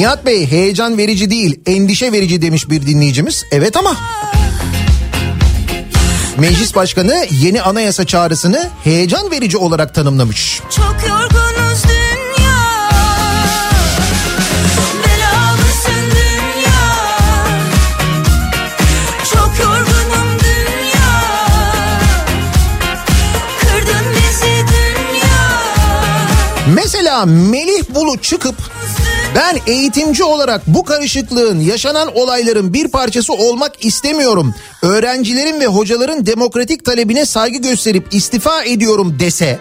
Nihat 0.00 0.26
Bey 0.26 0.50
heyecan 0.50 0.98
verici 0.98 1.30
değil 1.30 1.60
endişe 1.66 2.12
verici 2.12 2.42
demiş 2.42 2.70
bir 2.70 2.86
dinleyicimiz. 2.86 3.44
Evet 3.52 3.76
ama. 3.76 3.96
Meclis 6.38 6.74
Başkanı 6.74 7.26
yeni 7.30 7.62
anayasa 7.62 8.06
çağrısını 8.06 8.68
heyecan 8.84 9.30
verici 9.30 9.56
olarak 9.56 9.94
tanımlamış. 9.94 10.60
Çok 10.76 10.96
yorgunuz 11.08 11.82
dünya. 11.84 12.90
Dünya. 16.10 16.82
Çok 19.32 19.50
yorgunum 19.58 20.38
dünya. 20.40 21.22
Kırdın 23.60 24.04
bizi 24.16 24.64
dünya. 24.68 25.62
Mesela 26.74 27.26
Melih 27.26 27.82
Bulu 27.94 28.18
çıkıp 28.18 28.79
ben 29.34 29.58
eğitimci 29.66 30.24
olarak 30.24 30.62
bu 30.66 30.84
karışıklığın 30.84 31.60
yaşanan 31.60 32.16
olayların 32.16 32.74
bir 32.74 32.88
parçası 32.88 33.32
olmak 33.32 33.84
istemiyorum. 33.84 34.54
Öğrencilerin 34.82 35.60
ve 35.60 35.66
hocaların 35.66 36.26
demokratik 36.26 36.84
talebine 36.84 37.26
saygı 37.26 37.58
gösterip 37.58 38.14
istifa 38.14 38.64
ediyorum 38.64 39.16
dese 39.20 39.58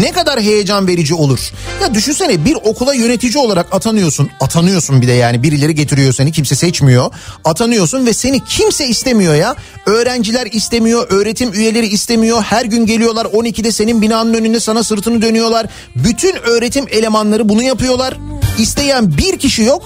ne 0.00 0.12
kadar 0.12 0.40
heyecan 0.40 0.86
verici 0.86 1.14
olur. 1.14 1.52
Ya 1.82 1.94
düşünsene 1.94 2.44
bir 2.44 2.54
okula 2.54 2.94
yönetici 2.94 3.38
olarak 3.38 3.66
atanıyorsun. 3.72 4.30
Atanıyorsun 4.40 5.02
bir 5.02 5.08
de 5.08 5.12
yani 5.12 5.42
birileri 5.42 5.74
getiriyor 5.74 6.12
seni 6.12 6.32
kimse 6.32 6.54
seçmiyor. 6.54 7.10
Atanıyorsun 7.44 8.06
ve 8.06 8.12
seni 8.12 8.44
kimse 8.44 8.86
istemiyor 8.88 9.34
ya. 9.34 9.56
Öğrenciler 9.86 10.46
istemiyor, 10.46 11.06
öğretim 11.10 11.52
üyeleri 11.52 11.86
istemiyor. 11.86 12.42
Her 12.42 12.64
gün 12.64 12.86
geliyorlar 12.86 13.24
12'de 13.24 13.72
senin 13.72 14.02
binanın 14.02 14.34
önünde 14.34 14.60
sana 14.60 14.84
sırtını 14.84 15.22
dönüyorlar. 15.22 15.66
Bütün 15.96 16.34
öğretim 16.36 16.86
elemanları 16.90 17.48
bunu 17.48 17.62
yapıyorlar. 17.62 18.16
İsteyen 18.58 19.18
bir 19.18 19.38
kişi 19.38 19.62
yok. 19.62 19.82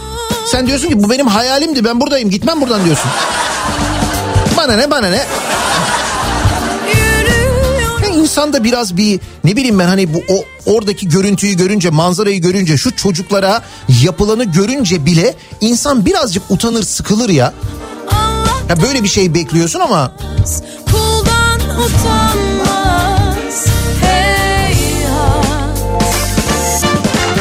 Sen 0.46 0.66
diyorsun 0.66 0.88
ki 0.88 1.02
bu 1.02 1.10
benim 1.10 1.26
hayalimdi 1.26 1.84
ben 1.84 2.00
buradayım 2.00 2.30
gitmem 2.30 2.60
buradan 2.60 2.84
diyorsun. 2.84 3.10
Bana 4.56 4.76
ne 4.76 4.90
bana 4.90 5.10
ne. 5.10 5.26
Ya 8.26 8.30
insan 8.30 8.52
da 8.52 8.64
biraz 8.64 8.96
bir 8.96 9.20
ne 9.44 9.56
bileyim 9.56 9.78
ben 9.78 9.86
hani 9.86 10.14
bu 10.14 10.18
o 10.28 10.44
oradaki 10.66 11.08
görüntüyü 11.08 11.56
görünce 11.56 11.90
manzarayı 11.90 12.40
görünce 12.40 12.76
şu 12.76 12.96
çocuklara 12.96 13.62
yapılanı 14.02 14.44
görünce 14.44 15.06
bile 15.06 15.34
insan 15.60 16.06
birazcık 16.06 16.50
utanır 16.50 16.82
sıkılır 16.82 17.28
ya. 17.28 17.54
Ya 18.68 18.82
böyle 18.82 19.02
bir 19.02 19.08
şey 19.08 19.34
bekliyorsun 19.34 19.80
ama 19.80 20.12
Kuldan 20.92 21.60
utanmaz. 21.60 23.66
Heyhat 24.00 25.78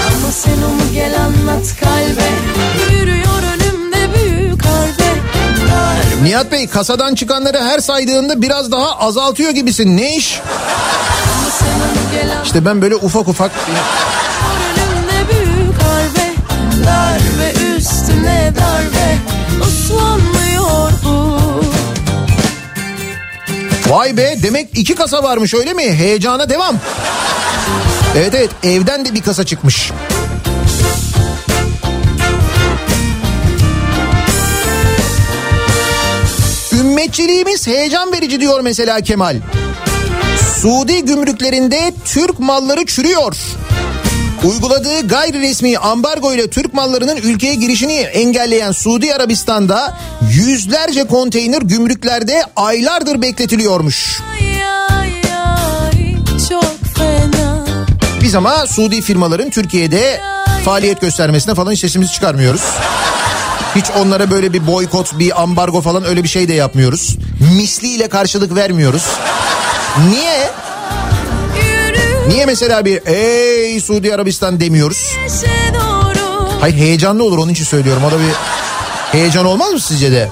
Ama 0.07 0.31
sen 0.31 0.51
onu 0.51 0.93
gel 0.93 1.15
anlat 1.21 1.65
kalbe 1.79 2.29
Nihat 6.25 6.51
Bey 6.51 6.67
kasadan 6.67 7.15
çıkanları 7.15 7.63
her 7.63 7.79
saydığında 7.79 8.41
biraz 8.41 8.71
daha 8.71 8.99
azaltıyor 8.99 9.49
gibisin. 9.51 9.97
Ne 9.97 10.15
iş? 10.15 10.41
İşte 12.43 12.65
ben 12.65 12.81
böyle 12.81 12.95
ufak 12.95 13.27
ufak 13.27 13.51
Darbe 16.85 17.75
üstüne 17.77 18.53
darbe 18.55 19.17
Vay 23.87 24.17
be 24.17 24.35
demek 24.43 24.69
iki 24.73 24.95
kasa 24.95 25.23
varmış 25.23 25.53
öyle 25.53 25.73
mi? 25.73 25.83
Heyecana 25.83 26.49
devam. 26.49 26.75
Evet 28.17 28.35
evet 28.35 28.49
evden 28.63 29.05
de 29.05 29.13
bir 29.13 29.21
kasa 29.21 29.43
çıkmış. 29.43 29.91
Ümmetçiliğimiz 37.05 37.67
heyecan 37.67 38.11
verici 38.11 38.39
diyor 38.39 38.61
mesela 38.61 39.01
Kemal. 39.01 39.37
Suudi 40.61 41.05
gümrüklerinde 41.05 41.93
Türk 42.05 42.39
malları 42.39 42.85
çürüyor. 42.85 43.35
Uyguladığı 44.43 45.07
gayri 45.07 45.41
resmi 45.41 45.77
ambargo 45.77 46.33
ile 46.33 46.49
Türk 46.49 46.73
mallarının 46.73 47.17
ülkeye 47.17 47.55
girişini 47.55 47.93
engelleyen 47.93 48.71
Suudi 48.71 49.15
Arabistan'da 49.15 49.97
yüzlerce 50.31 51.03
konteyner 51.03 51.61
gümrüklerde 51.61 52.43
aylardır 52.55 53.21
bekletiliyormuş. 53.21 54.21
Ay 54.31 54.63
ay 54.99 55.23
Biz 58.21 58.35
ama 58.35 58.67
Suudi 58.67 59.01
firmaların 59.01 59.49
Türkiye'de 59.49 60.21
faaliyet 60.65 61.01
göstermesine 61.01 61.55
falan 61.55 61.73
sesimizi 61.73 62.13
çıkarmıyoruz. 62.13 62.61
Hiç 63.75 63.85
onlara 63.97 64.31
böyle 64.31 64.53
bir 64.53 64.67
boykot, 64.67 65.19
bir 65.19 65.41
ambargo 65.41 65.81
falan 65.81 66.05
öyle 66.05 66.23
bir 66.23 66.27
şey 66.29 66.47
de 66.47 66.53
yapmıyoruz. 66.53 67.17
Misliyle 67.55 68.07
karşılık 68.09 68.55
vermiyoruz. 68.55 69.03
Niye? 70.09 70.49
Niye 72.27 72.45
mesela 72.45 72.85
bir 72.85 73.01
ey 73.05 73.79
Suudi 73.81 74.15
Arabistan 74.15 74.59
demiyoruz? 74.59 75.11
Hayır 76.61 76.75
heyecanlı 76.75 77.23
olur 77.23 77.37
onun 77.37 77.51
için 77.51 77.63
söylüyorum. 77.63 78.03
O 78.03 78.11
da 78.11 78.19
bir 78.19 78.33
heyecan 79.11 79.45
olmaz 79.45 79.71
mı 79.73 79.79
sizce 79.79 80.11
de? 80.11 80.29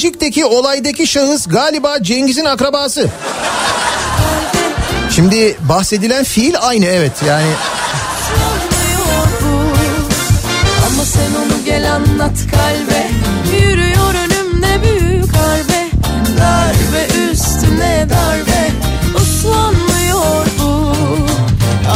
Bilecik'teki 0.00 0.44
olaydaki 0.44 1.06
şahıs 1.06 1.46
galiba 1.48 2.02
Cengiz'in 2.02 2.44
akrabası. 2.44 3.08
Şimdi 5.10 5.56
bahsedilen 5.60 6.24
fiil 6.24 6.54
aynı 6.60 6.84
evet. 6.84 7.12
Yani 7.26 7.46
Ama 10.86 11.04
sen 11.04 11.30
onu 11.44 11.64
gel 11.64 11.94
anlat 11.94 12.38
kalbe. 12.50 13.10
Yürüyor 13.56 14.14
önümde 14.14 14.82
büyük 14.82 15.36
harbe. 15.36 15.88
Darbe 16.38 17.30
üstüne 17.32 18.06
darbe. 18.10 18.70
Uslanmıyor 19.16 20.46
bu. 20.60 20.94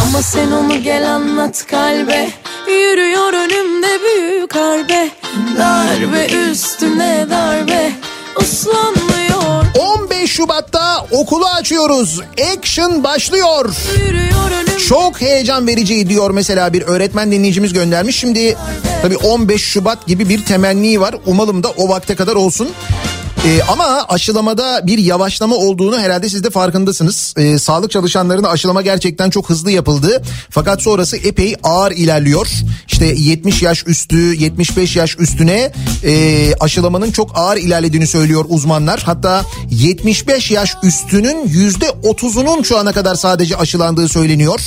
Ama 0.03 0.23
sen 0.23 0.51
onu 0.51 0.83
gel 0.83 1.11
anlat 1.15 1.67
kalbe. 1.67 2.31
Yürüyor 2.69 3.33
önümde 3.33 3.99
büyük 4.03 4.55
harbe 4.55 5.24
Darbe 5.59 6.27
üstüne 6.51 7.27
darbe 7.31 7.93
Uslanmıyor 8.41 9.65
15 9.79 10.31
Şubat'ta 10.31 11.07
okulu 11.11 11.47
açıyoruz. 11.47 12.21
Action 12.57 13.05
başlıyor. 13.05 13.75
Çok 14.89 15.21
heyecan 15.21 15.67
verici 15.67 16.09
diyor 16.09 16.31
mesela 16.31 16.73
bir 16.73 16.83
öğretmen 16.83 17.33
dinleyicimiz 17.33 17.73
göndermiş. 17.73 18.17
Şimdi 18.17 18.57
tabii 19.03 19.17
15 19.17 19.63
Şubat 19.63 20.07
gibi 20.07 20.29
bir 20.29 20.45
temenni 20.45 21.01
var. 21.01 21.15
Umalım 21.27 21.63
da 21.63 21.71
o 21.71 21.89
vakte 21.89 22.15
kadar 22.15 22.35
olsun. 22.35 22.69
Ee, 23.45 23.63
ama 23.69 24.07
aşılamada 24.09 24.87
bir 24.87 24.99
yavaşlama 24.99 25.57
olduğunu 25.57 25.99
herhalde 25.99 26.29
siz 26.29 26.45
de 26.45 26.51
farkındasınız. 26.51 27.35
Ee, 27.37 27.59
sağlık 27.59 27.91
çalışanlarına 27.91 28.49
aşılama 28.49 28.83
gerçekten 28.83 29.31
çok 29.31 29.51
hızlı 29.51 29.71
yapıldı. 29.71 30.23
Fakat 30.51 30.83
sonrası 30.83 31.17
epey 31.17 31.55
ağır 31.63 31.93
ilerliyor. 31.93 32.49
İşte 32.89 33.07
70 33.07 33.63
yaş 33.63 33.85
üstü, 33.87 34.17
75 34.17 34.97
yaş 34.97 35.19
üstüne 35.19 35.73
e, 36.05 36.55
aşılamanın 36.61 37.11
çok 37.11 37.39
ağır 37.39 37.57
ilerlediğini 37.57 38.07
söylüyor 38.07 38.45
uzmanlar. 38.49 39.03
Hatta 39.07 39.43
75 39.71 40.51
yaş 40.51 40.75
üstünün 40.83 41.49
yüzde 41.49 41.87
30'unun 41.87 42.65
şu 42.65 42.79
ana 42.79 42.93
kadar 42.93 43.15
sadece 43.15 43.57
aşılandığı 43.57 44.09
söyleniyor. 44.09 44.61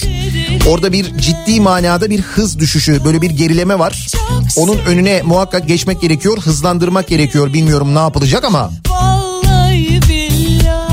Orada 0.70 0.92
bir 0.92 1.18
ciddi 1.18 1.62
manada 1.62 2.10
bir 2.10 2.22
hız 2.22 2.60
düşüşü, 2.60 3.06
böyle 3.06 3.22
bir 3.22 3.30
gerileme 3.30 3.80
var. 3.80 4.08
Onun 4.58 4.78
önüne 4.78 5.22
muhakkak 5.26 5.68
geçmek 5.68 6.02
gerekiyor, 6.02 6.38
hızlandırmak 6.38 7.08
gerekiyor. 7.08 7.54
Bilmiyorum 7.54 7.96
ne 7.96 8.00
yapılacak 8.00 8.44
ama. 8.44 8.66
Vallahi 8.89 10.01
billahi 10.09 10.88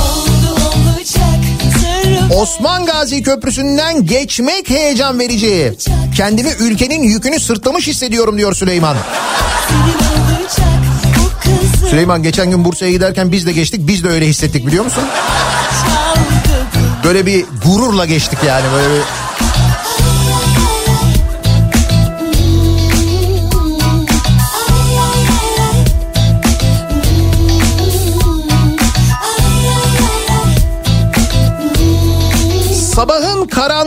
oldu 0.00 0.54
olacak 0.54 1.40
sırrım 1.80 2.30
Osman 2.30 2.86
Gazi 2.86 3.22
Köprüsü'nden 3.22 4.06
geçmek 4.06 4.70
heyecan 4.70 5.18
verici. 5.18 5.72
Kendimi 6.16 6.50
ülkenin 6.60 7.02
yükünü 7.02 7.40
sırtlamış 7.40 7.86
hissediyorum 7.86 8.38
diyor 8.38 8.54
Süleyman. 8.54 8.96
Süleyman 11.90 12.22
geçen 12.22 12.50
gün 12.50 12.64
Bursa'ya 12.64 12.90
giderken 12.90 13.32
biz 13.32 13.46
de 13.46 13.52
geçtik. 13.52 13.88
Biz 13.88 14.04
de 14.04 14.08
öyle 14.08 14.26
hissettik 14.26 14.66
biliyor 14.66 14.84
musun? 14.84 15.04
Böyle 17.04 17.26
bir 17.26 17.44
gururla 17.64 18.04
geçtik 18.04 18.38
yani 18.46 18.64
böyle 18.74 18.94
bir... 18.94 19.00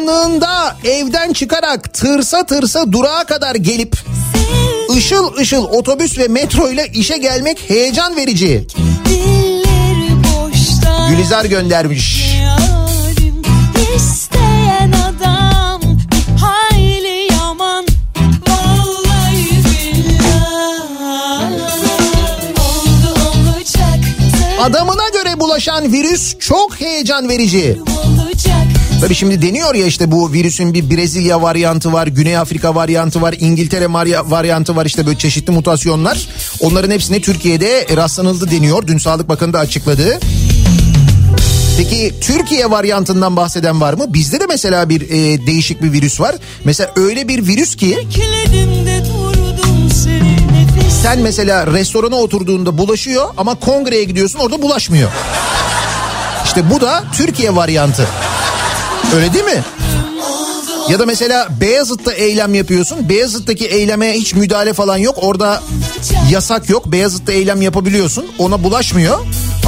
karanlığında 0.06 0.76
evden 0.84 1.34
çıkarak 1.34 1.93
tırsa 1.93 2.45
tırsa 2.45 2.91
durağa 2.91 3.24
kadar 3.24 3.56
gelip 3.56 3.97
ışıl 4.97 5.36
ışıl 5.38 5.64
otobüs 5.64 6.18
ve 6.18 6.28
metro 6.28 6.70
ile 6.70 6.88
işe 6.93 7.18
gelmek 7.18 7.70
heyecan 7.70 8.16
verici. 8.16 8.68
Gülizar 11.10 11.45
göndermiş. 11.45 12.36
yarim 12.41 13.41
isteyen 13.95 14.91
adam 14.91 15.82
hayli 16.41 17.34
yaman 17.34 17.86
Adamına 24.62 25.10
göre 25.14 25.39
bulaşan 25.39 25.91
virüs 25.93 26.38
çok 26.39 26.82
heyecan 26.82 27.30
verici. 27.30 27.78
Tabii 29.04 29.16
şimdi 29.16 29.41
deniyor 29.41 29.76
ya 29.76 29.86
işte 29.86 30.12
bu 30.12 30.34
virüsün 30.34 30.74
bir 30.74 30.89
Brezilya 30.89 31.41
varyantı 31.41 31.93
var, 31.93 32.08
Güney 32.08 32.38
Afrika 32.38 32.76
varyantı 32.76 33.22
var, 33.22 33.36
İngiltere 33.39 33.93
varyantı 34.30 34.76
var 34.76 34.86
işte 34.86 35.06
böyle 35.06 35.18
çeşitli 35.18 35.51
mutasyonlar. 35.51 36.28
Onların 36.60 36.91
hepsine 36.91 37.22
Türkiye'de 37.22 37.88
rastlanıldı 37.95 38.51
deniyor. 38.51 38.88
Dün 38.88 38.97
Sağlık 38.97 39.30
Bakanı 39.30 39.54
da 39.54 39.60
açıkladı. 39.60 40.20
Peki 41.78 42.14
Türkiye 42.22 42.72
varyantından 42.72 43.36
bahseden 43.36 43.82
var 43.82 43.93
mı? 43.93 44.14
Bizde 44.14 44.39
de 44.39 44.45
mesela 44.45 44.89
bir 44.89 45.01
e, 45.01 45.47
değişik 45.47 45.82
bir 45.82 45.93
virüs 45.93 46.20
var. 46.20 46.36
Mesela 46.64 46.91
öyle 46.95 47.28
bir 47.28 47.47
virüs 47.47 47.76
ki 47.76 48.08
sen 51.04 51.20
mesela 51.20 51.68
restorana 51.68 52.16
oturduğunda 52.16 52.78
bulaşıyor 52.78 53.30
ama 53.38 53.56
kongreye 53.56 54.04
gidiyorsun 54.04 54.39
orada 54.39 54.62
bulaşmıyor. 54.62 55.12
İşte 56.45 56.70
bu 56.70 56.82
da 56.82 57.04
Türkiye 57.14 57.56
varyantı. 57.56 58.08
Öyle 59.16 59.34
değil 59.34 59.45
mi? 59.45 59.64
Ya 60.89 60.99
da 60.99 61.06
mesela 61.06 61.47
Beyazıt'ta 61.62 62.14
eylem 62.14 62.54
yapıyorsun. 62.54 63.10
Beyazıt'taki 63.10 63.66
eyleme 63.66 64.14
hiç 64.14 64.34
müdahale 64.34 64.74
falan 64.74 64.97
yok. 64.97 65.16
Orada 65.22 65.64
yasak 66.32 66.70
yok. 66.70 66.86
Beyazıt'ta 66.91 67.32
eylem 67.32 67.62
yapabiliyorsun. 67.62 68.26
Ona 68.39 68.64
bulaşmıyor. 68.64 69.20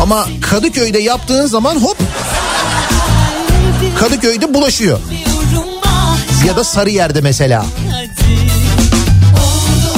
Ama 0.01 0.27
Kadıköy'de 0.41 0.99
yaptığın 0.99 1.47
zaman 1.47 1.75
hop 1.75 1.97
Kadıköy'de 3.99 4.53
bulaşıyor. 4.53 4.99
Ya 6.47 6.55
da 6.55 6.63
Sarıyer'de 6.63 7.21
mesela. 7.21 7.65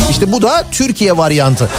İşte 0.10 0.32
bu 0.32 0.42
da 0.42 0.66
Türkiye 0.72 1.18
varyantı. 1.18 1.70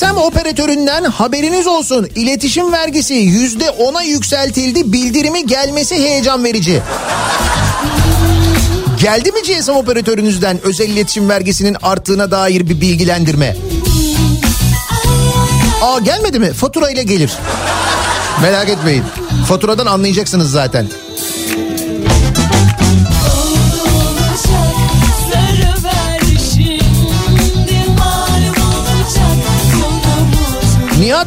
GSM 0.00 0.16
operatöründen 0.16 1.04
haberiniz 1.04 1.66
olsun. 1.66 2.08
İletişim 2.14 2.72
vergisi 2.72 3.14
yüzde 3.14 3.70
ona 3.70 4.02
yükseltildi. 4.02 4.92
Bildirimi 4.92 5.46
gelmesi 5.46 5.94
heyecan 5.94 6.44
verici. 6.44 6.82
Geldi 9.00 9.32
mi 9.32 9.42
GSM 9.42 9.70
operatörünüzden 9.70 10.58
özel 10.62 10.88
iletişim 10.88 11.28
vergisinin 11.28 11.76
arttığına 11.82 12.30
dair 12.30 12.68
bir 12.68 12.80
bilgilendirme? 12.80 13.56
Aa 15.82 15.98
gelmedi 15.98 16.38
mi? 16.38 16.52
Fatura 16.52 16.90
ile 16.90 17.02
gelir. 17.02 17.32
Merak 18.42 18.68
etmeyin. 18.68 19.04
Faturadan 19.48 19.86
anlayacaksınız 19.86 20.50
zaten. 20.50 20.86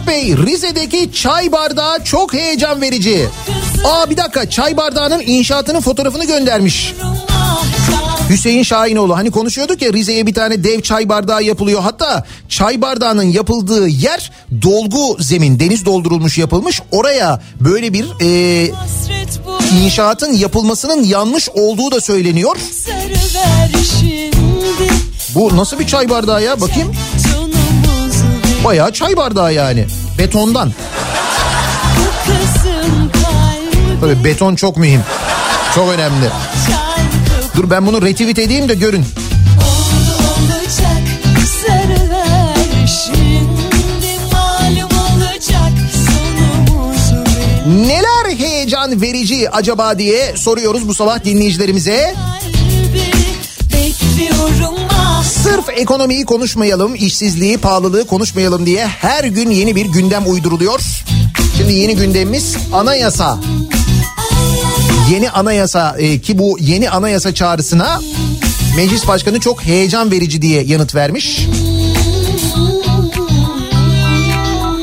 Nihat 0.04 0.08
Bey 0.08 0.38
Rize'deki 0.38 1.12
çay 1.12 1.52
bardağı 1.52 2.04
çok 2.04 2.34
heyecan 2.34 2.82
verici. 2.82 3.28
Aa 3.86 4.10
bir 4.10 4.18
dakika 4.18 4.50
çay 4.50 4.78
bardağının 4.78 5.24
inşaatının 5.26 5.82
fotoğrafını 5.82 6.26
göndermiş. 6.26 6.94
Hüseyin 8.30 8.64
Şahinoğlu 8.64 9.18
hani 9.18 9.32
konuşuyorduk 9.32 9.82
ya 9.82 9.94
Rize'ye 9.94 10.28
bir 10.28 10.34
tane 10.34 10.64
dev 10.64 10.82
çay 10.82 11.10
bardağı 11.10 11.44
yapılıyor. 11.44 11.82
Hatta 11.82 12.26
çay 12.50 12.82
bardağının 12.82 13.24
yapıldığı 13.24 13.88
yer 13.88 14.32
dolgu 14.62 15.18
zemin 15.20 15.60
deniz 15.60 15.86
doldurulmuş 15.86 16.38
yapılmış. 16.38 16.82
Oraya 16.92 17.42
böyle 17.60 17.94
bir 17.94 18.06
e, 18.22 18.72
inşaatın 19.84 20.34
yapılmasının 20.34 21.04
yanlış 21.04 21.50
olduğu 21.50 21.92
da 21.92 22.02
söyleniyor. 22.02 22.58
Bu 25.36 25.58
nasıl 25.58 25.80
bir 25.80 25.88
çay 25.88 26.10
bardağı 26.10 26.44
ya 26.44 26.62
bakayım. 26.62 26.92
Bayağı 28.64 28.94
çay 28.94 29.18
bardağı 29.18 29.54
yani 29.54 29.86
betondan. 30.18 30.72
Tabii 34.02 34.24
beton 34.24 34.56
çok 34.56 34.78
mühim. 34.78 35.02
Çok 35.76 35.90
önemli. 35.90 36.30
Dur 37.56 37.70
ben 37.70 37.88
bunu 37.88 38.02
retweet 38.02 38.40
edeyim 38.40 38.70
de 38.70 38.74
görün. 38.74 39.06
Neler 47.68 48.38
heyecan 48.38 49.02
verici 49.02 49.50
acaba 49.50 50.00
diye 50.00 50.38
soruyoruz 50.38 50.88
bu 50.88 50.94
sabah 50.94 51.24
dinleyicilerimize. 51.24 52.16
Bekliyorum 53.74 54.83
Sırf 55.44 55.70
ekonomiyi 55.70 56.26
konuşmayalım, 56.26 56.96
işsizliği, 56.96 57.58
pahalılığı 57.58 58.08
konuşmayalım 58.08 58.66
diye 58.66 58.88
her 58.88 59.24
gün 59.24 59.50
yeni 59.50 59.76
bir 59.76 59.86
gündem 59.86 60.24
uyduruluyor. 60.32 60.82
Şimdi 61.58 61.74
yeni 61.74 61.96
gündemimiz 61.96 62.58
anayasa. 62.74 63.40
Yeni 65.12 65.32
anayasa 65.32 65.96
e, 65.98 66.20
ki 66.20 66.38
bu 66.38 66.58
yeni 66.60 66.90
anayasa 66.90 67.34
çağrısına 67.34 68.02
Meclis 68.76 69.08
Başkanı 69.08 69.40
çok 69.40 69.64
heyecan 69.64 70.12
verici 70.12 70.42
diye 70.42 70.64
yanıt 70.64 70.96
vermiş. 70.96 71.48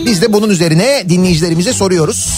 Biz 0.06 0.22
de 0.22 0.32
bunun 0.32 0.50
üzerine 0.50 1.04
dinleyicilerimize 1.08 1.72
soruyoruz. 1.72 2.28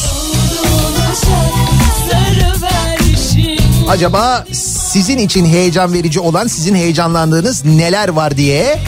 Acaba 3.88 4.44
sizin 4.92 5.18
için 5.18 5.44
heyecan 5.44 5.92
verici 5.92 6.20
olan, 6.20 6.46
sizin 6.46 6.74
heyecanlandığınız 6.74 7.64
neler 7.64 8.08
var 8.08 8.36
diye 8.36 8.78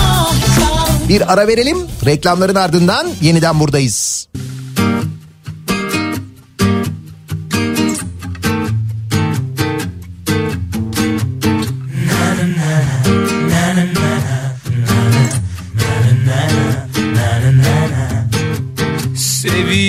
ah 0.00 1.08
bir 1.08 1.32
ara 1.32 1.48
verelim. 1.48 1.78
Reklamların 2.06 2.54
ardından 2.54 3.06
yeniden 3.22 3.60
buradayız. 3.60 4.28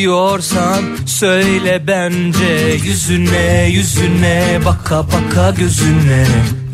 Seviyorsan 0.07 0.83
söyle 1.05 1.87
bence 1.87 2.77
Yüzüne 2.83 3.69
yüzüne 3.71 4.59
baka 4.65 5.03
baka 5.03 5.51
gözüne 5.51 6.25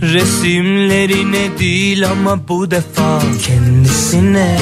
Resimlerine 0.01 1.59
değil 1.59 2.09
ama 2.09 2.47
bu 2.47 2.71
defa 2.71 3.21
kendisine 3.47 4.57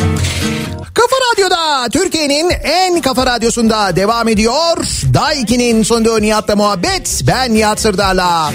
Kafa 0.94 1.16
Radyo'da 1.32 1.90
Türkiye'nin 1.90 2.50
en 2.64 3.02
kafa 3.02 3.26
radyosunda 3.26 3.96
devam 3.96 4.28
ediyor. 4.28 4.78
Daiki'nin 5.14 5.84
sonunda 5.84 6.20
Nihat'la 6.20 6.56
muhabbet. 6.56 7.22
Ben 7.28 7.54
Nihat 7.54 7.80
Sırdar'la. 7.80 8.52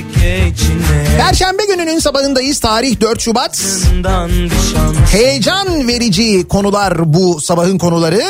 Perşembe 1.18 1.66
gününün 1.66 1.98
sabahındayız. 1.98 2.60
Tarih 2.60 3.00
4 3.00 3.20
Şubat. 3.20 3.62
Heyecan 5.12 5.88
verici 5.88 6.48
konular 6.48 7.14
bu 7.14 7.40
sabahın 7.40 7.78
konuları. 7.78 8.22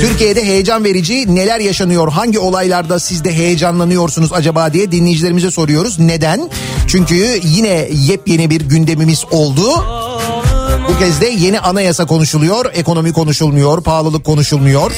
Türkiye'de 0.00 0.44
heyecan 0.44 0.84
verici 0.84 1.34
neler 1.34 1.60
yaşanıyor? 1.60 2.12
Hangi 2.12 2.38
olaylarda 2.38 2.98
siz 2.98 3.24
de 3.24 3.32
heyecanlanıyorsunuz 3.32 4.32
acaba 4.32 4.72
diye 4.72 4.92
dinleyicilerimize 4.92 5.50
soruyoruz. 5.50 5.98
Neden? 5.98 6.50
Çünkü 6.86 7.40
yine 7.44 7.88
yepyeni 7.92 8.50
bir 8.50 8.60
gündemimiz 8.60 9.24
oldu. 9.30 9.84
Bu 11.02 11.06
kez 11.06 11.20
de 11.20 11.26
yeni 11.26 11.60
anayasa 11.60 12.06
konuşuluyor, 12.06 12.70
ekonomi 12.74 13.12
konuşulmuyor, 13.12 13.82
pahalılık 13.82 14.24
konuşulmuyor. 14.24 14.92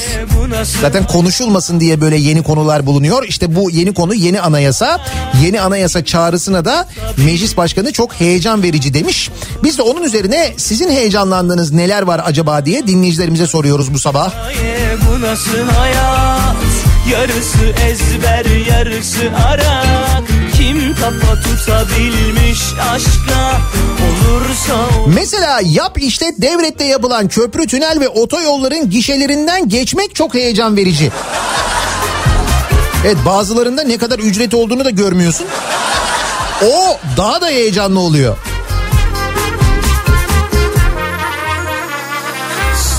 Zaten 0.81 1.07
konuşulmasın 1.07 1.79
diye 1.79 2.01
böyle 2.01 2.17
yeni 2.17 2.43
konular 2.43 2.85
bulunuyor. 2.85 3.23
İşte 3.23 3.55
bu 3.55 3.71
yeni 3.71 3.93
konu 3.93 4.13
yeni 4.13 4.41
anayasa. 4.41 5.01
Yeni 5.43 5.61
anayasa 5.61 6.05
çağrısına 6.05 6.65
da 6.65 6.87
meclis 7.17 7.57
başkanı 7.57 7.91
çok 7.91 8.13
heyecan 8.13 8.63
verici 8.63 8.93
demiş. 8.93 9.29
Biz 9.63 9.77
de 9.77 9.81
onun 9.81 10.03
üzerine 10.03 10.53
sizin 10.57 10.89
heyecanlandığınız 10.89 11.71
neler 11.71 12.01
var 12.01 12.21
acaba 12.25 12.65
diye 12.65 12.87
dinleyicilerimize 12.87 13.47
soruyoruz 13.47 13.93
bu 13.93 13.99
sabah. 13.99 14.33
Bu 15.09 15.21
nasıl 15.21 15.67
hayat 15.77 16.55
Yarısı 17.11 17.65
ezber 17.87 18.45
yarısı 18.67 19.31
arak 19.47 20.23
Kim 20.57 20.95
kafa 20.95 21.41
tutabilmiş 21.41 22.59
aşka 22.91 23.61
Olursa 24.05 24.73
olur 24.73 25.13
Mesela 25.15 25.59
yap 25.63 25.97
işlet 26.01 26.41
devlette 26.41 26.83
yapılan 26.83 27.27
köprü, 27.27 27.67
tünel 27.67 27.99
ve 27.99 28.09
otoyolların 28.09 28.89
gişelerinden 28.89 29.69
geçmek 29.69 30.15
çok 30.15 30.33
heyecan 30.33 30.77
verici. 30.77 31.11
Evet 33.05 33.17
bazılarında 33.25 33.83
ne 33.83 33.97
kadar 33.97 34.19
ücret 34.19 34.53
olduğunu 34.53 34.85
da 34.85 34.89
görmüyorsun. 34.89 35.47
O 36.65 36.97
daha 37.17 37.41
da 37.41 37.47
heyecanlı 37.47 37.99
oluyor. 37.99 38.37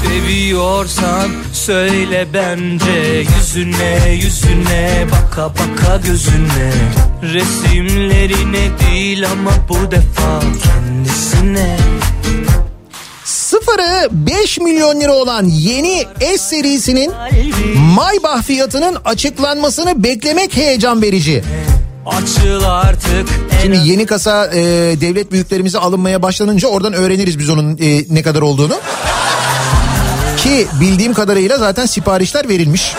Seviyorsan 0.03 1.31
söyle 1.67 2.27
bence 2.35 3.25
Yüzüne 3.37 4.13
yüzüne 4.13 5.07
baka 5.13 5.49
baka 5.49 5.97
gözüne 5.97 6.73
Resimlerine 7.23 8.71
değil 8.81 9.27
ama 9.31 9.51
bu 9.69 9.91
defa 9.91 10.41
kendisine 10.41 11.77
Sıfırı 13.25 14.09
5 14.11 14.59
milyon 14.59 15.01
lira 15.01 15.13
olan 15.13 15.45
yeni 15.45 16.05
S 16.21 16.39
serisinin 16.39 17.13
Maybach 17.77 18.43
fiyatının 18.43 18.97
açıklanmasını 19.05 20.05
beklemek 20.05 20.57
heyecan 20.57 21.03
verici. 21.03 21.45
açıl 22.07 22.65
artık 22.65 23.29
Şimdi 23.63 23.89
yeni 23.89 24.07
kasa 24.07 24.47
e, 24.47 24.61
devlet 25.01 25.33
büyüklerimize 25.33 25.79
alınmaya 25.79 26.23
başlanınca 26.23 26.69
oradan 26.69 26.93
öğreniriz 26.93 27.39
biz 27.39 27.51
onun 27.51 27.79
e, 27.81 28.05
ne 28.11 28.23
kadar 28.23 28.43
olduğunu. 28.43 28.75
Ki 30.47 30.67
bildiğim 30.81 31.15
kadarıyla 31.15 31.59
zaten 31.59 31.87
siparişler 31.87 32.49
verilmiş. 32.49 32.95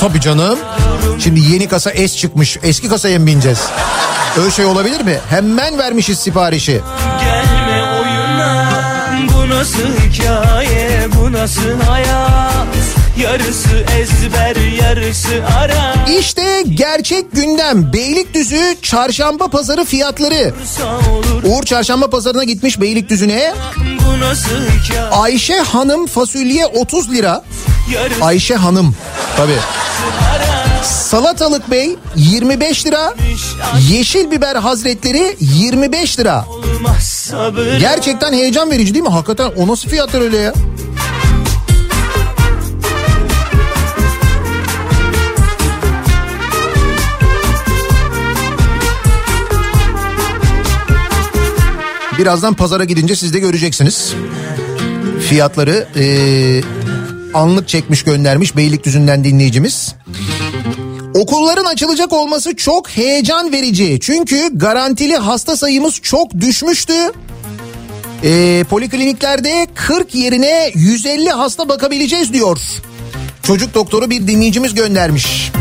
Tabii 0.00 0.20
canım. 0.20 0.58
Şimdi 1.18 1.40
yeni 1.40 1.68
kasa 1.68 1.90
S 1.90 2.08
çıkmış. 2.08 2.58
Eski 2.62 2.88
kasaya 2.88 3.18
mı 3.18 3.26
bineceğiz? 3.26 3.60
Öyle 4.40 4.50
şey 4.50 4.64
olabilir 4.64 5.00
mi? 5.00 5.18
Hemen 5.30 5.78
vermişiz 5.78 6.18
siparişi. 6.18 6.80
Gelme 7.20 7.82
oyuna 7.82 8.70
Bu 9.34 9.48
nasıl 9.48 9.88
hikaye 10.10 11.08
Bu 11.16 11.32
nasıl 11.32 11.80
hayat 11.88 12.66
Yarısı 13.22 13.84
ezber 14.00 14.56
yarısı 14.56 15.28
ara 15.58 15.94
İşte 16.18 16.62
gerçek 16.74 17.32
gündem. 17.32 17.92
Beylikdüzü 17.92 18.76
çarşamba 18.82 19.48
pazarı 19.48 19.84
fiyatları. 19.84 20.54
Uğur 21.44 21.62
çarşamba 21.62 22.10
pazarına 22.10 22.44
gitmiş 22.44 22.80
Beylikdüzü'ne. 22.80 23.54
Ayşe 25.12 25.58
Hanım 25.58 26.06
fasulye 26.06 26.66
30 26.66 27.10
lira. 27.12 27.44
Yarısı 27.94 28.24
Ayşe 28.24 28.54
Hanım 28.54 28.94
tabii. 29.36 29.58
Salatalık 30.84 31.70
Bey 31.70 31.96
25 32.16 32.86
lira. 32.86 33.14
Yeşil 33.90 34.30
biber 34.30 34.56
hazretleri 34.56 35.36
25 35.40 36.18
lira. 36.18 36.44
Gerçekten 37.80 38.32
heyecan 38.32 38.70
verici 38.70 38.94
değil 38.94 39.04
mi? 39.04 39.10
Hakikaten 39.10 39.50
o 39.56 39.68
nasıl 39.68 39.88
fiyatlar 39.88 40.20
öyle 40.20 40.36
ya? 40.36 40.52
Birazdan 52.20 52.54
pazara 52.54 52.84
gidince 52.84 53.16
siz 53.16 53.34
de 53.34 53.38
göreceksiniz. 53.38 54.14
Fiyatları 55.28 55.86
e, 55.96 56.04
anlık 57.34 57.68
çekmiş 57.68 58.02
göndermiş 58.02 58.56
Beylikdüzü'nden 58.56 59.24
dinleyicimiz. 59.24 59.94
Okulların 61.14 61.64
açılacak 61.64 62.12
olması 62.12 62.56
çok 62.56 62.88
heyecan 62.88 63.52
verici. 63.52 63.98
Çünkü 64.02 64.50
garantili 64.52 65.16
hasta 65.16 65.56
sayımız 65.56 66.00
çok 66.02 66.40
düşmüştü. 66.40 66.94
Ee, 68.24 68.64
polikliniklerde 68.70 69.66
40 69.74 70.14
yerine 70.14 70.70
150 70.74 71.30
hasta 71.30 71.68
bakabileceğiz 71.68 72.32
diyor. 72.32 72.58
Çocuk 73.42 73.74
doktoru 73.74 74.10
bir 74.10 74.26
dinleyicimiz 74.26 74.74
göndermiş. 74.74 75.52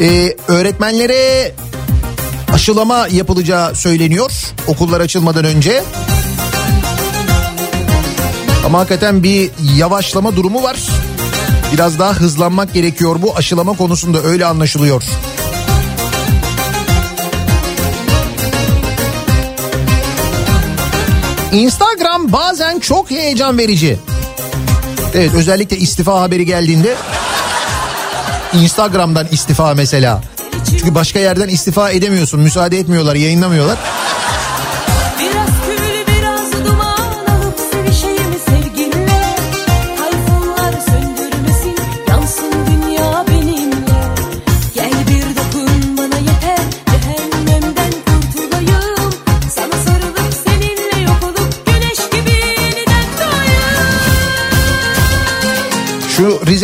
Ee, 0.00 0.36
öğretmenlere 0.48 1.52
aşılama 2.64 3.08
yapılacağı 3.10 3.74
söyleniyor 3.74 4.32
okullar 4.66 5.00
açılmadan 5.00 5.44
önce. 5.44 5.84
Ama 8.66 8.78
hakikaten 8.78 9.22
bir 9.22 9.50
yavaşlama 9.76 10.36
durumu 10.36 10.62
var. 10.62 10.76
Biraz 11.72 11.98
daha 11.98 12.12
hızlanmak 12.12 12.74
gerekiyor 12.74 13.16
bu 13.22 13.36
aşılama 13.36 13.72
konusunda 13.72 14.22
öyle 14.22 14.46
anlaşılıyor. 14.46 15.02
Instagram 21.52 22.32
bazen 22.32 22.78
çok 22.78 23.10
heyecan 23.10 23.58
verici. 23.58 23.98
Evet 25.14 25.34
özellikle 25.34 25.76
istifa 25.76 26.20
haberi 26.20 26.46
geldiğinde 26.46 26.96
Instagram'dan 28.52 29.26
istifa 29.30 29.74
mesela. 29.74 30.22
Çünkü 30.70 30.94
başka 30.94 31.18
yerden 31.18 31.48
istifa 31.48 31.90
edemiyorsun. 31.90 32.40
Müsaade 32.40 32.78
etmiyorlar, 32.78 33.14
yayınlamıyorlar. 33.14 33.78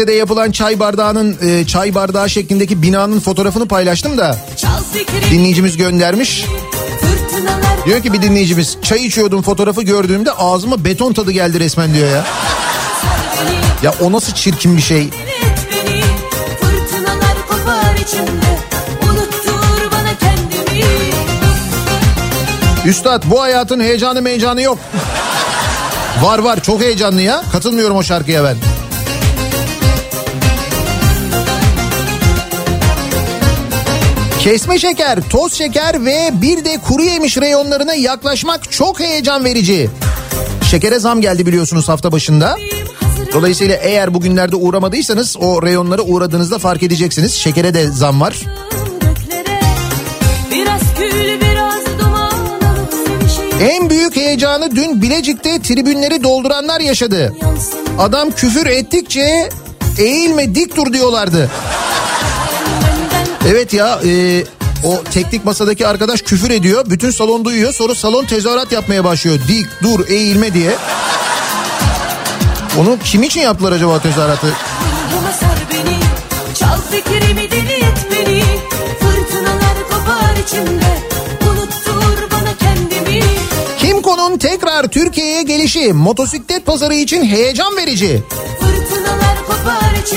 Rize'de 0.01 0.13
yapılan 0.13 0.51
çay 0.51 0.81
bardağının 0.81 1.39
e, 1.43 1.67
çay 1.67 1.95
bardağı 1.95 2.31
şeklindeki 2.31 2.83
binanın 2.83 3.21
fotoğrafını 3.21 3.69
paylaştım 3.69 4.19
da 4.19 4.37
dinleyicimiz 5.31 5.77
göndermiş. 5.77 6.45
Diyor 7.87 8.03
ki 8.03 8.13
bir 8.13 8.23
dinleyicimiz 8.23 8.79
çay 8.83 9.07
içiyordum 9.07 9.43
fotoğrafı 9.43 9.83
gördüğümde 9.83 10.33
ağzıma 10.33 10.85
beton 10.85 11.13
tadı 11.13 11.31
geldi 11.31 11.61
resmen 11.61 11.95
diyor 11.95 12.11
ya. 12.11 12.25
Ya 13.83 13.95
o 14.01 14.13
nasıl 14.13 14.33
çirkin 14.33 14.77
bir 14.77 14.83
şey. 14.83 15.11
Üstad 22.87 23.23
bu 23.27 23.41
hayatın 23.41 23.81
heyecanı 23.81 24.23
meyecanı 24.23 24.63
yok. 24.63 24.79
var 26.23 26.39
var 26.39 26.63
çok 26.63 26.81
heyecanlı 26.81 27.23
ya. 27.23 27.43
Katılmıyorum 27.53 27.97
o 27.97 28.03
şarkıya 28.03 28.45
ben. 28.45 28.70
Kesme 34.41 34.79
şeker, 34.79 35.19
toz 35.31 35.53
şeker 35.53 36.05
ve 36.05 36.31
bir 36.33 36.65
de 36.65 36.79
kuru 36.89 37.03
yemiş 37.03 37.37
reyonlarına 37.37 37.95
yaklaşmak 37.95 38.73
çok 38.73 39.01
heyecan 39.01 39.45
verici. 39.45 39.91
Şekere 40.71 40.99
zam 40.99 41.21
geldi 41.21 41.47
biliyorsunuz 41.47 41.89
hafta 41.89 42.13
başında. 42.13 42.57
Dolayısıyla 43.33 43.77
eğer 43.77 44.15
bugünlerde 44.15 44.57
uğramadıysanız 44.57 45.37
o 45.41 45.63
reyonlara 45.63 46.03
uğradığınızda 46.03 46.59
fark 46.59 46.83
edeceksiniz. 46.83 47.35
Şekere 47.35 47.75
de 47.75 47.87
zam 47.91 48.21
var. 48.21 48.37
En 53.61 53.91
büyük 53.91 54.17
heyecanı 54.17 54.77
dün 54.77 55.03
Bilecik'te 55.03 55.63
tribünleri 55.63 56.23
dolduranlar 56.23 56.81
yaşadı. 56.81 57.35
Adam 57.99 58.31
küfür 58.31 58.67
ettikçe 58.67 59.49
eğilme 59.99 60.55
dik 60.55 60.77
dur 60.77 60.93
diyorlardı. 60.93 61.51
Evet 63.49 63.75
ya 63.75 64.01
e, 64.05 64.45
o 64.85 65.03
teknik 65.05 65.45
masadaki 65.45 65.87
arkadaş 65.87 66.23
küfür 66.23 66.51
ediyor. 66.51 66.85
Bütün 66.87 67.11
salon 67.11 67.45
duyuyor. 67.45 67.73
Sonra 67.73 67.95
salon 67.95 68.25
tezahürat 68.25 68.73
yapmaya 68.73 69.05
başlıyor. 69.05 69.39
Dik 69.49 69.67
dur 69.83 70.09
eğilme 70.09 70.55
diye. 70.55 70.75
Onu 72.79 72.99
kim 73.05 73.23
için 73.23 73.41
yaptılar 73.41 73.73
acaba 73.73 74.03
tezahüratı? 74.03 74.47
Kimco'nun 83.79 84.39
tekrar 84.39 84.89
Türkiye'ye 84.89 85.43
gelişi 85.43 85.93
motosiklet 85.93 86.67
pazarı 86.67 86.95
için 86.95 87.25
heyecan 87.25 87.77
verici. 87.77 88.23
İçimde 88.91 89.10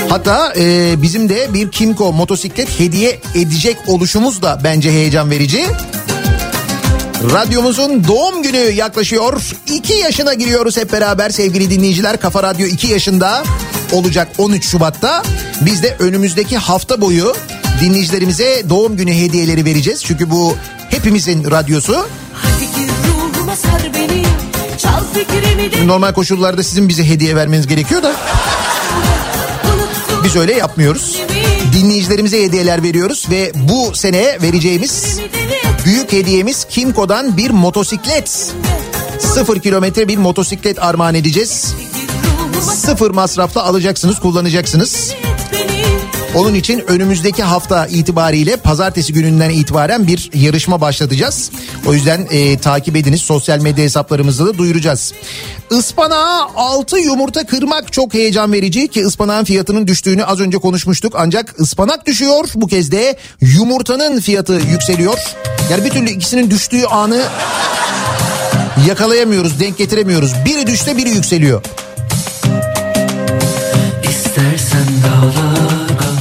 Hatta 0.08 0.52
e, 0.56 0.94
bizim 1.02 1.28
de 1.28 1.54
bir 1.54 1.70
Kimco 1.70 2.12
motosiklet 2.12 2.80
hediye 2.80 3.20
edecek 3.34 3.76
oluşumuz 3.86 4.42
da 4.42 4.60
bence 4.64 4.90
heyecan 4.90 5.30
verici. 5.30 5.66
Radyomuzun 7.32 8.04
doğum 8.08 8.42
günü 8.42 8.58
yaklaşıyor. 8.58 9.42
2 9.72 9.92
yaşına 9.92 10.34
giriyoruz 10.34 10.76
hep 10.76 10.92
beraber 10.92 11.30
sevgili 11.30 11.70
dinleyiciler. 11.70 12.20
Kafa 12.20 12.42
Radyo 12.42 12.66
2 12.66 12.86
yaşında 12.86 13.44
olacak 13.92 14.28
13 14.38 14.64
Şubat'ta. 14.64 15.22
Biz 15.60 15.82
de 15.82 15.96
önümüzdeki 15.98 16.56
hafta 16.58 17.00
boyu 17.00 17.34
dinleyicilerimize 17.80 18.62
doğum 18.68 18.96
günü 18.96 19.14
hediyeleri 19.14 19.64
vereceğiz. 19.64 20.04
Çünkü 20.04 20.30
bu 20.30 20.56
hepimizin 20.90 21.50
radyosu. 21.50 22.06
Beni 25.72 25.86
Normal 25.86 26.12
koşullarda 26.12 26.62
sizin 26.62 26.88
bize 26.88 27.08
hediye 27.08 27.36
vermeniz 27.36 27.66
gerekiyor 27.66 28.02
da 28.02 28.12
biz 30.24 30.36
öyle 30.36 30.54
yapmıyoruz. 30.54 31.22
Dinleyicilerimize 31.72 32.42
hediyeler 32.42 32.82
veriyoruz 32.82 33.26
ve 33.30 33.52
bu 33.54 33.94
sene 33.94 34.38
vereceğimiz 34.42 35.18
büyük 35.84 36.12
hediyemiz 36.12 36.64
Kimco'dan 36.64 37.36
bir 37.36 37.50
motosiklet. 37.50 38.52
Sıfır 39.18 39.60
kilometre 39.60 40.08
bir 40.08 40.18
motosiklet 40.18 40.82
armağan 40.82 41.14
edeceğiz. 41.14 41.74
Sıfır 42.60 43.10
masrafta 43.10 43.62
alacaksınız, 43.62 44.20
kullanacaksınız. 44.20 45.14
Onun 46.34 46.54
için 46.54 46.84
önümüzdeki 46.88 47.42
hafta 47.42 47.86
itibariyle 47.86 48.56
pazartesi 48.56 49.12
gününden 49.12 49.50
itibaren 49.50 50.06
bir 50.06 50.30
yarışma 50.34 50.80
başlatacağız. 50.80 51.50
O 51.86 51.94
yüzden 51.94 52.26
e, 52.30 52.58
takip 52.58 52.96
ediniz. 52.96 53.20
Sosyal 53.20 53.60
medya 53.60 53.84
hesaplarımızda 53.84 54.46
da 54.46 54.58
duyuracağız. 54.58 55.12
Ispanağa 55.70 56.48
6 56.56 56.98
yumurta 56.98 57.46
kırmak 57.46 57.92
çok 57.92 58.14
heyecan 58.14 58.52
verici 58.52 58.88
ki 58.88 59.04
ıspanağın 59.04 59.44
fiyatının 59.44 59.86
düştüğünü 59.86 60.24
az 60.24 60.40
önce 60.40 60.58
konuşmuştuk. 60.58 61.14
Ancak 61.16 61.60
ıspanak 61.60 62.06
düşüyor. 62.06 62.48
Bu 62.54 62.66
kez 62.66 62.92
de 62.92 63.16
yumurtanın 63.40 64.20
fiyatı 64.20 64.52
yükseliyor. 64.52 65.18
Yani 65.70 65.84
bir 65.84 65.90
türlü 65.90 66.10
ikisinin 66.10 66.50
düştüğü 66.50 66.84
anı 66.84 67.22
yakalayamıyoruz, 68.88 69.60
denk 69.60 69.78
getiremiyoruz. 69.78 70.32
Biri 70.44 70.66
düşse 70.66 70.96
biri 70.96 71.08
yükseliyor. 71.08 71.62
İstersen 74.02 74.86
dağlar 75.04 75.53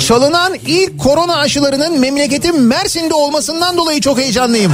Çalınan 0.07 0.53
ilk 0.67 0.99
korona 0.99 1.35
aşılarının 1.35 1.99
memleketim 1.99 2.67
Mersin'de 2.67 3.13
olmasından 3.13 3.77
dolayı 3.77 4.01
çok 4.01 4.17
heyecanlıyım. 4.17 4.73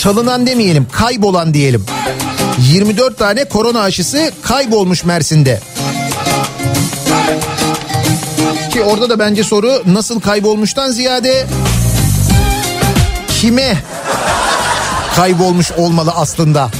Çalınan 0.00 0.46
demeyelim, 0.46 0.86
kaybolan 0.92 1.54
diyelim. 1.54 1.86
24 2.72 3.18
tane 3.18 3.44
korona 3.44 3.80
aşısı 3.80 4.32
kaybolmuş 4.42 5.04
Mersin'de. 5.04 5.60
Ki 8.72 8.82
orada 8.82 9.10
da 9.10 9.18
bence 9.18 9.44
soru 9.44 9.82
nasıl 9.86 10.20
kaybolmuştan 10.20 10.90
ziyade 10.90 11.46
kime 13.40 13.76
kaybolmuş 15.16 15.72
olmalı 15.72 16.12
aslında. 16.16 16.70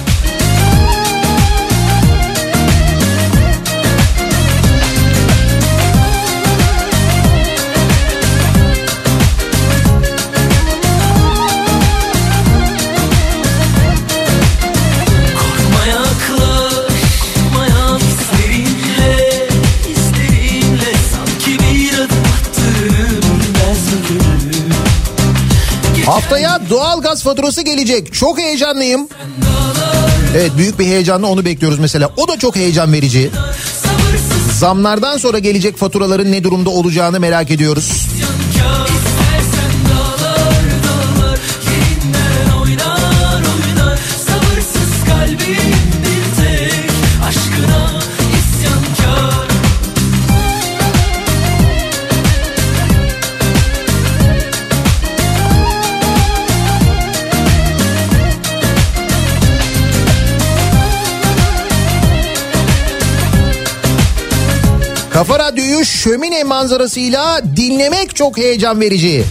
Haftaya 26.06 26.60
doğal 26.70 27.00
gaz 27.00 27.22
faturası 27.22 27.62
gelecek. 27.62 28.14
Çok 28.14 28.38
heyecanlıyım. 28.38 29.08
Evet 30.36 30.50
büyük 30.56 30.78
bir 30.78 30.84
heyecanla 30.84 31.26
onu 31.26 31.44
bekliyoruz 31.44 31.78
mesela. 31.78 32.10
O 32.16 32.28
da 32.28 32.38
çok 32.38 32.56
heyecan 32.56 32.92
verici. 32.92 33.30
Zamlardan 34.58 35.16
sonra 35.16 35.38
gelecek 35.38 35.76
faturaların 35.76 36.32
ne 36.32 36.44
durumda 36.44 36.70
olacağını 36.70 37.20
merak 37.20 37.50
ediyoruz. 37.50 38.06
Şömine 65.84 66.44
manzarasıyla 66.44 67.40
dinlemek 67.56 68.16
çok 68.16 68.38
heyecan 68.38 68.80
verici. 68.80 69.24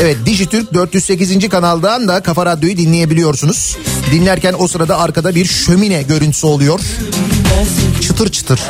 Evet 0.00 0.16
Dijitürk 0.26 0.74
408. 0.74 1.48
kanaldan 1.48 2.08
da 2.08 2.22
Kafa 2.22 2.46
Radyo'yu 2.46 2.76
dinleyebiliyorsunuz. 2.76 3.76
Dinlerken 4.12 4.54
o 4.58 4.68
sırada 4.68 4.98
arkada 4.98 5.34
bir 5.34 5.44
şömine 5.44 6.02
görüntüsü 6.02 6.46
oluyor. 6.46 6.80
Çıtır 8.02 8.32
çıtır. 8.32 8.60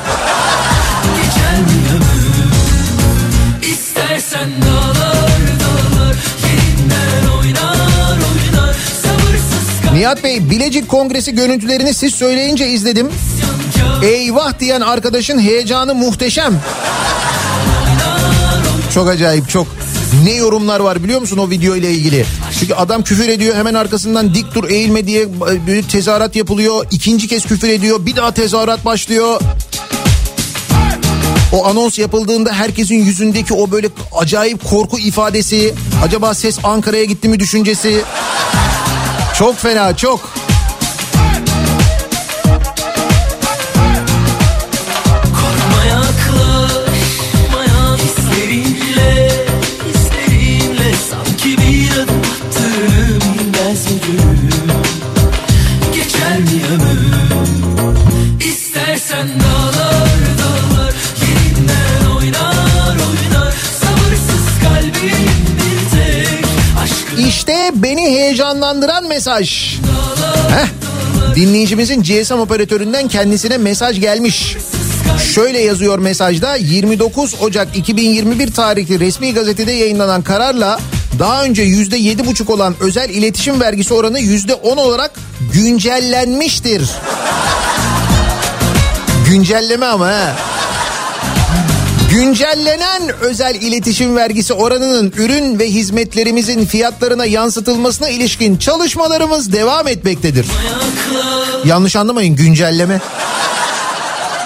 İstersen 3.73 4.51
dağlar 4.63 5.31
dağlar 5.61 6.17
yerinden 6.47 7.37
oynar 7.39 8.17
oynar 8.17 8.75
Sabırsız 9.03 9.83
kalbim 9.83 9.99
Nihat 9.99 10.25
Bey 10.25 10.51
Bilecik 10.51 10.89
Kongresi 10.89 11.35
görüntülerini 11.35 11.95
siz 11.95 12.15
söyleyince 12.15 12.69
izledim. 12.69 13.09
Eyvah 14.03 14.59
diyen 14.61 14.81
arkadaşın 14.81 15.39
heyecanı 15.39 15.95
muhteşem. 15.95 16.61
Çok 18.95 19.09
acayip 19.09 19.49
çok. 19.51 19.67
Ne 20.25 20.33
yorumlar 20.35 20.81
var 20.81 21.05
biliyor 21.05 21.21
musun 21.21 21.39
o 21.39 21.51
video 21.51 21.77
ile 21.77 21.91
ilgili? 21.91 22.27
Çünkü 22.61 22.75
adam 22.75 23.03
küfür 23.03 23.29
ediyor 23.29 23.57
hemen 23.57 23.75
arkasından 23.75 24.35
dik 24.35 24.55
dur 24.55 24.69
eğilme 24.71 25.07
diye 25.07 25.29
bir 25.67 25.83
tezahürat 25.83 26.37
yapılıyor. 26.37 26.87
İkinci 26.91 27.29
kez 27.29 27.45
küfür 27.47 27.69
ediyor 27.69 28.07
bir 28.07 28.17
daha 28.17 28.35
tezahürat 28.35 28.85
başlıyor. 28.85 29.41
O 31.53 31.67
anons 31.67 31.99
yapıldığında 31.99 32.53
herkesin 32.53 32.95
yüzündeki 32.95 33.55
o 33.55 33.71
böyle 33.71 33.89
acayip 34.19 34.65
korku 34.65 34.99
ifadesi. 34.99 35.75
Acaba 36.05 36.35
ses 36.35 36.59
Ankara'ya 36.65 37.05
gitti 37.05 37.29
mi 37.29 37.41
düşüncesi. 37.41 38.03
Çok 39.39 39.59
fena 39.59 39.97
çok. 39.97 40.46
Heyecanlandıran 68.87 69.09
mesaj. 69.09 69.79
Heh. 70.51 70.67
Dinleyicimizin 71.35 72.03
GSM 72.03 72.35
operatöründen 72.35 73.09
kendisine 73.09 73.59
mesaj 73.59 74.01
gelmiş. 74.01 74.57
Şöyle 75.35 75.61
yazıyor 75.61 75.99
mesajda 75.99 76.55
29 76.55 77.35
Ocak 77.41 77.77
2021 77.77 78.53
tarihli 78.53 79.01
resmi 79.01 79.35
gazetede 79.35 79.73
yayınlanan 79.73 80.23
kararla 80.23 80.81
daha 81.19 81.45
önce 81.45 81.63
yüzde 81.63 81.97
yedi 81.97 82.27
buçuk 82.27 82.51
olan 82.51 82.75
özel 82.81 83.11
iletişim 83.11 83.61
vergisi 83.61 83.95
oranı 83.95 84.21
yüzde 84.21 84.55
on 84.55 84.77
olarak 84.77 85.11
güncellenmiştir. 85.53 86.91
Güncelleme 89.29 89.87
ama 89.87 90.07
ha. 90.07 90.56
Güncellenen 92.17 93.03
özel 93.21 93.55
iletişim 93.55 94.17
vergisi 94.17 94.53
oranının 94.55 95.13
ürün 95.17 95.59
ve 95.59 95.71
hizmetlerimizin 95.71 96.67
fiyatlarına 96.67 97.25
yansıtılmasına 97.25 98.09
ilişkin 98.09 98.57
çalışmalarımız 98.57 99.53
devam 99.53 99.89
etmektedir. 99.89 100.47
Yanlış 101.65 101.97
anlamayın 101.97 102.37
güncelleme. 102.37 103.01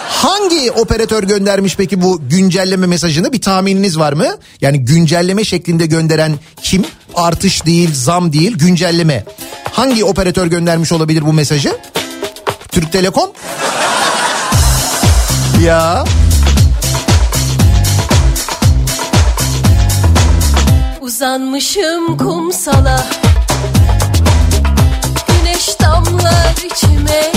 Hangi 0.09 0.71
operatör 0.71 1.23
göndermiş 1.23 1.77
peki 1.77 2.03
bu 2.03 2.21
güncelleme 2.29 2.87
mesajını 2.87 3.33
bir 3.33 3.41
tahmininiz 3.41 3.99
var 3.99 4.13
mı? 4.13 4.27
Yani 4.61 4.85
güncelleme 4.85 5.45
şeklinde 5.45 5.87
gönderen 5.87 6.33
kim? 6.63 6.85
Artış 7.15 7.67
değil, 7.67 7.91
zam 7.95 8.33
değil, 8.33 8.59
güncelleme. 8.59 9.25
Hangi 9.73 10.05
operatör 10.05 10.47
göndermiş 10.47 10.93
olabilir 10.93 11.23
bu 11.27 11.33
mesajı? 11.33 11.79
Türk 12.73 12.93
Telekom? 12.93 13.31
Ya 15.65 16.05
Uzanmışım 21.21 22.17
kumsala. 22.17 23.07
Güneş 25.29 25.81
damlar 25.81 26.55
içime. 26.65 27.33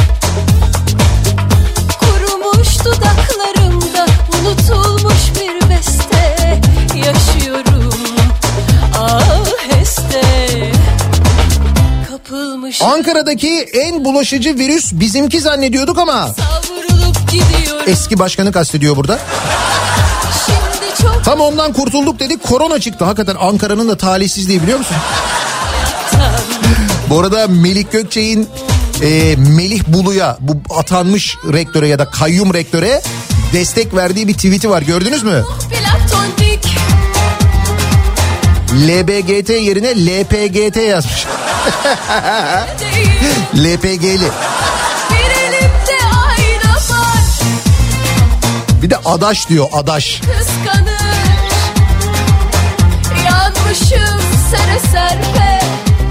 Kurumuş 2.00 2.86
dudaklarımda 2.86 4.06
Unutulmuş 4.40 5.22
bir 5.36 5.70
beste. 5.70 6.62
Yaşıyorum 6.96 7.94
aheste 9.00 10.22
Kapılmış 12.10 12.82
Ankara'daki 12.82 13.60
en 13.74 14.06
bulaşıcı 14.06 14.56
virüs 14.56 14.94
bizimki 14.94 15.40
zannediyorduk 15.40 15.98
ama 15.98 16.36
eski 17.88 18.20
başkanı 18.20 18.52
kastediyor 18.52 18.96
burada. 18.98 19.20
Tam 21.26 21.42
ondan 21.42 21.74
kurtulduk 21.74 22.20
dedik 22.20 22.44
korona 22.44 22.80
çıktı. 22.80 23.06
Hakikaten 23.06 23.36
Ankara'nın 23.40 23.90
da 23.90 23.98
talihsizliği 23.98 24.64
biliyor 24.64 24.78
musun? 24.80 24.98
Bu 27.10 27.20
arada 27.20 27.48
Melik 27.48 27.92
Gökçe'nin 27.92 28.50
e, 29.02 29.36
Melih 29.36 29.84
Bulu'ya 29.88 30.38
bu 30.40 30.54
atanmış 30.80 31.38
rektöre 31.54 31.88
ya 31.88 32.00
da 32.00 32.06
kayyum 32.06 32.54
rektöre 32.54 33.02
destek 33.54 33.96
verdiği 33.96 34.28
bir 34.28 34.34
tweet'i 34.34 34.70
var 34.70 34.82
gördünüz 34.82 35.24
mü? 35.24 35.44
LBGT 38.74 39.50
yerine 39.50 40.06
LPGT 40.06 40.78
yazmış. 40.78 41.26
LPG'li. 43.56 44.30
Bir 48.82 48.90
de 48.90 48.98
adaş 48.98 49.50
diyor 49.50 49.68
adaş. 49.74 50.22
kıskanır 50.22 50.93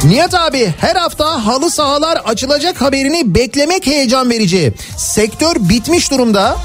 Nihat 0.04 0.34
abi 0.34 0.74
her 0.80 0.96
hafta 0.96 1.46
halı 1.46 1.70
sahalar 1.70 2.16
açılacak 2.16 2.80
haberini 2.80 3.34
beklemek 3.34 3.86
heyecan 3.86 4.30
verici. 4.30 4.74
Sektör 4.96 5.56
bitmiş 5.58 6.10
durumda. 6.10 6.56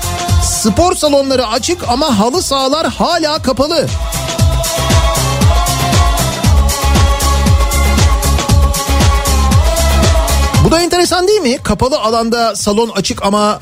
Spor 0.43 0.95
salonları 0.95 1.47
açık 1.47 1.89
ama 1.89 2.19
halı 2.19 2.41
sahalar 2.41 2.87
hala 2.87 3.41
kapalı. 3.41 3.87
Bu 10.65 10.71
da 10.71 10.81
enteresan 10.81 11.27
değil 11.27 11.41
mi? 11.41 11.57
Kapalı 11.57 11.99
alanda 11.99 12.55
salon 12.55 12.89
açık 12.89 13.25
ama 13.25 13.59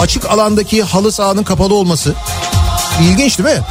açık 0.00 0.30
alandaki 0.30 0.82
halı 0.82 1.12
sahanın 1.12 1.42
kapalı 1.42 1.74
olması. 1.74 2.14
İlginç 3.02 3.38
değil 3.38 3.56
mi? 3.58 3.62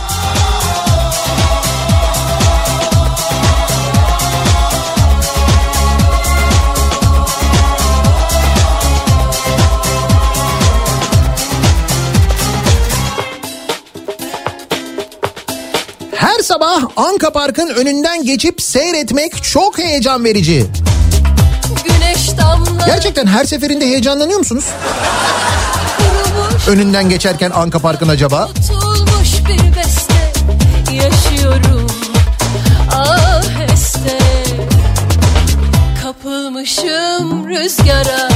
sabah 16.50 16.82
Anka 16.96 17.32
Park'ın 17.32 17.70
önünden 17.70 18.24
geçip 18.24 18.62
seyretmek 18.62 19.44
çok 19.44 19.80
heyecan 19.80 20.24
verici. 20.26 20.66
Gerçekten 22.86 23.28
her 23.28 23.46
seferinde 23.46 23.86
heyecanlanıyor 23.86 24.40
musunuz? 24.40 24.66
Önünden 26.68 27.10
geçerken 27.10 27.52
Anka 27.52 27.80
Park'ın 27.80 28.10
acaba? 28.10 28.50
Beste, 29.78 30.32
yaşıyorum 30.94 31.88
ah 32.92 33.44
este 33.74 34.20
Kapılmışım 36.04 37.50
rüzgara 37.50 38.30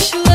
You. 0.00 0.29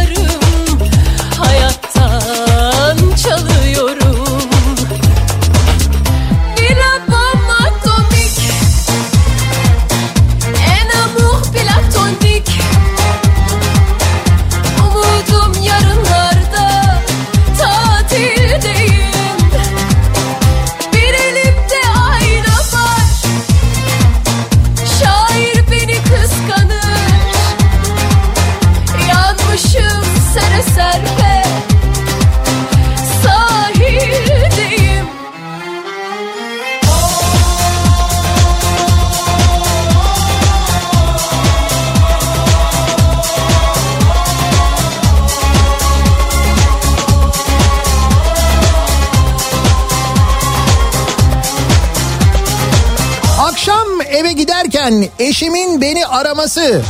Giderken 54.89 55.09
eşimin 55.19 55.81
beni 55.81 56.07
araması 56.07 56.81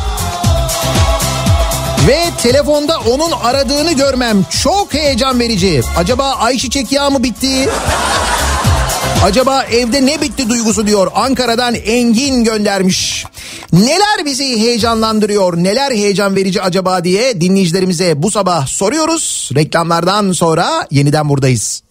ve 2.08 2.18
telefonda 2.44 3.00
onun 3.00 3.32
aradığını 3.32 3.94
görmem 3.94 4.46
çok 4.64 4.94
heyecan 4.94 5.40
verici. 5.40 5.82
Acaba 5.98 6.32
ayçiçek 6.32 6.92
yağı 6.92 7.12
mı 7.12 7.24
bitti? 7.24 7.70
Acaba 9.24 9.64
evde 9.64 10.06
ne 10.06 10.22
bitti 10.22 10.50
duygusu 10.50 10.88
diyor. 10.88 11.12
Ankara'dan 11.16 11.76
Engin 11.76 12.44
göndermiş. 12.44 13.26
Neler 13.74 14.26
bizi 14.26 14.60
heyecanlandırıyor, 14.60 15.58
neler 15.58 15.92
heyecan 15.92 16.36
verici 16.36 16.62
acaba 16.62 17.04
diye 17.04 17.42
dinleyicilerimize 17.42 18.24
bu 18.24 18.32
sabah 18.32 18.68
soruyoruz. 18.68 19.50
Reklamlardan 19.56 20.32
sonra 20.32 20.88
yeniden 20.92 21.30
buradayız. 21.30 21.82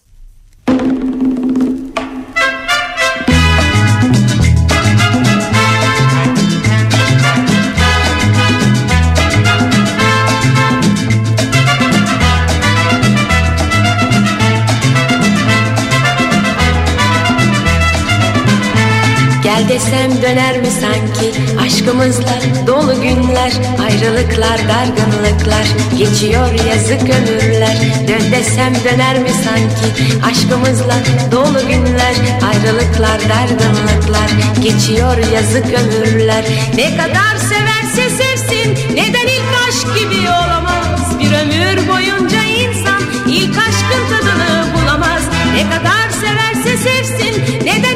Gel 19.65 19.79
desem 19.79 20.21
döner 20.21 20.57
mi 20.57 20.67
sanki? 20.67 21.41
Aşkımızla 21.65 22.35
dolu 22.67 23.01
günler 23.01 23.51
Ayrılıklar 23.83 24.59
dargınlıklar. 24.69 25.65
Geçiyor 25.97 26.51
yazık 26.69 27.01
ömürler 27.01 27.77
Dön 28.07 28.31
desem 28.31 28.73
döner 28.85 29.19
mi 29.19 29.29
sanki? 29.29 29.87
Aşkımızla 30.25 30.95
dolu 31.31 31.67
günler 31.67 32.15
Ayrılıklar 32.49 33.19
dargınlıklar. 33.29 34.29
Geçiyor 34.61 35.17
yazık 35.33 35.65
ömürler. 35.65 36.43
Ne 36.75 36.97
kadar 36.97 37.35
severse 37.37 38.09
sevsin 38.09 38.95
Neden 38.95 39.27
ilk 39.27 39.51
aşk 39.67 39.99
gibi 39.99 40.29
olamaz? 40.29 41.19
Bir 41.19 41.31
ömür 41.31 41.87
boyunca 41.87 42.43
insan 42.43 43.01
ilk 43.27 43.57
aşkın 43.57 44.03
tadını 44.09 44.65
bulamaz. 44.73 45.21
Ne 45.55 45.63
kadar 45.69 46.09
severse 46.09 46.77
sevsin 46.77 47.43
Neden 47.65 47.94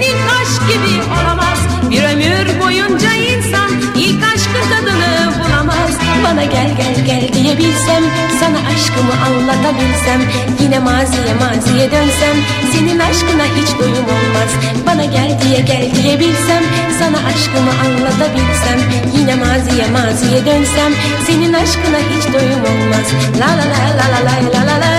bana 6.31 6.43
gel 6.43 6.69
gel 6.77 7.05
gel 7.05 7.33
diyebilsem 7.33 8.03
Sana 8.39 8.59
aşkımı 8.71 9.13
anlatabilsem 9.27 10.21
Yine 10.61 10.79
maziye 10.79 11.33
maziye 11.41 11.91
dönsem 11.91 12.35
Senin 12.73 12.99
aşkına 12.99 13.45
hiç 13.57 13.79
doyum 13.79 14.05
olmaz 14.05 14.51
Bana 14.87 15.05
gel 15.05 15.39
diye 15.41 15.59
gel 15.59 15.95
diyebilsem 15.95 16.63
Sana 16.99 17.17
aşkımı 17.29 17.71
anlatabilsem 17.85 18.79
Yine 19.17 19.35
maziye 19.35 19.87
maziye 19.87 20.45
dönsem 20.45 20.93
Senin 21.27 21.53
aşkına 21.53 21.97
hiç 21.97 22.33
doyum 22.33 22.61
olmaz 22.61 23.05
La 23.39 23.47
la 23.47 23.65
la 23.73 23.81
la 23.99 24.07
la 24.11 24.49
la 24.53 24.65
la 24.65 24.81
la 24.81 24.89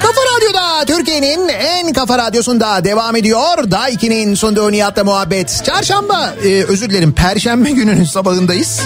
Kafa 0.00 0.20
Radyo'da 0.36 0.84
Türkiye'nin 0.86 1.48
en 1.48 1.92
kafa 1.92 2.18
radyosunda 2.18 2.84
devam 2.84 3.16
ediyor. 3.16 3.70
Daha 3.70 3.90
2'nin 3.90 4.34
sunduğu 4.34 4.72
Nihat'la 4.72 5.04
muhabbet. 5.04 5.62
Çarşamba, 5.64 6.34
e, 6.44 6.48
özür 6.48 6.90
dilerim 6.90 7.12
Perşembe 7.12 7.70
gününün 7.70 8.04
sabahındayız. 8.04 8.80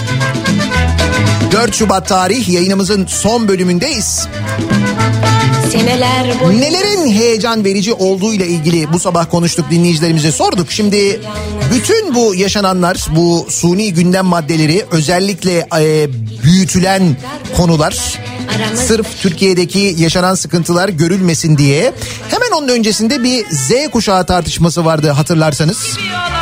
4 1.51 1.75
Şubat 1.75 2.07
tarih 2.07 2.49
yayınımızın 2.49 3.05
son 3.05 3.47
bölümündeyiz. 3.47 4.27
Seneler 5.71 6.39
boyu 6.41 6.61
Nelerin 6.61 7.11
heyecan 7.11 7.65
verici 7.65 7.93
olduğu 7.93 8.33
ile 8.33 8.47
ilgili 8.47 8.93
bu 8.93 8.99
sabah 8.99 9.29
konuştuk 9.31 9.65
dinleyicilerimize 9.71 10.31
sorduk. 10.31 10.71
Şimdi 10.71 11.21
bütün 11.73 12.15
bu 12.15 12.35
yaşananlar 12.35 13.05
bu 13.15 13.47
suni 13.49 13.93
gündem 13.93 14.25
maddeleri 14.25 14.85
özellikle 14.91 15.67
e, 15.79 16.09
büyütülen 16.43 17.17
konular 17.57 18.19
sırf 18.75 19.21
Türkiye'deki 19.21 19.95
yaşanan 19.97 20.35
sıkıntılar 20.35 20.89
görülmesin 20.89 21.57
diye 21.57 21.93
hemen 22.29 22.51
onun 22.57 22.67
öncesinde 22.67 23.23
bir 23.23 23.45
Z 23.51 23.71
kuşağı 23.91 24.25
tartışması 24.25 24.85
vardı 24.85 25.09
hatırlarsanız. 25.09 25.97
ömür 25.97 26.36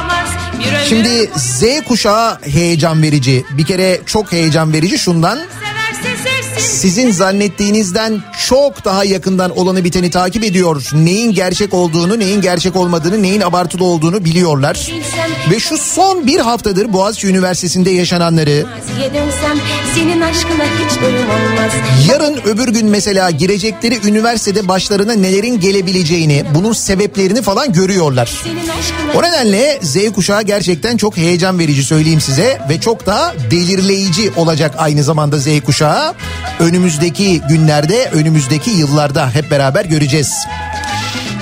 Şimdi 0.90 1.30
Z 1.36 1.64
kuşağı 1.88 2.42
heyecan 2.42 3.02
verici. 3.02 3.46
Bir 3.52 3.66
kere 3.66 4.02
çok 4.06 4.32
heyecan 4.32 4.74
verici. 4.74 5.00
Şundan 5.00 5.40
sizin 6.60 7.12
zannettiğinizden 7.12 8.24
çok 8.48 8.86
daha 8.86 9.04
yakından 9.04 9.58
olanı 9.58 9.84
biteni 9.84 10.10
takip 10.10 10.44
ediyor. 10.44 10.90
Neyin 10.94 11.34
gerçek 11.34 11.74
olduğunu, 11.74 12.20
neyin 12.20 12.42
gerçek 12.42 12.76
olmadığını, 12.76 13.22
neyin 13.22 13.42
abartılı 13.42 13.84
olduğunu 13.84 14.26
biliyorlar. 14.26 14.92
Ve 15.52 15.60
şu 15.60 15.78
son 15.78 16.28
bir 16.28 16.40
haftadır 16.40 16.94
Boğaziçi 16.94 17.28
Üniversitesi'nde 17.28 17.90
yaşananları, 17.90 18.66
yarın 22.10 22.40
öbür 22.46 22.68
gün 22.68 22.90
mesela 22.90 23.32
girecekleri 23.32 24.08
üniversitede 24.08 24.68
başlarına 24.68 25.14
nelerin 25.14 25.60
gelebileceğini, 25.60 26.44
bunun 26.56 26.74
sebeplerini 26.74 27.42
falan 27.42 27.74
görüyorlar. 27.74 28.44
O 29.16 29.24
nedenle 29.24 29.80
Z 29.82 30.12
kuşağı 30.16 30.42
gerçekten 30.42 30.98
çok 30.98 31.18
heyecan 31.18 31.60
verici 31.60 31.84
söyleyeyim 31.84 32.22
size 32.22 32.62
ve 32.70 32.80
çok 32.80 33.06
da 33.06 33.36
belirleyici 33.52 34.32
olacak 34.36 34.76
aynı 34.78 35.04
zamanda 35.04 35.38
Z 35.38 35.48
kuşağı. 35.66 36.14
Önümüzdeki 36.60 37.42
günlerde, 37.50 38.10
önümüzdeki 38.14 38.72
yıllarda 38.72 39.30
hep 39.30 39.52
beraber 39.52 39.86
göreceğiz. 39.86 40.34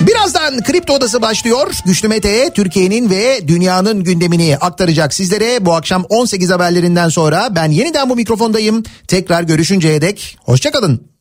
Birazdan 0.02 0.64
Kripto 0.64 0.94
Odası 0.94 1.22
başlıyor. 1.22 1.74
Güçlü 1.86 2.08
Mete 2.08 2.50
Türkiye'nin 2.54 3.10
ve 3.10 3.48
dünyanın 3.48 4.04
gündemini 4.04 4.58
aktaracak 4.58 5.14
sizlere. 5.14 5.66
Bu 5.66 5.74
akşam 5.74 6.06
18 6.10 6.50
haberlerinden 6.50 7.10
sonra 7.10 7.56
ben 7.56 7.72
yeniden 7.72 8.10
bu 8.10 8.16
mikrofondayım. 8.16 8.84
Tekrar 9.08 9.44
görüşünceye 9.44 10.02
dek 10.02 10.38
hoşçakalın. 10.46 11.13